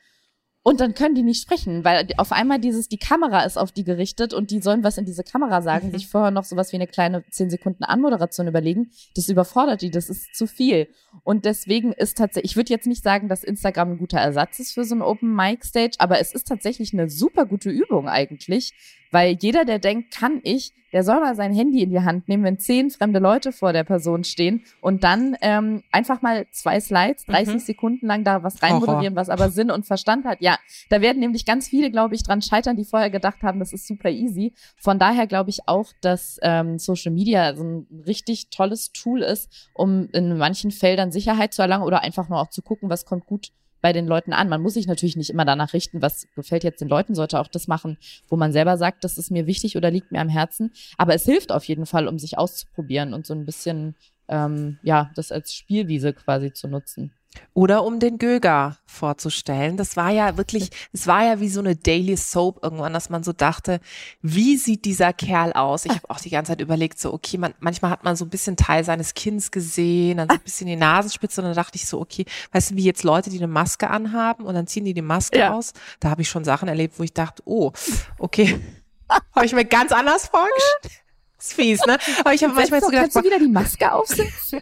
Und 0.62 0.80
dann 0.80 0.92
können 0.92 1.14
die 1.14 1.22
nicht 1.22 1.40
sprechen, 1.40 1.84
weil 1.84 2.06
auf 2.18 2.32
einmal 2.32 2.58
dieses, 2.58 2.86
die 2.86 2.98
Kamera 2.98 3.44
ist 3.44 3.56
auf 3.56 3.72
die 3.72 3.82
gerichtet 3.82 4.34
und 4.34 4.50
die 4.50 4.60
sollen 4.60 4.84
was 4.84 4.98
in 4.98 5.06
diese 5.06 5.24
Kamera 5.24 5.62
sagen, 5.62 5.88
mhm. 5.88 5.92
sich 5.92 6.06
vorher 6.06 6.30
noch 6.30 6.44
sowas 6.44 6.70
wie 6.72 6.76
eine 6.76 6.86
kleine 6.86 7.24
10 7.30 7.48
Sekunden 7.48 7.82
Anmoderation 7.82 8.46
überlegen. 8.46 8.90
Das 9.14 9.30
überfordert 9.30 9.80
die, 9.80 9.90
das 9.90 10.10
ist 10.10 10.34
zu 10.34 10.46
viel. 10.46 10.88
Und 11.24 11.46
deswegen 11.46 11.92
ist 11.92 12.18
tatsächlich, 12.18 12.52
ich 12.52 12.56
würde 12.56 12.74
jetzt 12.74 12.86
nicht 12.86 13.02
sagen, 13.02 13.28
dass 13.28 13.42
Instagram 13.42 13.92
ein 13.92 13.98
guter 13.98 14.18
Ersatz 14.18 14.58
ist 14.58 14.72
für 14.74 14.84
so 14.84 14.94
ein 14.94 15.00
Open 15.00 15.34
Mic 15.34 15.64
Stage, 15.64 15.96
aber 15.98 16.20
es 16.20 16.34
ist 16.34 16.46
tatsächlich 16.46 16.92
eine 16.92 17.08
super 17.08 17.46
gute 17.46 17.70
Übung 17.70 18.06
eigentlich, 18.06 18.74
weil 19.10 19.36
jeder, 19.40 19.64
der 19.64 19.78
denkt, 19.78 20.14
kann 20.14 20.40
ich, 20.42 20.72
der 20.92 21.04
soll 21.04 21.20
mal 21.20 21.34
sein 21.36 21.54
Handy 21.54 21.82
in 21.82 21.90
die 21.90 22.00
Hand 22.00 22.28
nehmen, 22.28 22.44
wenn 22.44 22.58
zehn 22.58 22.90
fremde 22.90 23.20
Leute 23.20 23.52
vor 23.52 23.72
der 23.72 23.84
Person 23.84 24.24
stehen 24.24 24.64
und 24.80 25.04
dann 25.04 25.36
ähm, 25.40 25.82
einfach 25.92 26.22
mal 26.22 26.46
zwei 26.50 26.80
Slides, 26.80 27.26
30 27.26 27.54
mhm. 27.54 27.58
Sekunden 27.58 28.06
lang 28.06 28.24
da 28.24 28.42
was 28.42 28.62
reinmoderieren, 28.62 29.16
was 29.16 29.28
aber 29.28 29.50
Sinn 29.50 29.70
und 29.70 29.86
Verstand 29.86 30.24
hat. 30.24 30.40
Ja, 30.40 30.58
da 30.88 31.00
werden 31.00 31.20
nämlich 31.20 31.44
ganz 31.44 31.68
viele, 31.68 31.90
glaube 31.90 32.14
ich, 32.14 32.22
dran 32.22 32.42
scheitern, 32.42 32.76
die 32.76 32.84
vorher 32.84 33.10
gedacht 33.10 33.42
haben, 33.42 33.60
das 33.60 33.72
ist 33.72 33.86
super 33.86 34.10
easy. 34.10 34.52
Von 34.76 34.98
daher 34.98 35.26
glaube 35.26 35.50
ich 35.50 35.60
auch, 35.66 35.92
dass 36.00 36.38
ähm, 36.42 36.78
Social 36.78 37.12
Media 37.12 37.54
so 37.54 37.62
ein 37.62 37.86
richtig 38.06 38.50
tolles 38.50 38.92
Tool 38.92 39.22
ist, 39.22 39.70
um 39.74 40.08
in 40.12 40.36
manchen 40.38 40.70
Feldern 40.70 41.12
Sicherheit 41.12 41.54
zu 41.54 41.62
erlangen 41.62 41.84
oder 41.84 42.02
einfach 42.02 42.28
nur 42.28 42.40
auch 42.40 42.50
zu 42.50 42.62
gucken, 42.62 42.90
was 42.90 43.04
kommt 43.04 43.26
gut 43.26 43.52
bei 43.80 43.92
den 43.92 44.06
Leuten 44.06 44.32
an. 44.32 44.48
Man 44.48 44.62
muss 44.62 44.74
sich 44.74 44.86
natürlich 44.86 45.16
nicht 45.16 45.30
immer 45.30 45.44
danach 45.44 45.72
richten, 45.72 46.02
was 46.02 46.26
gefällt 46.34 46.64
jetzt 46.64 46.80
den 46.80 46.88
Leuten, 46.88 47.14
sollte 47.14 47.40
auch 47.40 47.48
das 47.48 47.68
machen, 47.68 47.98
wo 48.28 48.36
man 48.36 48.52
selber 48.52 48.76
sagt, 48.76 49.04
das 49.04 49.18
ist 49.18 49.30
mir 49.30 49.46
wichtig 49.46 49.76
oder 49.76 49.90
liegt 49.90 50.12
mir 50.12 50.20
am 50.20 50.28
Herzen. 50.28 50.72
Aber 50.98 51.14
es 51.14 51.24
hilft 51.24 51.52
auf 51.52 51.64
jeden 51.64 51.86
Fall, 51.86 52.08
um 52.08 52.18
sich 52.18 52.38
auszuprobieren 52.38 53.14
und 53.14 53.26
so 53.26 53.34
ein 53.34 53.46
bisschen, 53.46 53.94
ähm, 54.28 54.78
ja, 54.82 55.10
das 55.14 55.32
als 55.32 55.54
Spielwiese 55.54 56.12
quasi 56.12 56.52
zu 56.52 56.68
nutzen. 56.68 57.12
Oder 57.52 57.84
um 57.84 58.00
den 58.00 58.18
Göger 58.18 58.78
vorzustellen. 58.86 59.76
Das 59.76 59.96
war 59.96 60.10
ja 60.10 60.36
wirklich, 60.36 60.70
es 60.92 61.06
war 61.06 61.24
ja 61.24 61.40
wie 61.40 61.48
so 61.48 61.60
eine 61.60 61.76
Daily 61.76 62.16
Soap 62.16 62.62
irgendwann, 62.62 62.92
dass 62.92 63.10
man 63.10 63.22
so 63.22 63.32
dachte, 63.32 63.80
wie 64.22 64.56
sieht 64.56 64.84
dieser 64.84 65.12
Kerl 65.12 65.52
aus? 65.52 65.84
Ich 65.84 65.92
habe 65.92 66.08
auch 66.08 66.20
die 66.20 66.30
ganze 66.30 66.52
Zeit 66.52 66.60
überlegt, 66.60 66.98
so, 66.98 67.12
okay, 67.12 67.38
man, 67.38 67.54
manchmal 67.60 67.90
hat 67.90 68.04
man 68.04 68.16
so 68.16 68.24
ein 68.24 68.30
bisschen 68.30 68.56
Teil 68.56 68.84
seines 68.84 69.14
Kinns 69.14 69.50
gesehen, 69.50 70.18
dann 70.18 70.28
so 70.28 70.36
ein 70.36 70.40
bisschen 70.40 70.66
die 70.66 70.76
Nasenspitze 70.76 71.40
und 71.40 71.46
dann 71.46 71.54
dachte 71.56 71.76
ich 71.76 71.86
so, 71.86 72.00
okay, 72.00 72.24
weißt 72.52 72.72
du, 72.72 72.76
wie 72.76 72.84
jetzt 72.84 73.04
Leute, 73.04 73.30
die 73.30 73.38
eine 73.38 73.48
Maske 73.48 73.90
anhaben 73.90 74.44
und 74.44 74.54
dann 74.54 74.66
ziehen 74.66 74.84
die 74.84 74.94
die 74.94 75.02
Maske 75.02 75.38
ja. 75.38 75.52
aus? 75.52 75.72
Da 75.98 76.10
habe 76.10 76.22
ich 76.22 76.28
schon 76.28 76.44
Sachen 76.44 76.68
erlebt, 76.68 76.98
wo 76.98 77.02
ich 77.02 77.12
dachte, 77.12 77.42
oh, 77.46 77.72
okay, 78.18 78.60
habe 79.34 79.46
ich 79.46 79.52
mir 79.52 79.64
ganz 79.64 79.92
anders 79.92 80.26
vorgestellt. 80.26 81.02
Das 81.36 81.46
ist 81.46 81.54
fies, 81.54 81.86
ne? 81.86 81.96
Aber 82.20 82.34
ich 82.34 82.44
habe 82.44 82.54
manchmal 82.54 82.80
so 82.80 82.88
gedacht, 82.88 83.04
kannst 83.04 83.16
du 83.16 83.24
wieder 83.24 83.38
die 83.38 83.48
Maske 83.48 83.92
aufsetzen? 83.92 84.60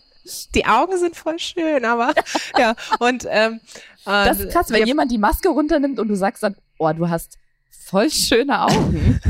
Die 0.54 0.66
Augen 0.66 0.96
sind 0.98 1.16
voll 1.16 1.38
schön, 1.38 1.84
aber 1.84 2.14
ja. 2.58 2.74
Und 2.98 3.26
ähm, 3.28 3.60
das 4.04 4.40
ist 4.40 4.52
krass, 4.52 4.70
wenn 4.70 4.86
jemand 4.86 5.10
die 5.10 5.18
Maske 5.18 5.48
runternimmt 5.48 5.98
und 5.98 6.08
du 6.08 6.16
sagst 6.16 6.42
dann, 6.42 6.56
oh, 6.78 6.90
du 6.92 7.08
hast 7.08 7.38
voll 7.70 8.10
schöne 8.10 8.62
Augen. 8.62 9.20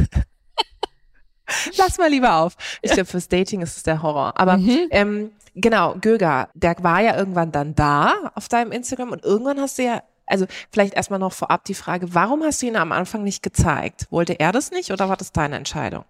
Lass 1.76 1.98
mal 1.98 2.10
lieber 2.10 2.34
auf. 2.36 2.56
Ich 2.82 2.92
glaube, 2.92 3.06
fürs 3.06 3.28
Dating 3.28 3.62
ist 3.62 3.76
es 3.76 3.82
der 3.82 4.02
Horror. 4.02 4.38
Aber 4.38 4.58
mhm. 4.58 4.86
ähm, 4.90 5.32
genau, 5.54 5.96
Göger, 6.00 6.50
der 6.54 6.76
war 6.82 7.00
ja 7.00 7.16
irgendwann 7.16 7.52
dann 7.52 7.74
da 7.74 8.30
auf 8.34 8.48
deinem 8.48 8.72
Instagram 8.72 9.12
und 9.12 9.24
irgendwann 9.24 9.60
hast 9.60 9.78
du 9.78 9.84
ja 9.84 10.02
also 10.26 10.46
vielleicht 10.70 10.94
erstmal 10.94 11.18
noch 11.18 11.32
vorab 11.32 11.64
die 11.64 11.74
Frage, 11.74 12.14
warum 12.14 12.42
hast 12.42 12.60
du 12.60 12.66
ihn 12.66 12.76
am 12.76 12.92
Anfang 12.92 13.22
nicht 13.22 13.42
gezeigt? 13.42 14.06
Wollte 14.10 14.38
er 14.38 14.52
das 14.52 14.70
nicht 14.70 14.92
oder 14.92 15.08
war 15.08 15.16
das 15.16 15.32
deine 15.32 15.56
Entscheidung? 15.56 16.04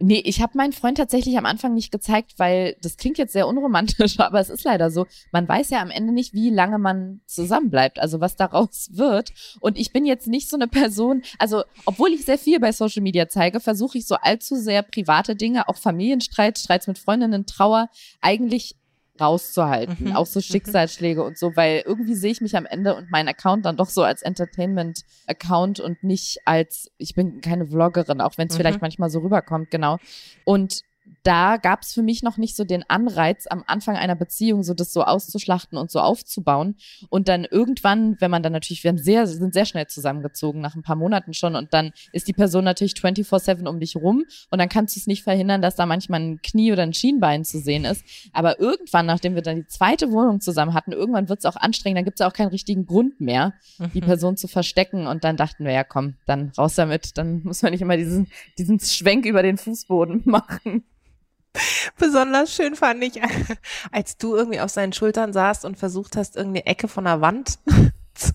Nee, 0.00 0.20
ich 0.24 0.42
habe 0.42 0.58
meinen 0.58 0.72
Freund 0.72 0.98
tatsächlich 0.98 1.38
am 1.38 1.46
Anfang 1.46 1.72
nicht 1.72 1.92
gezeigt, 1.92 2.34
weil 2.36 2.76
das 2.82 2.96
klingt 2.96 3.16
jetzt 3.16 3.32
sehr 3.32 3.46
unromantisch, 3.46 4.18
aber 4.18 4.40
es 4.40 4.50
ist 4.50 4.64
leider 4.64 4.90
so. 4.90 5.06
Man 5.30 5.48
weiß 5.48 5.70
ja 5.70 5.80
am 5.80 5.90
Ende 5.90 6.12
nicht, 6.12 6.34
wie 6.34 6.50
lange 6.50 6.78
man 6.78 7.20
zusammenbleibt, 7.26 8.00
also 8.00 8.20
was 8.20 8.34
daraus 8.34 8.90
wird. 8.92 9.32
Und 9.60 9.78
ich 9.78 9.92
bin 9.92 10.04
jetzt 10.04 10.26
nicht 10.26 10.50
so 10.50 10.56
eine 10.56 10.66
Person, 10.66 11.22
also 11.38 11.62
obwohl 11.86 12.10
ich 12.10 12.24
sehr 12.24 12.38
viel 12.38 12.58
bei 12.58 12.72
Social 12.72 13.02
Media 13.02 13.28
zeige, 13.28 13.60
versuche 13.60 13.98
ich 13.98 14.06
so 14.06 14.16
allzu 14.16 14.56
sehr 14.56 14.82
private 14.82 15.36
Dinge, 15.36 15.68
auch 15.68 15.76
Familienstreit, 15.76 16.58
Streits 16.58 16.88
mit 16.88 16.98
Freundinnen, 16.98 17.46
Trauer, 17.46 17.88
eigentlich 18.20 18.76
rauszuhalten. 19.20 19.96
Mhm. 20.00 20.16
Auch 20.16 20.26
so 20.26 20.38
mhm. 20.38 20.42
Schicksalsschläge 20.42 21.22
und 21.22 21.38
so, 21.38 21.54
weil 21.56 21.82
irgendwie 21.86 22.14
sehe 22.14 22.32
ich 22.32 22.40
mich 22.40 22.56
am 22.56 22.66
Ende 22.66 22.94
und 22.94 23.10
meinen 23.10 23.28
Account 23.28 23.64
dann 23.64 23.76
doch 23.76 23.88
so 23.88 24.02
als 24.02 24.22
Entertainment-Account 24.22 25.80
und 25.80 26.02
nicht 26.02 26.38
als, 26.44 26.90
ich 26.98 27.14
bin 27.14 27.40
keine 27.40 27.66
Vloggerin, 27.66 28.20
auch 28.20 28.36
wenn 28.38 28.48
es 28.48 28.54
mhm. 28.54 28.58
vielleicht 28.58 28.80
manchmal 28.80 29.10
so 29.10 29.20
rüberkommt, 29.20 29.70
genau. 29.70 29.98
Und 30.44 30.82
da 31.24 31.56
gab 31.56 31.82
es 31.82 31.94
für 31.94 32.02
mich 32.02 32.22
noch 32.22 32.36
nicht 32.36 32.54
so 32.54 32.64
den 32.64 32.84
Anreiz, 32.88 33.46
am 33.48 33.64
Anfang 33.66 33.96
einer 33.96 34.14
Beziehung 34.14 34.62
so 34.62 34.74
das 34.74 34.92
so 34.92 35.02
auszuschlachten 35.02 35.78
und 35.78 35.90
so 35.90 36.00
aufzubauen. 36.00 36.76
Und 37.08 37.28
dann 37.28 37.44
irgendwann, 37.44 38.16
wenn 38.20 38.30
man 38.30 38.42
dann 38.42 38.52
natürlich, 38.52 38.84
wir 38.84 38.90
haben 38.90 38.98
sehr, 38.98 39.26
sind 39.26 39.54
sehr 39.54 39.64
schnell 39.64 39.86
zusammengezogen, 39.86 40.60
nach 40.60 40.76
ein 40.76 40.82
paar 40.82 40.96
Monaten 40.96 41.32
schon, 41.32 41.56
und 41.56 41.72
dann 41.72 41.92
ist 42.12 42.28
die 42.28 42.34
Person 42.34 42.64
natürlich 42.64 42.92
24-7 42.92 43.66
um 43.66 43.80
dich 43.80 43.96
rum 43.96 44.24
und 44.50 44.58
dann 44.58 44.68
kannst 44.68 44.96
du 44.96 45.00
es 45.00 45.06
nicht 45.06 45.22
verhindern, 45.22 45.62
dass 45.62 45.76
da 45.76 45.86
manchmal 45.86 46.20
ein 46.20 46.42
Knie 46.42 46.72
oder 46.72 46.82
ein 46.82 46.92
Schienbein 46.92 47.44
zu 47.44 47.58
sehen 47.58 47.86
ist. 47.86 48.04
Aber 48.32 48.60
irgendwann, 48.60 49.06
nachdem 49.06 49.34
wir 49.34 49.42
dann 49.42 49.56
die 49.56 49.66
zweite 49.66 50.12
Wohnung 50.12 50.40
zusammen 50.40 50.74
hatten, 50.74 50.92
irgendwann 50.92 51.30
wird 51.30 51.38
es 51.38 51.46
auch 51.46 51.56
anstrengend, 51.56 51.98
dann 51.98 52.04
gibt 52.04 52.20
es 52.20 52.26
auch 52.26 52.34
keinen 52.34 52.48
richtigen 52.48 52.84
Grund 52.84 53.20
mehr, 53.20 53.54
die 53.94 54.00
mhm. 54.00 54.04
Person 54.04 54.36
zu 54.36 54.46
verstecken. 54.46 55.06
Und 55.06 55.24
dann 55.24 55.38
dachten 55.38 55.64
wir, 55.64 55.72
ja 55.72 55.84
komm, 55.84 56.16
dann 56.26 56.52
raus 56.58 56.74
damit, 56.74 57.16
dann 57.16 57.42
muss 57.44 57.62
man 57.62 57.72
nicht 57.72 57.80
immer 57.80 57.96
diesen, 57.96 58.28
diesen 58.58 58.78
Schwenk 58.78 59.24
über 59.24 59.42
den 59.42 59.56
Fußboden 59.56 60.22
machen. 60.26 60.84
Besonders 61.98 62.54
schön 62.54 62.76
fand 62.76 63.02
ich, 63.02 63.20
als 63.92 64.16
du 64.16 64.34
irgendwie 64.36 64.60
auf 64.60 64.70
seinen 64.70 64.92
Schultern 64.92 65.32
saßt 65.32 65.64
und 65.64 65.78
versucht 65.78 66.16
hast, 66.16 66.36
irgendeine 66.36 66.66
Ecke 66.66 66.88
von 66.88 67.04
der 67.04 67.20
Wand 67.20 67.58
zu. 68.14 68.32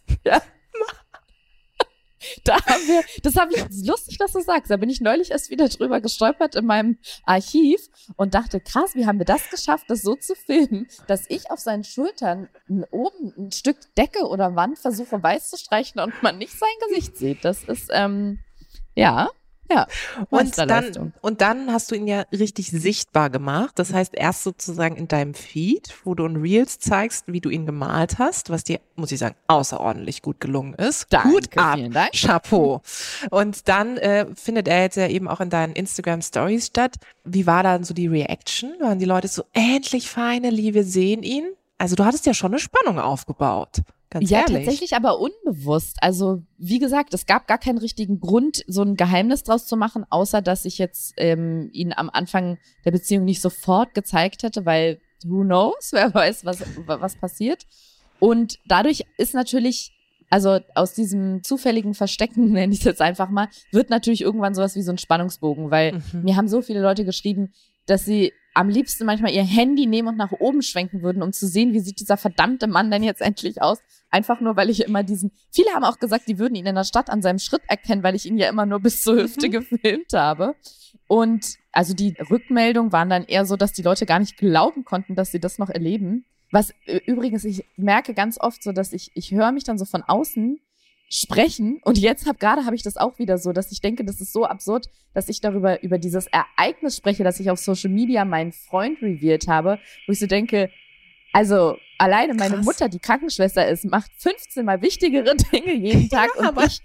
Da 2.43 2.55
haben 2.65 2.87
wir, 2.87 3.01
das 3.23 3.35
habe 3.37 3.53
ich 3.53 3.63
lustig, 3.87 4.17
dass 4.17 4.33
du 4.33 4.41
sagst. 4.41 4.69
Da 4.69 4.77
bin 4.77 4.89
ich 4.89 4.99
neulich 4.99 5.31
erst 5.31 5.49
wieder 5.49 5.69
drüber 5.69 6.01
gestolpert 6.01 6.55
in 6.55 6.65
meinem 6.65 6.97
Archiv 7.23 7.79
und 8.17 8.33
dachte, 8.33 8.59
krass, 8.59 8.93
wie 8.93 9.05
haben 9.05 9.19
wir 9.19 9.25
das 9.25 9.49
geschafft, 9.49 9.85
das 9.87 10.01
so 10.01 10.15
zu 10.15 10.35
filmen, 10.35 10.87
dass 11.07 11.25
ich 11.29 11.49
auf 11.49 11.59
seinen 11.59 11.85
Schultern 11.85 12.49
oben 12.91 13.33
ein 13.37 13.51
Stück 13.51 13.77
Decke 13.95 14.27
oder 14.27 14.55
Wand 14.55 14.77
versuche 14.77 15.23
weiß 15.23 15.49
zu 15.49 15.57
streichen 15.57 16.01
und 16.01 16.21
man 16.21 16.37
nicht 16.37 16.57
sein 16.57 16.69
Gesicht 16.89 17.17
sieht. 17.17 17.45
Das 17.45 17.63
ist 17.63 17.89
ähm, 17.91 18.39
ja 18.95 19.29
ja. 19.69 19.87
Und 20.29 20.57
dann, 20.57 21.13
und 21.21 21.41
dann 21.41 21.71
hast 21.71 21.91
du 21.91 21.95
ihn 21.95 22.07
ja 22.07 22.23
richtig 22.31 22.71
sichtbar 22.71 23.29
gemacht. 23.29 23.77
Das 23.77 23.93
heißt, 23.93 24.13
erst 24.15 24.43
sozusagen 24.43 24.95
in 24.95 25.07
deinem 25.07 25.33
Feed, 25.33 25.93
wo 26.03 26.15
du 26.15 26.25
in 26.25 26.37
Reels 26.37 26.79
zeigst, 26.79 27.25
wie 27.27 27.41
du 27.41 27.49
ihn 27.49 27.65
gemalt 27.65 28.19
hast, 28.19 28.49
was 28.49 28.63
dir, 28.63 28.79
muss 28.95 29.11
ich 29.11 29.19
sagen, 29.19 29.35
außerordentlich 29.47 30.21
gut 30.21 30.39
gelungen 30.39 30.73
ist. 30.73 31.07
Danke, 31.09 31.29
gut 31.29 31.57
ab. 31.57 31.75
Vielen 31.75 31.91
Dank. 31.91 32.11
Chapeau. 32.13 32.81
Und 33.29 33.67
dann 33.67 33.97
äh, 33.97 34.25
findet 34.35 34.67
er 34.67 34.81
jetzt 34.81 34.97
ja 34.97 35.07
eben 35.07 35.27
auch 35.27 35.41
in 35.41 35.49
deinen 35.49 35.73
Instagram 35.73 36.21
Stories 36.21 36.67
statt. 36.67 36.95
Wie 37.23 37.45
war 37.45 37.63
dann 37.63 37.83
so 37.83 37.93
die 37.93 38.07
Reaction? 38.07 38.73
Waren 38.79 38.99
die 38.99 39.05
Leute 39.05 39.27
so, 39.27 39.43
endlich 39.53 40.09
feine 40.09 40.49
Liebe, 40.49 40.83
sehen 40.83 41.23
ihn? 41.23 41.47
Also 41.77 41.95
du 41.95 42.03
hattest 42.05 42.25
ja 42.25 42.33
schon 42.33 42.51
eine 42.51 42.59
Spannung 42.59 42.99
aufgebaut. 42.99 43.81
Ganz 44.09 44.29
ja, 44.29 44.39
ehrlich. 44.39 44.65
tatsächlich 44.65 44.95
aber 44.95 45.19
unbewusst. 45.19 45.97
Also, 46.01 46.41
wie 46.57 46.79
gesagt, 46.79 47.13
es 47.13 47.27
gab 47.27 47.47
gar 47.47 47.59
keinen 47.59 47.77
richtigen 47.77 48.19
Grund, 48.19 48.63
so 48.65 48.81
ein 48.81 48.95
Geheimnis 48.95 49.43
draus 49.43 49.67
zu 49.67 49.77
machen, 49.77 50.03
außer 50.09 50.41
dass 50.41 50.65
ich 50.65 50.79
jetzt 50.79 51.13
ähm, 51.17 51.69
ihn 51.73 51.93
am 51.93 52.09
Anfang 52.09 52.57
der 52.85 52.91
Beziehung 52.91 53.25
nicht 53.25 53.41
sofort 53.41 53.93
gezeigt 53.93 54.41
hätte, 54.41 54.65
weil 54.65 54.99
who 55.23 55.43
knows, 55.43 55.89
wer 55.91 56.13
weiß, 56.13 56.43
was, 56.43 56.63
was 56.85 57.15
passiert. 57.17 57.67
Und 58.19 58.59
dadurch 58.65 59.05
ist 59.17 59.35
natürlich 59.35 59.93
also 60.31 60.59
aus 60.75 60.93
diesem 60.93 61.43
zufälligen 61.43 61.93
Verstecken, 61.93 62.51
nenne 62.51 62.73
ich 62.73 62.79
es 62.79 62.85
jetzt 62.85 63.01
einfach 63.01 63.29
mal, 63.29 63.47
wird 63.71 63.89
natürlich 63.89 64.21
irgendwann 64.21 64.55
sowas 64.55 64.75
wie 64.75 64.81
so 64.81 64.91
ein 64.91 64.97
Spannungsbogen, 64.97 65.71
weil 65.71 65.93
mhm. 65.93 66.23
mir 66.23 66.35
haben 66.35 66.47
so 66.47 66.61
viele 66.61 66.81
Leute 66.81 67.05
geschrieben, 67.05 67.51
dass 67.89 68.05
sie 68.05 68.33
am 68.53 68.69
liebsten 68.69 69.05
manchmal 69.05 69.31
ihr 69.31 69.43
Handy 69.43 69.85
nehmen 69.85 70.09
und 70.09 70.17
nach 70.17 70.31
oben 70.31 70.61
schwenken 70.61 71.01
würden, 71.01 71.21
um 71.21 71.31
zu 71.31 71.47
sehen, 71.47 71.73
wie 71.73 71.79
sieht 71.79 71.99
dieser 71.99 72.17
verdammte 72.17 72.67
Mann 72.67 72.91
denn 72.91 73.03
jetzt 73.03 73.21
endlich 73.21 73.61
aus. 73.61 73.79
Einfach 74.09 74.41
nur, 74.41 74.55
weil 74.55 74.69
ich 74.69 74.83
immer 74.83 75.03
diesen, 75.03 75.31
viele 75.51 75.69
haben 75.71 75.83
auch 75.83 75.99
gesagt, 75.99 76.27
die 76.27 76.39
würden 76.39 76.55
ihn 76.55 76.65
in 76.65 76.75
der 76.75 76.83
Stadt 76.83 77.09
an 77.09 77.21
seinem 77.21 77.39
Schritt 77.39 77.61
erkennen, 77.67 78.03
weil 78.03 78.15
ich 78.15 78.25
ihn 78.25 78.37
ja 78.37 78.49
immer 78.49 78.65
nur 78.65 78.79
bis 78.79 79.01
zur 79.01 79.15
Hüfte 79.15 79.47
mhm. 79.47 79.51
gefilmt 79.51 80.13
habe. 80.13 80.55
Und 81.07 81.55
also 81.71 81.93
die 81.93 82.15
Rückmeldungen 82.29 82.91
waren 82.91 83.09
dann 83.09 83.25
eher 83.25 83.45
so, 83.45 83.55
dass 83.55 83.71
die 83.71 83.81
Leute 83.81 84.05
gar 84.05 84.19
nicht 84.19 84.37
glauben 84.37 84.83
konnten, 84.83 85.15
dass 85.15 85.31
sie 85.31 85.39
das 85.39 85.57
noch 85.57 85.69
erleben. 85.69 86.25
Was 86.51 86.73
übrigens, 87.05 87.45
ich 87.45 87.65
merke 87.77 88.13
ganz 88.13 88.39
oft 88.39 88.63
so, 88.63 88.71
dass 88.71 88.91
ich, 88.91 89.11
ich 89.13 89.31
höre 89.31 89.51
mich 89.51 89.63
dann 89.63 89.77
so 89.77 89.85
von 89.85 90.01
außen 90.01 90.59
sprechen 91.09 91.79
und 91.83 91.97
jetzt 91.97 92.27
habe 92.27 92.37
gerade 92.37 92.65
habe 92.65 92.75
ich 92.75 92.83
das 92.83 92.95
auch 92.95 93.17
wieder 93.17 93.39
so, 93.39 93.51
dass 93.51 93.71
ich 93.71 93.81
denke, 93.81 94.05
das 94.05 94.21
ist 94.21 94.31
so 94.31 94.45
absurd, 94.45 94.87
dass 95.13 95.27
ich 95.27 95.41
darüber 95.41 95.81
über 95.81 95.97
dieses 95.97 96.27
Ereignis 96.27 96.95
spreche, 96.95 97.23
dass 97.23 97.39
ich 97.39 97.49
auf 97.49 97.59
Social 97.59 97.89
Media 97.89 98.25
meinen 98.25 98.51
Freund 98.51 99.01
revealed 99.01 99.47
habe, 99.47 99.79
wo 100.05 100.13
ich 100.13 100.19
so 100.19 100.27
denke, 100.27 100.69
also 101.33 101.77
alleine 101.97 102.35
meine 102.35 102.55
Krass. 102.55 102.65
Mutter, 102.65 102.89
die 102.89 102.99
Krankenschwester 102.99 103.67
ist, 103.67 103.85
macht 103.85 104.11
15 104.17 104.63
mal 104.63 104.81
wichtigere 104.81 105.35
Dinge 105.51 105.73
jeden 105.73 106.09
Tag 106.09 106.29
ja, 106.39 106.49
und 106.49 106.65
ich 106.65 106.81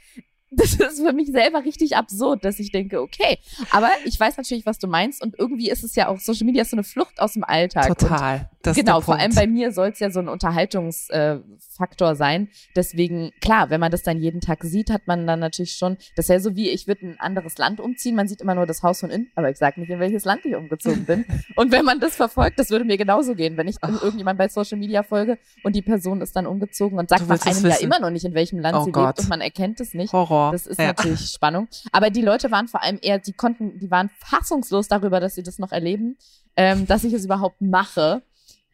das 0.57 0.75
ist 0.75 1.01
für 1.01 1.13
mich 1.13 1.29
selber 1.31 1.65
richtig 1.65 1.97
absurd, 1.97 2.45
dass 2.45 2.59
ich 2.59 2.71
denke, 2.71 3.01
okay, 3.01 3.39
aber 3.71 3.91
ich 4.05 4.19
weiß 4.19 4.37
natürlich, 4.37 4.67
was 4.67 4.79
du 4.79 4.87
meinst 4.87 5.23
und 5.23 5.39
irgendwie 5.39 5.71
ist 5.71 5.85
es 5.85 5.95
ja 5.95 6.09
auch, 6.09 6.19
Social 6.21 6.47
Media 6.47 6.63
ist 6.63 6.71
so 6.71 6.77
eine 6.77 6.85
Flucht 6.85 7.21
aus 7.21 7.33
dem 7.35 7.45
Alltag. 7.45 7.99
Total. 7.99 8.51
Das 8.63 8.77
genau, 8.77 9.01
vor 9.01 9.17
allem 9.17 9.35
bei 9.35 9.47
mir 9.47 9.73
soll 9.73 9.89
es 9.89 9.99
ja 9.99 10.11
so 10.11 10.21
ein 10.21 10.29
Unterhaltungsfaktor 10.29 11.43
äh, 11.43 11.74
sein. 12.15 12.49
Deswegen, 12.77 13.33
klar, 13.41 13.71
wenn 13.71 13.81
man 13.81 13.91
das 13.91 14.03
dann 14.03 14.19
jeden 14.19 14.41
Tag 14.41 14.65
sieht, 14.65 14.91
hat 14.91 15.07
man 15.07 15.27
dann 15.27 15.41
natürlich 15.41 15.73
schon, 15.73 15.97
das 16.17 16.27
ist 16.27 16.31
ja 16.31 16.41
so 16.41 16.57
wie, 16.57 16.71
ich 16.71 16.87
würde 16.87 17.07
ein 17.07 17.21
anderes 17.21 17.59
Land 17.59 17.81
umziehen, 17.81 18.15
man 18.15 18.29
sieht 18.29 18.41
immer 18.41 18.55
nur 18.55 18.67
das 18.67 18.83
Haus 18.83 19.01
von 19.01 19.11
innen, 19.11 19.31
aber 19.35 19.51
ich 19.51 19.59
sage 19.59 19.81
nicht, 19.81 19.91
in 19.91 20.01
welches 20.01 20.25
Land 20.25 20.45
ich 20.45 20.55
umgezogen 20.55 21.05
bin. 21.05 21.25
und 21.57 21.73
wenn 21.73 21.85
man 21.85 22.01
das 22.01 22.17
verfolgt, 22.17 22.59
das 22.59 22.71
würde 22.71 22.85
mir 22.85 22.97
genauso 22.97 23.35
gehen, 23.35 23.57
wenn 23.57 23.69
ich 23.69 23.77
oh. 23.83 23.89
irgendjemand 24.03 24.39
bei 24.39 24.49
Social 24.49 24.79
Media 24.79 25.03
folge 25.03 25.39
und 25.63 25.75
die 25.75 25.83
Person 25.83 26.21
ist 26.21 26.37
dann 26.37 26.47
umgezogen 26.47 26.99
und 26.99 27.09
sagt 27.09 27.29
nach 27.29 27.45
einem 27.47 27.67
Jahr 27.67 27.81
immer 27.81 28.01
noch 28.01 28.11
nicht, 28.11 28.25
in 28.25 28.35
welchem 28.35 28.59
Land 28.59 28.77
oh 28.77 28.85
sie 28.85 28.93
Gott. 28.93 29.07
lebt 29.07 29.21
und 29.21 29.29
man 29.29 29.41
erkennt 29.41 29.81
es 29.81 29.95
nicht. 29.95 30.13
Horror. 30.13 30.53
Das 30.53 30.67
ist 30.67 30.79
ja. 30.79 30.89
natürlich 30.89 31.31
Spannung. 31.31 31.69
Aber 31.93 32.11
die 32.11 32.23
Leute 32.23 32.51
waren 32.51 32.69
vor 32.69 32.83
allem 32.83 32.99
eher, 33.03 33.19
die 33.19 33.33
konnten, 33.33 33.79
die 33.79 33.91
waren 33.91 34.11
fassungslos 34.19 34.89
darüber, 34.89 35.21
dass 35.21 35.35
sie 35.35 35.43
das 35.43 35.59
noch 35.59 35.73
erleben, 35.73 36.17
ähm, 36.57 36.87
dass 36.87 37.05
ich 37.05 37.13
es 37.13 37.25
überhaupt 37.25 37.61
mache. 37.61 38.23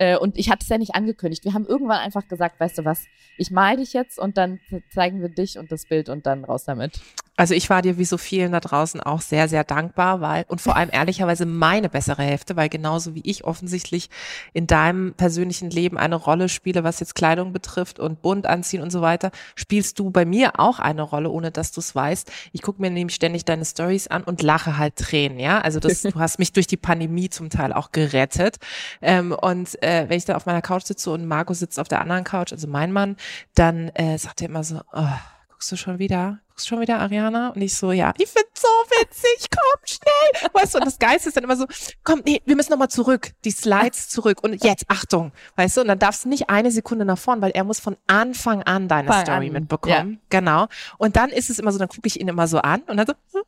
Äh, 0.00 0.16
und 0.16 0.38
ich 0.38 0.50
hatte 0.50 0.62
es 0.62 0.68
ja 0.70 0.78
nicht 0.78 0.94
angekündigt. 0.94 1.44
Wir 1.44 1.52
haben 1.52 1.66
irgendwann 1.66 1.98
einfach 1.98 2.26
gesagt, 2.26 2.58
weißt 2.58 2.78
du 2.78 2.84
was, 2.86 3.04
ich 3.36 3.50
mal 3.50 3.76
dich 3.76 3.92
jetzt 3.92 4.18
und 4.18 4.38
dann 4.38 4.58
zeigen 4.88 5.20
wir 5.20 5.28
dich 5.28 5.58
und 5.58 5.70
das 5.70 5.84
Bild 5.84 6.08
und 6.08 6.24
dann 6.24 6.44
raus 6.44 6.64
damit. 6.64 7.00
Also 7.40 7.54
ich 7.54 7.70
war 7.70 7.80
dir 7.80 7.96
wie 7.96 8.04
so 8.04 8.18
vielen 8.18 8.52
da 8.52 8.60
draußen 8.60 9.00
auch 9.00 9.22
sehr, 9.22 9.48
sehr 9.48 9.64
dankbar, 9.64 10.20
weil, 10.20 10.44
und 10.48 10.60
vor 10.60 10.76
allem 10.76 10.90
ehrlicherweise 10.92 11.46
meine 11.46 11.88
bessere 11.88 12.22
Hälfte, 12.22 12.54
weil 12.54 12.68
genauso 12.68 13.14
wie 13.14 13.22
ich 13.24 13.44
offensichtlich 13.44 14.10
in 14.52 14.66
deinem 14.66 15.14
persönlichen 15.14 15.70
Leben 15.70 15.96
eine 15.96 16.16
Rolle 16.16 16.50
spiele, 16.50 16.84
was 16.84 17.00
jetzt 17.00 17.14
Kleidung 17.14 17.54
betrifft 17.54 17.98
und 17.98 18.20
bunt 18.20 18.46
anziehen 18.46 18.82
und 18.82 18.90
so 18.90 19.00
weiter, 19.00 19.30
spielst 19.54 19.98
du 19.98 20.10
bei 20.10 20.26
mir 20.26 20.60
auch 20.60 20.80
eine 20.80 21.00
Rolle, 21.00 21.30
ohne 21.30 21.50
dass 21.50 21.72
du 21.72 21.80
es 21.80 21.94
weißt. 21.94 22.30
Ich 22.52 22.60
gucke 22.60 22.82
mir 22.82 22.90
nämlich 22.90 23.14
ständig 23.14 23.46
deine 23.46 23.64
Stories 23.64 24.06
an 24.06 24.22
und 24.22 24.42
lache 24.42 24.76
halt 24.76 24.96
Tränen, 24.96 25.38
ja. 25.40 25.62
Also 25.62 25.80
das, 25.80 26.02
du 26.02 26.20
hast 26.20 26.38
mich 26.38 26.52
durch 26.52 26.66
die 26.66 26.76
Pandemie 26.76 27.30
zum 27.30 27.48
Teil 27.48 27.72
auch 27.72 27.90
gerettet. 27.90 28.58
Ähm, 29.00 29.32
und 29.32 29.82
äh, 29.82 30.10
wenn 30.10 30.18
ich 30.18 30.26
da 30.26 30.36
auf 30.36 30.44
meiner 30.44 30.60
Couch 30.60 30.84
sitze 30.84 31.10
und 31.10 31.24
Marco 31.24 31.54
sitzt 31.54 31.80
auf 31.80 31.88
der 31.88 32.02
anderen 32.02 32.24
Couch, 32.24 32.52
also 32.52 32.68
mein 32.68 32.92
Mann, 32.92 33.16
dann 33.54 33.88
äh, 33.94 34.18
sagt 34.18 34.42
er 34.42 34.50
immer 34.50 34.62
so, 34.62 34.82
oh, 34.92 35.08
guckst 35.48 35.72
du 35.72 35.76
schon 35.76 35.98
wieder? 35.98 36.40
Guckst 36.60 36.68
schon 36.68 36.80
wieder, 36.80 36.98
Ariana? 36.98 37.50
Und 37.50 37.62
ich 37.62 37.74
so, 37.74 37.90
ja, 37.90 38.12
ich 38.18 38.28
find's 38.28 38.60
so 38.60 38.68
witzig, 39.00 39.48
komm 39.50 39.80
schnell. 39.86 40.50
Weißt 40.52 40.74
du, 40.74 40.78
und 40.78 40.84
das 40.84 40.98
Geist 40.98 41.26
ist 41.26 41.34
dann 41.34 41.44
immer 41.44 41.56
so, 41.56 41.64
komm, 42.04 42.20
nee, 42.26 42.42
wir 42.44 42.54
müssen 42.54 42.70
nochmal 42.70 42.90
zurück, 42.90 43.30
die 43.46 43.50
Slides 43.50 44.10
zurück 44.10 44.42
und 44.42 44.62
jetzt, 44.62 44.84
Achtung, 44.88 45.32
weißt 45.56 45.78
du, 45.78 45.80
und 45.80 45.88
dann 45.88 45.98
darfst 45.98 46.26
du 46.26 46.28
nicht 46.28 46.50
eine 46.50 46.70
Sekunde 46.70 47.06
nach 47.06 47.16
vorn, 47.16 47.40
weil 47.40 47.52
er 47.52 47.64
muss 47.64 47.80
von 47.80 47.96
Anfang 48.06 48.62
an 48.64 48.88
deine 48.88 49.08
Fang 49.08 49.24
Story 49.24 49.46
an. 49.46 49.52
mitbekommen. 49.54 50.12
Ja. 50.12 50.18
Genau. 50.28 50.66
Und 50.98 51.16
dann 51.16 51.30
ist 51.30 51.48
es 51.48 51.58
immer 51.58 51.72
so, 51.72 51.78
dann 51.78 51.88
gucke 51.88 52.06
ich 52.06 52.20
ihn 52.20 52.28
immer 52.28 52.46
so 52.46 52.58
an 52.58 52.82
und 52.82 52.98
dann 52.98 53.06
so, 53.06 53.40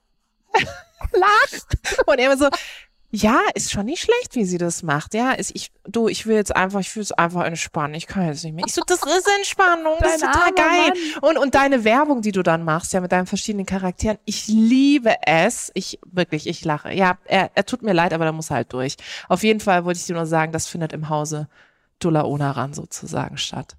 lacht. 1.12 2.06
Und 2.06 2.18
er 2.18 2.32
immer 2.32 2.38
so, 2.38 2.48
ja, 3.14 3.40
ist 3.54 3.70
schon 3.70 3.84
nicht 3.84 4.00
schlecht, 4.00 4.34
wie 4.34 4.46
sie 4.46 4.56
das 4.56 4.82
macht. 4.82 5.12
Ja, 5.12 5.32
ist 5.32 5.52
ich, 5.54 5.70
du, 5.84 6.08
ich 6.08 6.26
will 6.26 6.34
jetzt 6.34 6.56
einfach, 6.56 6.80
ich 6.80 6.96
will 6.96 7.02
es 7.02 7.12
einfach 7.12 7.44
entspannen. 7.44 7.94
Ich 7.94 8.06
kann 8.06 8.26
jetzt 8.26 8.42
nicht 8.42 8.54
mehr. 8.54 8.64
Ich 8.66 8.72
so, 8.72 8.80
das 8.86 9.00
ist 9.02 9.28
Entspannung, 9.36 9.96
das 10.00 10.14
ist 10.14 10.22
total 10.22 10.52
geil. 10.52 10.92
Und, 11.20 11.36
und 11.36 11.54
deine 11.54 11.84
Werbung, 11.84 12.22
die 12.22 12.32
du 12.32 12.42
dann 12.42 12.64
machst, 12.64 12.94
ja, 12.94 13.02
mit 13.02 13.12
deinen 13.12 13.26
verschiedenen 13.26 13.66
Charakteren. 13.66 14.16
Ich 14.24 14.48
liebe 14.48 15.14
es. 15.26 15.70
Ich, 15.74 15.98
wirklich, 16.06 16.46
ich 16.46 16.64
lache. 16.64 16.94
Ja, 16.94 17.18
er, 17.26 17.50
er 17.54 17.66
tut 17.66 17.82
mir 17.82 17.92
leid, 17.92 18.14
aber 18.14 18.24
da 18.24 18.32
muss 18.32 18.50
halt 18.50 18.72
durch. 18.72 18.96
Auf 19.28 19.42
jeden 19.42 19.60
Fall 19.60 19.84
wollte 19.84 20.00
ich 20.00 20.06
dir 20.06 20.14
nur 20.14 20.24
sagen, 20.24 20.50
das 20.52 20.66
findet 20.66 20.94
im 20.94 21.10
Hause 21.10 21.48
Dula 21.98 22.24
Onaran 22.24 22.72
sozusagen 22.72 23.36
statt. 23.36 23.76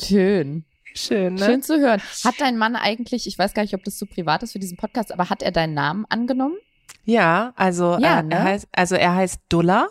Schön. 0.00 0.64
Schön, 0.94 1.34
ne? 1.34 1.44
Schön 1.44 1.62
zu 1.62 1.80
hören. 1.80 2.00
Hat 2.24 2.36
dein 2.38 2.56
Mann 2.56 2.76
eigentlich, 2.76 3.26
ich 3.26 3.36
weiß 3.36 3.54
gar 3.54 3.62
nicht, 3.62 3.74
ob 3.74 3.82
das 3.82 3.98
zu 3.98 4.06
privat 4.06 4.44
ist 4.44 4.52
für 4.52 4.58
diesen 4.60 4.76
Podcast, 4.76 5.12
aber 5.12 5.30
hat 5.30 5.42
er 5.42 5.50
deinen 5.50 5.74
Namen 5.74 6.06
angenommen? 6.08 6.56
Ja, 7.04 7.52
also, 7.56 7.98
ja, 7.98 8.20
äh, 8.20 8.22
ne? 8.22 8.34
er 8.34 8.44
heißt, 8.44 8.68
also 8.72 8.94
er 8.94 9.14
heißt 9.14 9.40
Dulla 9.48 9.88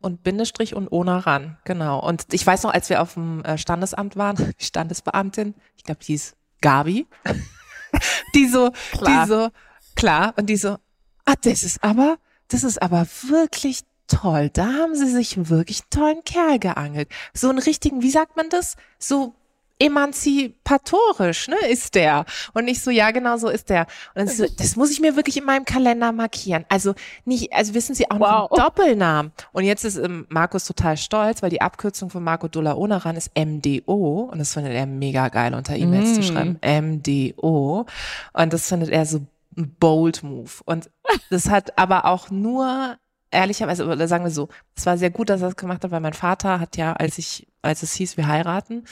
und 0.00 0.22
Bindestrich 0.22 0.74
und 0.74 0.88
ohne 0.88 1.26
ran, 1.26 1.56
genau. 1.64 2.00
Und 2.00 2.32
ich 2.32 2.46
weiß 2.46 2.62
noch, 2.62 2.72
als 2.72 2.90
wir 2.90 3.02
auf 3.02 3.14
dem 3.14 3.42
äh, 3.44 3.58
Standesamt 3.58 4.16
waren, 4.16 4.36
die 4.60 4.64
Standesbeamtin, 4.64 5.54
ich 5.76 5.84
glaube, 5.84 6.00
die 6.04 6.14
ist 6.14 6.36
Gabi, 6.60 7.06
die 8.34 8.48
so, 8.48 8.70
klar. 8.92 9.24
die 9.24 9.28
so, 9.28 9.48
klar, 9.94 10.34
und 10.36 10.46
die 10.46 10.56
so, 10.56 10.76
ah, 11.24 11.34
das 11.42 11.62
ist 11.62 11.82
aber, 11.82 12.16
das 12.48 12.64
ist 12.64 12.80
aber 12.80 13.06
wirklich 13.28 13.80
toll. 14.06 14.50
Da 14.50 14.66
haben 14.66 14.94
sie 14.94 15.10
sich 15.10 15.48
wirklich 15.48 15.80
einen 15.80 15.90
tollen 15.90 16.24
Kerl 16.24 16.58
geangelt. 16.58 17.08
So 17.32 17.48
einen 17.48 17.58
richtigen, 17.58 18.02
wie 18.02 18.10
sagt 18.10 18.36
man 18.36 18.48
das? 18.50 18.76
So 18.98 19.34
emanzipatorisch, 19.78 21.48
ne, 21.48 21.56
ist 21.68 21.94
der. 21.94 22.24
Und 22.52 22.68
ich 22.68 22.80
so, 22.80 22.90
ja, 22.90 23.10
genau 23.10 23.36
so 23.36 23.48
ist 23.48 23.70
der. 23.70 23.86
Und 24.14 24.26
dann 24.26 24.28
so, 24.28 24.46
das 24.46 24.76
muss 24.76 24.90
ich 24.90 25.00
mir 25.00 25.16
wirklich 25.16 25.36
in 25.36 25.44
meinem 25.44 25.64
Kalender 25.64 26.12
markieren. 26.12 26.64
Also 26.68 26.94
nicht, 27.24 27.52
also 27.52 27.74
wissen 27.74 27.94
Sie 27.94 28.10
auch 28.10 28.20
wow. 28.20 28.50
noch 28.50 28.56
Doppelnamen. 28.56 29.32
Und 29.52 29.64
jetzt 29.64 29.84
ist 29.84 29.96
ähm, 29.96 30.26
Markus 30.28 30.64
total 30.64 30.96
stolz, 30.96 31.42
weil 31.42 31.50
die 31.50 31.60
Abkürzung 31.60 32.10
von 32.10 32.22
Marco 32.22 32.48
Dula 32.48 32.76
Onaran 32.76 33.16
ist 33.16 33.32
MDO. 33.36 34.28
Und 34.30 34.38
das 34.38 34.52
findet 34.52 34.72
er 34.72 34.86
mega 34.86 35.28
geil, 35.28 35.54
unter 35.54 35.76
E-Mails 35.76 36.10
mm. 36.10 36.14
zu 36.14 36.22
schreiben. 36.22 36.58
MDO. 36.64 37.86
Und 38.32 38.52
das 38.52 38.68
findet 38.68 38.90
er 38.90 39.06
so 39.06 39.22
ein 39.56 39.74
bold 39.78 40.22
Move. 40.22 40.50
Und 40.64 40.90
das 41.30 41.50
hat 41.50 41.76
aber 41.78 42.04
auch 42.04 42.30
nur 42.30 42.96
ehrlicherweise, 43.30 43.84
oder 43.86 44.08
sagen 44.08 44.24
wir 44.24 44.30
so, 44.30 44.48
es 44.76 44.86
war 44.86 44.96
sehr 44.96 45.10
gut, 45.10 45.28
dass 45.28 45.42
er 45.42 45.48
das 45.48 45.56
gemacht 45.56 45.82
hat, 45.82 45.90
weil 45.90 46.00
mein 46.00 46.12
Vater 46.14 46.60
hat 46.60 46.76
ja, 46.76 46.92
als 46.92 47.18
ich, 47.18 47.48
als 47.62 47.82
es 47.82 47.94
hieß, 47.94 48.16
wir 48.16 48.28
heiraten, 48.28 48.84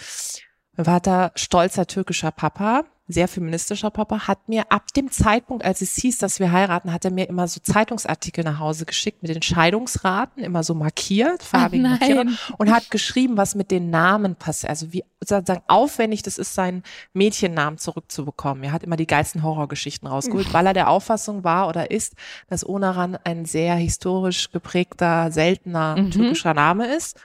mein 0.77 0.87
Vater, 0.87 1.33
stolzer 1.35 1.87
türkischer 1.87 2.31
Papa, 2.31 2.85
sehr 3.09 3.29
feministischer 3.29 3.91
Papa, 3.91 4.27
hat 4.27 4.49
mir 4.49 4.71
ab 4.71 4.93
dem 4.95 5.11
Zeitpunkt, 5.11 5.65
als 5.65 5.83
es 5.83 5.95
hieß, 5.97 6.19
dass 6.19 6.41
wir 6.41 6.51
heiraten, 6.53 6.93
hat 6.93 7.05
er 7.05 7.11
mir 7.11 7.29
immer 7.29 7.47
so 7.47 7.61
Zeitungsartikel 7.61 8.43
nach 8.45 8.59
Hause 8.59 8.87
geschickt 8.87 9.23
mit 9.23 9.35
den 9.35 9.43
Scheidungsraten, 9.43 10.43
immer 10.43 10.63
so 10.63 10.75
markiert, 10.75 11.43
farbig 11.43 11.83
markiert 11.83 12.29
und 12.59 12.71
hat 12.71 12.91
geschrieben, 12.91 13.37
was 13.37 13.55
mit 13.55 13.71
den 13.71 13.91
Namen 13.91 14.37
passiert. 14.37 14.71
Also 14.71 14.93
wie 14.93 15.05
sozusagen 15.21 15.63
aufwendig 15.69 16.23
das 16.23 16.39
ist, 16.39 16.55
seinen 16.55 16.83
Mädchennamen 17.13 17.79
zurückzubekommen. 17.79 18.65
Er 18.65 18.73
hat 18.73 18.83
immer 18.83 18.97
die 18.97 19.07
geilsten 19.07 19.43
Horrorgeschichten 19.43 20.09
rausgeholt, 20.09 20.53
weil 20.53 20.67
er 20.67 20.75
der 20.75 20.89
Auffassung 20.89 21.45
war 21.45 21.69
oder 21.69 21.91
ist, 21.91 22.15
dass 22.49 22.67
Onaran 22.67 23.19
ein 23.25 23.45
sehr 23.45 23.75
historisch 23.75 24.51
geprägter, 24.53 25.31
seltener 25.31 25.97
mhm. 25.97 26.11
türkischer 26.11 26.55
Name 26.55 26.87
ist 26.95 27.19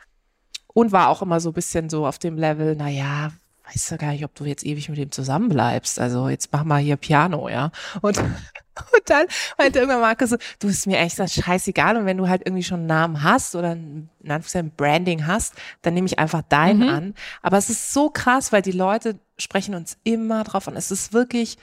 und 0.77 0.91
war 0.91 1.09
auch 1.09 1.23
immer 1.23 1.39
so 1.39 1.49
ein 1.49 1.53
bisschen 1.53 1.89
so 1.89 2.05
auf 2.05 2.19
dem 2.19 2.37
Level, 2.37 2.75
na 2.77 2.87
ja, 2.87 3.31
weißt 3.65 3.89
du 3.89 3.97
gar 3.97 4.11
nicht, 4.11 4.23
ob 4.23 4.35
du 4.35 4.45
jetzt 4.45 4.63
ewig 4.63 4.89
mit 4.89 4.99
ihm 4.99 5.11
zusammenbleibst. 5.11 5.99
Also 5.99 6.29
jetzt 6.29 6.49
mach 6.51 6.63
mal 6.65 6.79
hier 6.79 6.97
Piano, 6.97 7.49
ja. 7.49 7.71
Und, 8.01 8.19
und 8.19 9.01
dann 9.07 9.25
meinte 9.57 9.79
irgendwann 9.79 10.01
Markus 10.01 10.29
so, 10.29 10.37
du 10.59 10.67
bist 10.67 10.85
mir 10.85 10.99
echt 10.99 11.17
das 11.17 11.33
scheißegal. 11.33 11.97
Und 11.97 12.05
wenn 12.05 12.17
du 12.17 12.29
halt 12.29 12.43
irgendwie 12.45 12.63
schon 12.63 12.81
einen 12.81 12.89
Namen 12.89 13.23
hast 13.23 13.55
oder 13.55 13.71
ein, 13.71 14.07
ein 14.23 14.71
Branding 14.77 15.25
hast, 15.25 15.55
dann 15.81 15.95
nehme 15.95 16.05
ich 16.05 16.19
einfach 16.19 16.43
deinen 16.43 16.83
mhm. 16.83 16.89
an. 16.89 17.13
Aber 17.41 17.57
es 17.57 17.71
ist 17.71 17.91
so 17.91 18.11
krass, 18.11 18.51
weil 18.51 18.61
die 18.61 18.71
Leute 18.71 19.17
sprechen 19.39 19.73
uns 19.73 19.97
immer 20.03 20.43
drauf 20.43 20.67
an. 20.67 20.75
Es 20.75 20.91
ist 20.91 21.11
wirklich 21.11 21.57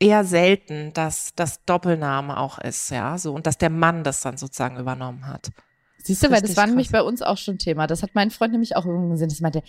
eher 0.00 0.24
selten, 0.24 0.92
dass 0.92 1.36
das 1.36 1.64
Doppelname 1.66 2.36
auch 2.36 2.58
ist, 2.58 2.90
ja, 2.90 3.16
so 3.16 3.32
und 3.32 3.46
dass 3.46 3.58
der 3.58 3.70
Mann 3.70 4.02
das 4.02 4.22
dann 4.22 4.38
sozusagen 4.38 4.76
übernommen 4.76 5.28
hat. 5.28 5.52
Siehst 6.02 6.22
du, 6.22 6.30
weil 6.30 6.40
das 6.40 6.56
war 6.56 6.64
krass. 6.64 6.70
nämlich 6.70 6.90
bei 6.90 7.02
uns 7.02 7.22
auch 7.22 7.36
schon 7.36 7.58
Thema. 7.58 7.86
Das 7.86 8.02
hat 8.02 8.10
mein 8.14 8.30
Freund 8.30 8.52
nämlich 8.52 8.76
auch 8.76 8.86
irgendwann 8.86 9.10
gesehen. 9.10 9.28
Das 9.28 9.40
meinte, 9.40 9.62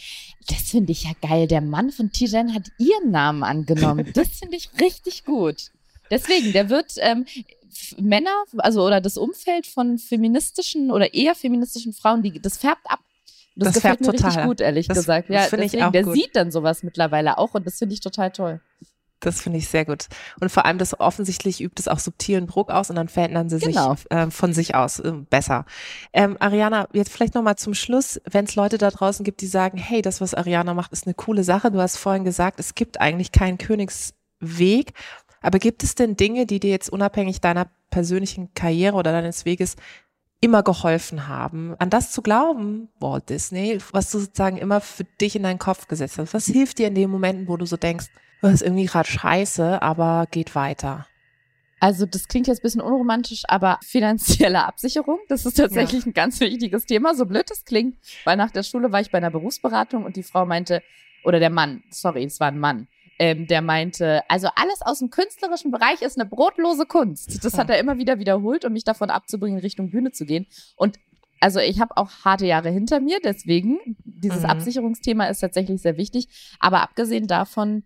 das 0.48 0.62
finde 0.70 0.92
ich 0.92 1.04
ja 1.04 1.12
geil. 1.22 1.48
Der 1.48 1.62
Mann 1.62 1.92
von 1.92 2.12
Tijan 2.12 2.54
hat 2.54 2.72
ihren 2.78 3.12
Namen 3.12 3.44
angenommen. 3.44 4.12
Das 4.14 4.28
finde 4.40 4.58
ich 4.58 4.70
richtig 4.80 5.26
gut. 5.26 5.72
Deswegen, 6.10 6.52
der 6.52 6.70
wird 6.70 6.94
ähm, 6.98 7.26
Männer, 7.98 8.44
also 8.58 8.86
oder 8.86 9.02
das 9.02 9.18
Umfeld 9.18 9.68
von 9.68 9.98
feministischen 9.98 10.92
oder 10.92 11.14
eher 11.14 11.36
feministischen 11.36 11.94
Frauen, 11.94 12.22
die, 12.22 12.42
das 12.42 12.58
färbt 12.58 12.90
ab. 12.90 13.00
Das, 13.56 13.68
das 13.68 13.76
gefällt 13.76 14.02
mir 14.02 14.08
total. 14.08 14.30
richtig 14.30 14.46
gut, 14.46 14.62
ehrlich 14.62 14.88
das, 14.88 14.98
gesagt. 14.98 15.30
Ja, 15.30 15.42
das 15.42 15.52
deswegen, 15.52 15.78
ich 15.78 15.84
auch 15.84 15.92
der 15.92 16.04
gut. 16.04 16.16
sieht 16.16 16.36
dann 16.36 16.52
sowas 16.52 16.84
mittlerweile 16.84 17.38
auch 17.38 17.54
und 17.54 17.66
das 17.66 17.78
finde 17.78 17.94
ich 17.94 18.00
total 18.00 18.32
toll. 18.32 18.62
Das 19.22 19.40
finde 19.40 19.60
ich 19.60 19.70
sehr 19.70 19.86
gut. 19.86 20.08
Und 20.40 20.52
vor 20.52 20.66
allem 20.66 20.78
das 20.78 21.00
offensichtlich 21.00 21.62
übt 21.62 21.80
es 21.80 21.88
auch 21.88 22.00
subtilen 22.00 22.48
Druck 22.48 22.70
aus 22.70 22.90
und 22.90 22.96
dann 22.96 23.08
verändern 23.08 23.50
sie 23.50 23.60
genau. 23.60 23.96
sich 23.96 24.12
äh, 24.12 24.30
von 24.32 24.54
sich 24.54 24.76
aus 24.76 25.00
äh, 25.00 25.12
besser. 25.12 25.66
Ähm, 26.12 26.38
Ariana, 26.40 26.88
jetzt 26.92 27.14
vielleicht 27.14 27.36
nochmal 27.36 27.56
zum 27.56 27.74
Schluss, 27.74 28.20
wenn 28.30 28.46
es 28.46 28.56
Leute 28.56 28.78
da 28.78 28.90
draußen 28.90 29.24
gibt, 29.24 29.42
die 29.42 29.48
sagen, 29.48 29.78
hey, 29.78 30.02
das, 30.02 30.22
was 30.22 30.34
Ariana 30.34 30.74
macht, 30.74 30.92
ist 30.92 31.06
eine 31.06 31.14
coole 31.14 31.44
Sache. 31.44 31.72
Du 31.72 31.80
hast 31.80 31.98
vorhin 31.98 32.26
gesagt, 32.26 32.60
es 32.60 32.76
gibt 32.76 33.00
eigentlich 33.00 33.32
keinen 33.32 33.58
Königsweg. 33.58 34.94
Aber 35.42 35.60
gibt 35.60 35.84
es 35.84 35.96
denn 35.96 36.18
Dinge, 36.18 36.46
die 36.46 36.60
dir 36.60 36.72
jetzt 36.72 36.90
unabhängig 36.90 37.42
deiner 37.42 37.68
persönlichen 37.90 38.54
Karriere 38.54 38.96
oder 38.96 39.12
deines 39.12 39.46
Weges 39.46 39.76
immer 40.40 40.64
geholfen 40.64 41.28
haben, 41.28 41.76
an 41.78 41.92
das 41.92 42.12
zu 42.12 42.24
glauben, 42.24 42.90
Walt 43.00 43.30
Disney, 43.30 43.78
was 43.92 44.10
du 44.10 44.20
sozusagen 44.20 44.58
immer 44.58 44.82
für 44.82 45.04
dich 45.04 45.36
in 45.36 45.44
deinen 45.44 45.60
Kopf 45.60 45.88
gesetzt 45.88 46.18
hast? 46.18 46.34
Was 46.34 46.48
hilft 46.48 46.80
dir 46.80 46.88
in 46.88 46.96
den 46.96 47.12
Momenten, 47.12 47.48
wo 47.48 47.58
du 47.58 47.68
so 47.68 47.78
denkst, 47.78 48.08
das 48.42 48.54
ist 48.54 48.62
irgendwie 48.62 48.86
gerade 48.86 49.10
scheiße, 49.10 49.82
aber 49.82 50.28
geht 50.32 50.56
weiter? 50.56 51.08
Also 51.80 52.06
das 52.06 52.28
klingt 52.28 52.48
jetzt 52.48 52.60
ein 52.60 52.64
bisschen 52.64 52.82
unromantisch, 52.82 53.44
aber 53.48 53.80
finanzielle 53.84 54.66
Absicherung, 54.66 55.20
das 55.30 55.46
ist 55.46 55.56
tatsächlich 55.56 56.04
ja. 56.04 56.12
ein 56.12 56.14
ganz 56.14 56.40
wichtiges 56.40 56.86
Thema, 56.86 57.16
so 57.16 57.26
blöd 57.26 57.50
es 57.50 57.66
klingt, 57.66 57.98
weil 58.24 58.38
nach 58.38 58.52
der 58.52 58.62
Schule 58.62 58.92
war 58.92 59.02
ich 59.02 59.10
bei 59.10 59.18
einer 59.18 59.32
Berufsberatung 59.32 60.06
und 60.06 60.16
die 60.16 60.24
Frau 60.24 60.46
meinte, 60.46 60.84
oder 61.24 61.40
der 61.40 61.50
Mann, 61.50 61.84
sorry, 61.90 62.24
es 62.24 62.40
war 62.40 62.50
ein 62.50 62.60
Mann, 62.60 62.88
ähm, 63.18 63.48
der 63.48 63.62
meinte, 63.62 64.22
also 64.30 64.48
alles 64.56 64.82
aus 64.82 65.00
dem 65.00 65.10
künstlerischen 65.10 65.72
Bereich 65.72 66.02
ist 66.02 66.20
eine 66.20 66.30
brotlose 66.30 66.86
Kunst. 66.86 67.44
Das 67.46 67.58
hat 67.58 67.70
er 67.70 67.78
immer 67.78 67.98
wieder 67.98 68.18
wiederholt, 68.18 68.66
um 68.66 68.74
mich 68.74 68.84
davon 68.84 69.10
abzubringen, 69.10 69.60
Richtung 69.60 69.92
Bühne 69.92 70.12
zu 70.12 70.26
gehen. 70.26 70.48
Und 70.76 71.00
also 71.40 71.60
ich 71.60 71.80
habe 71.80 71.98
auch 71.98 72.10
harte 72.24 72.46
Jahre 72.46 72.70
hinter 72.70 73.00
mir, 73.00 73.20
deswegen 73.24 73.80
dieses 74.04 74.42
mhm. 74.42 74.50
Absicherungsthema 74.50 75.26
ist 75.26 75.40
tatsächlich 75.40 75.82
sehr 75.82 75.98
wichtig. 75.98 76.28
Aber 76.60 76.82
abgesehen 76.82 77.28
davon 77.28 77.84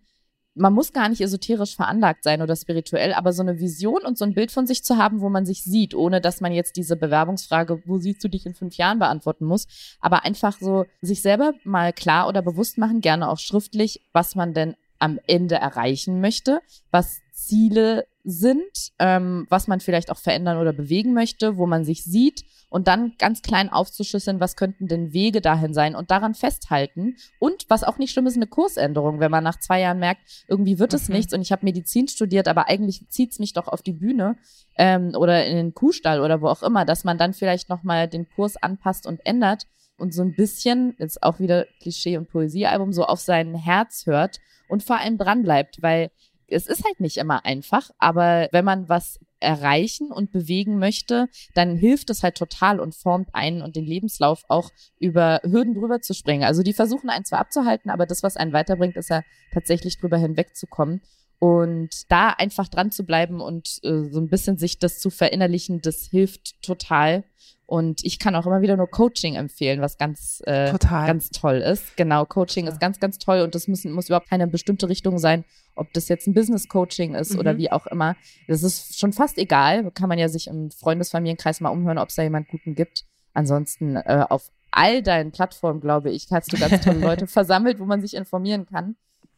man 0.56 0.72
muss 0.72 0.92
gar 0.92 1.08
nicht 1.08 1.20
esoterisch 1.20 1.76
veranlagt 1.76 2.24
sein 2.24 2.40
oder 2.40 2.56
spirituell, 2.56 3.12
aber 3.12 3.32
so 3.32 3.42
eine 3.42 3.60
Vision 3.60 4.02
und 4.04 4.16
so 4.16 4.24
ein 4.24 4.32
Bild 4.32 4.50
von 4.50 4.66
sich 4.66 4.82
zu 4.82 4.96
haben, 4.96 5.20
wo 5.20 5.28
man 5.28 5.44
sich 5.44 5.62
sieht, 5.62 5.94
ohne 5.94 6.20
dass 6.20 6.40
man 6.40 6.52
jetzt 6.52 6.76
diese 6.76 6.96
Bewerbungsfrage, 6.96 7.82
wo 7.84 7.98
siehst 7.98 8.24
du 8.24 8.28
dich 8.28 8.46
in 8.46 8.54
fünf 8.54 8.76
Jahren 8.76 8.98
beantworten 8.98 9.44
muss, 9.44 9.66
aber 10.00 10.24
einfach 10.24 10.58
so 10.58 10.86
sich 11.02 11.20
selber 11.20 11.52
mal 11.64 11.92
klar 11.92 12.26
oder 12.26 12.40
bewusst 12.40 12.78
machen, 12.78 13.02
gerne 13.02 13.28
auch 13.28 13.38
schriftlich, 13.38 14.00
was 14.12 14.34
man 14.34 14.54
denn 14.54 14.74
am 14.98 15.20
Ende 15.26 15.56
erreichen 15.56 16.22
möchte, 16.22 16.60
was 16.90 17.20
Ziele 17.32 18.06
sind, 18.24 18.92
ähm, 18.98 19.46
was 19.50 19.68
man 19.68 19.80
vielleicht 19.80 20.10
auch 20.10 20.18
verändern 20.18 20.56
oder 20.56 20.72
bewegen 20.72 21.12
möchte, 21.12 21.58
wo 21.58 21.66
man 21.66 21.84
sich 21.84 22.02
sieht 22.02 22.44
und 22.68 22.88
dann 22.88 23.12
ganz 23.18 23.42
klein 23.42 23.70
aufzuschlüsseln, 23.70 24.40
was 24.40 24.56
könnten 24.56 24.88
denn 24.88 25.12
Wege 25.12 25.40
dahin 25.40 25.72
sein 25.72 25.94
und 25.94 26.10
daran 26.10 26.34
festhalten. 26.34 27.16
Und 27.38 27.64
was 27.68 27.84
auch 27.84 27.98
nicht 27.98 28.12
schlimm 28.12 28.26
ist, 28.26 28.36
eine 28.36 28.46
Kursänderung, 28.46 29.20
wenn 29.20 29.30
man 29.30 29.44
nach 29.44 29.58
zwei 29.60 29.80
Jahren 29.80 29.98
merkt, 29.98 30.44
irgendwie 30.48 30.78
wird 30.78 30.92
es 30.92 31.08
mhm. 31.08 31.16
nichts 31.16 31.32
und 31.32 31.40
ich 31.42 31.52
habe 31.52 31.64
Medizin 31.64 32.08
studiert, 32.08 32.48
aber 32.48 32.68
eigentlich 32.68 33.08
zieht's 33.08 33.38
mich 33.38 33.52
doch 33.52 33.68
auf 33.68 33.82
die 33.82 33.92
Bühne 33.92 34.36
ähm, 34.76 35.12
oder 35.16 35.46
in 35.46 35.56
den 35.56 35.74
Kuhstall 35.74 36.20
oder 36.20 36.40
wo 36.40 36.48
auch 36.48 36.62
immer, 36.62 36.84
dass 36.84 37.04
man 37.04 37.18
dann 37.18 37.34
vielleicht 37.34 37.68
nochmal 37.68 38.08
den 38.08 38.28
Kurs 38.28 38.56
anpasst 38.56 39.06
und 39.06 39.24
ändert 39.24 39.66
und 39.98 40.12
so 40.12 40.22
ein 40.22 40.34
bisschen, 40.34 40.94
jetzt 40.98 41.22
auch 41.22 41.38
wieder 41.38 41.66
Klischee- 41.80 42.18
und 42.18 42.28
Poesiealbum, 42.28 42.92
so 42.92 43.04
auf 43.04 43.20
sein 43.20 43.54
Herz 43.54 44.06
hört 44.06 44.38
und 44.68 44.82
vor 44.82 44.98
allem 44.98 45.18
dranbleibt, 45.18 45.82
weil 45.82 46.10
es 46.48 46.66
ist 46.66 46.84
halt 46.84 47.00
nicht 47.00 47.16
immer 47.16 47.44
einfach, 47.44 47.90
aber 47.98 48.48
wenn 48.52 48.64
man 48.64 48.88
was 48.88 49.18
erreichen 49.40 50.10
und 50.10 50.32
bewegen 50.32 50.78
möchte, 50.78 51.28
dann 51.54 51.76
hilft 51.76 52.10
es 52.10 52.22
halt 52.22 52.36
total 52.36 52.80
und 52.80 52.94
formt 52.94 53.28
einen 53.32 53.62
und 53.62 53.76
den 53.76 53.84
Lebenslauf 53.84 54.44
auch 54.48 54.70
über 54.98 55.40
Hürden 55.44 55.74
drüber 55.74 56.00
zu 56.00 56.14
springen. 56.14 56.44
Also 56.44 56.62
die 56.62 56.72
versuchen 56.72 57.10
einen 57.10 57.24
zwar 57.24 57.40
abzuhalten, 57.40 57.90
aber 57.90 58.06
das, 58.06 58.22
was 58.22 58.36
einen 58.36 58.52
weiterbringt, 58.52 58.96
ist 58.96 59.10
ja 59.10 59.22
tatsächlich 59.52 59.98
drüber 59.98 60.16
hinwegzukommen. 60.16 61.02
Und 61.38 62.10
da 62.10 62.30
einfach 62.30 62.68
dran 62.68 62.90
zu 62.90 63.04
bleiben 63.04 63.40
und 63.40 63.78
äh, 63.82 64.04
so 64.10 64.20
ein 64.20 64.28
bisschen 64.28 64.56
sich 64.56 64.78
das 64.78 64.98
zu 64.98 65.10
verinnerlichen, 65.10 65.82
das 65.82 66.06
hilft 66.06 66.62
total. 66.62 67.24
Und 67.66 68.04
ich 68.04 68.20
kann 68.20 68.36
auch 68.36 68.46
immer 68.46 68.60
wieder 68.60 68.76
nur 68.76 68.88
Coaching 68.88 69.34
empfehlen, 69.34 69.80
was 69.80 69.98
ganz, 69.98 70.40
äh, 70.46 70.72
ganz 70.78 71.30
toll 71.30 71.56
ist. 71.56 71.96
Genau, 71.96 72.24
Coaching 72.24 72.66
ja. 72.66 72.72
ist 72.72 72.80
ganz, 72.80 73.00
ganz 73.00 73.18
toll 73.18 73.40
und 73.40 73.56
das 73.56 73.66
muss, 73.66 73.84
muss 73.84 74.06
überhaupt 74.06 74.30
keine 74.30 74.46
bestimmte 74.46 74.88
Richtung 74.88 75.18
sein, 75.18 75.44
ob 75.74 75.92
das 75.92 76.08
jetzt 76.08 76.28
ein 76.28 76.32
Business 76.32 76.68
Coaching 76.68 77.16
ist 77.16 77.34
mhm. 77.34 77.40
oder 77.40 77.58
wie 77.58 77.72
auch 77.72 77.86
immer. 77.88 78.14
Das 78.46 78.62
ist 78.62 78.98
schon 78.98 79.12
fast 79.12 79.36
egal. 79.36 79.90
Kann 79.90 80.08
man 80.08 80.18
ja 80.18 80.28
sich 80.28 80.46
im 80.46 80.70
Freundesfamilienkreis 80.70 81.60
mal 81.60 81.70
umhören, 81.70 81.98
ob 81.98 82.10
es 82.10 82.14
da 82.14 82.22
jemand 82.22 82.48
Guten 82.48 82.76
gibt. 82.76 83.04
Ansonsten 83.34 83.96
äh, 83.96 84.24
auf 84.28 84.50
all 84.70 85.02
deinen 85.02 85.32
Plattformen, 85.32 85.80
glaube 85.80 86.10
ich, 86.10 86.28
hast 86.30 86.52
du 86.52 86.58
ganz 86.58 86.84
tolle 86.84 86.98
Leute 87.00 87.26
versammelt, 87.26 87.80
wo 87.80 87.84
man 87.84 88.00
sich 88.00 88.14
informieren 88.14 88.66
kann. 88.66 88.94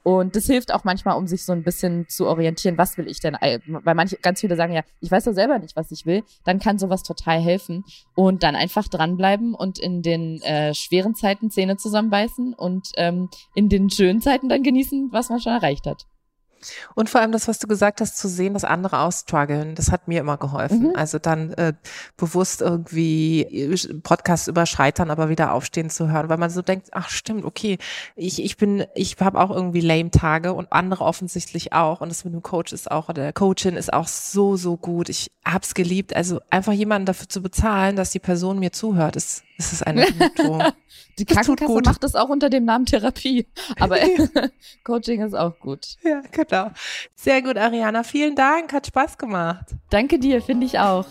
Und 0.09 0.37
das 0.37 0.47
hilft 0.47 0.73
auch 0.73 0.85
manchmal, 0.85 1.19
um 1.19 1.27
sich 1.27 1.45
so 1.45 1.53
ein 1.53 1.63
bisschen 1.63 2.09
zu 2.09 2.27
orientieren, 2.27 2.79
was 2.79 2.97
will 2.97 3.11
ich 3.11 3.21
denn? 3.21 3.35
Weil 3.35 3.95
manche, 3.95 4.17
ganz 4.17 4.41
viele 4.41 4.57
sagen 4.57 4.73
ja, 4.73 4.81
ich 5.03 5.11
weiß 5.11 5.25
doch 5.25 5.35
selber 5.35 5.59
nicht, 5.59 5.77
was 5.77 5.91
ich 5.91 6.07
will. 6.07 6.23
Dann 6.47 6.61
kann 6.61 6.79
sowas 6.79 7.03
total 7.03 7.39
helfen. 7.41 7.85
Und 8.15 8.43
dann 8.43 8.57
einfach 8.57 8.89
dranbleiben 8.89 9.53
und 9.53 9.79
in 9.79 10.01
den 10.01 10.41
äh, 10.41 10.73
schweren 10.73 11.15
Zeiten 11.15 11.51
Zähne 11.51 11.77
zusammenbeißen 11.77 12.55
und 12.55 12.89
ähm, 12.97 13.29
in 13.55 13.69
den 13.69 13.91
schönen 13.91 14.23
Zeiten 14.23 14.49
dann 14.49 14.63
genießen, 14.63 15.11
was 15.13 15.29
man 15.29 15.41
schon 15.41 15.53
erreicht 15.53 15.85
hat. 15.85 16.07
Und 16.95 17.11
vor 17.11 17.21
allem 17.21 17.33
das, 17.33 17.49
was 17.49 17.59
du 17.59 17.67
gesagt 17.67 18.01
hast, 18.01 18.17
zu 18.17 18.29
sehen, 18.29 18.55
dass 18.55 18.65
andere 18.65 19.01
ausstruggeln, 19.01 19.75
das 19.75 19.91
hat 19.91 20.09
mir 20.09 20.21
immer 20.21 20.37
geholfen. 20.37 20.89
Mhm. 20.89 20.97
Also 20.97 21.19
dann 21.19 21.53
äh, 21.55 21.73
bewusst 22.17 22.61
irgendwie 22.61 23.43
äh, 23.43 23.95
Podcasts 24.03 24.49
überschreitern, 24.49 25.11
aber 25.11 25.29
wieder 25.29 25.53
aufstehen 25.53 25.91
zu 25.91 26.11
hören, 26.11 26.29
weil 26.29 26.39
man 26.39 26.51
so 26.51 26.63
denkt, 26.63 26.89
ach 26.93 27.09
stimmt, 27.11 27.45
okay, 27.45 27.79
ich, 28.17 28.43
ich 28.43 28.57
bin, 28.57 28.85
ich 28.95 29.17
habe 29.21 29.41
auch 29.41 29.51
irgendwie 29.51 29.81
lame 29.81 30.11
Tage 30.11 30.53
und 30.53 30.73
andere 30.73 31.05
offensichtlich 31.05 31.73
auch. 31.73 32.01
Und 32.01 32.11
das 32.11 32.25
mit 32.25 32.35
dem 32.35 32.43
Coach 32.43 32.73
ist 32.73 32.91
auch, 32.91 33.09
oder 33.09 33.23
der 33.23 33.33
Coachin 33.33 33.77
ist 33.77 33.93
auch 33.93 34.09
so, 34.09 34.57
so 34.57 34.77
gut. 34.77 35.09
Ich 35.09 35.31
hab's 35.45 35.75
geliebt. 35.75 36.15
Also 36.15 36.41
einfach 36.51 36.73
jemanden 36.73 37.07
dafür 37.07 37.29
zu 37.29 37.43
bezahlen, 37.43 37.97
dass 37.97 38.11
die 38.11 38.19
Person 38.19 38.59
mir 38.59 38.73
zuhört, 38.73 39.17
ist 39.17 39.43
es 39.59 39.73
ist 39.73 39.87
eine 39.87 40.07
Genugtuung. 40.07 40.63
Die 41.19 41.25
Krankenkasse 41.25 41.81
macht 41.85 42.05
das 42.05 42.15
auch 42.15 42.29
unter 42.29 42.49
dem 42.49 42.65
Namen 42.65 42.87
Therapie. 42.87 43.49
Aber 43.79 43.97
Coaching 44.85 45.21
ist 45.23 45.35
auch 45.35 45.59
gut. 45.59 45.97
Ja, 46.03 46.23
genau. 46.31 46.71
Sehr 47.17 47.43
gut, 47.43 47.59
Ariana. 47.59 48.05
Vielen 48.05 48.37
Dank. 48.37 48.73
Hat 48.73 48.87
Spaß 48.87 49.19
gemacht. 49.19 49.67
Danke 49.91 50.21
dir, 50.21 50.41
finde 50.41 50.65
ich 50.65 50.79
auch. 50.79 51.07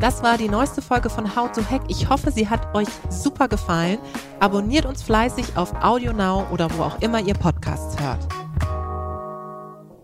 Das 0.00 0.22
war 0.22 0.38
die 0.38 0.48
neueste 0.48 0.82
Folge 0.82 1.08
von 1.08 1.36
How 1.36 1.50
to 1.52 1.62
Hack. 1.70 1.82
Ich 1.88 2.08
hoffe, 2.08 2.30
sie 2.32 2.48
hat 2.48 2.74
euch 2.74 2.88
super 3.10 3.48
gefallen. 3.48 3.98
Abonniert 4.40 4.84
uns 4.84 5.02
fleißig 5.02 5.56
auf 5.56 5.72
AudioNow 5.82 6.50
oder 6.50 6.68
wo 6.76 6.82
auch 6.82 7.00
immer 7.00 7.20
ihr 7.20 7.34
Podcasts 7.34 8.00
hört. 8.00 8.26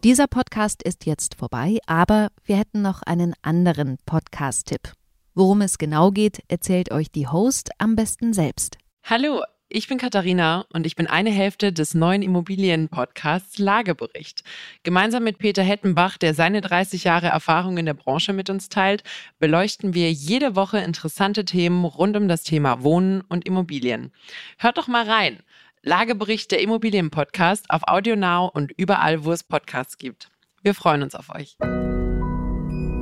Dieser 0.04 0.26
Podcast 0.26 0.82
ist 0.82 1.06
jetzt 1.06 1.36
vorbei, 1.36 1.78
aber 1.86 2.28
wir 2.44 2.56
hätten 2.56 2.82
noch 2.82 3.02
einen 3.02 3.34
anderen 3.42 3.98
Podcast-Tipp. 4.04 4.92
Worum 5.36 5.62
es 5.62 5.78
genau 5.78 6.12
geht, 6.12 6.44
erzählt 6.46 6.92
euch 6.92 7.10
die 7.10 7.26
Host 7.26 7.70
am 7.78 7.96
besten 7.96 8.32
selbst. 8.32 8.78
Hallo, 9.02 9.42
ich 9.68 9.88
bin 9.88 9.98
Katharina 9.98 10.64
und 10.72 10.86
ich 10.86 10.94
bin 10.94 11.08
eine 11.08 11.30
Hälfte 11.30 11.72
des 11.72 11.94
neuen 11.94 12.22
Immobilien-Podcasts 12.22 13.58
Lagebericht. 13.58 14.44
Gemeinsam 14.84 15.24
mit 15.24 15.38
Peter 15.38 15.64
Hettenbach, 15.64 16.18
der 16.18 16.34
seine 16.34 16.60
30 16.60 17.02
Jahre 17.02 17.26
Erfahrung 17.26 17.78
in 17.78 17.86
der 17.86 17.94
Branche 17.94 18.32
mit 18.32 18.48
uns 18.48 18.68
teilt, 18.68 19.02
beleuchten 19.40 19.92
wir 19.92 20.12
jede 20.12 20.54
Woche 20.54 20.78
interessante 20.78 21.44
Themen 21.44 21.84
rund 21.84 22.16
um 22.16 22.28
das 22.28 22.44
Thema 22.44 22.84
Wohnen 22.84 23.22
und 23.22 23.44
Immobilien. 23.44 24.12
Hört 24.58 24.78
doch 24.78 24.86
mal 24.86 25.04
rein. 25.04 25.40
Lagebericht 25.82 26.52
der 26.52 26.62
Immobilien-Podcast 26.62 27.70
auf 27.70 27.88
AudioNow 27.88 28.52
und 28.54 28.70
überall, 28.76 29.24
wo 29.24 29.32
es 29.32 29.42
Podcasts 29.42 29.98
gibt. 29.98 30.30
Wir 30.62 30.74
freuen 30.74 31.02
uns 31.02 31.16
auf 31.16 31.34
euch. 31.34 31.56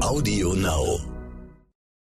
AudioNow. 0.00 1.11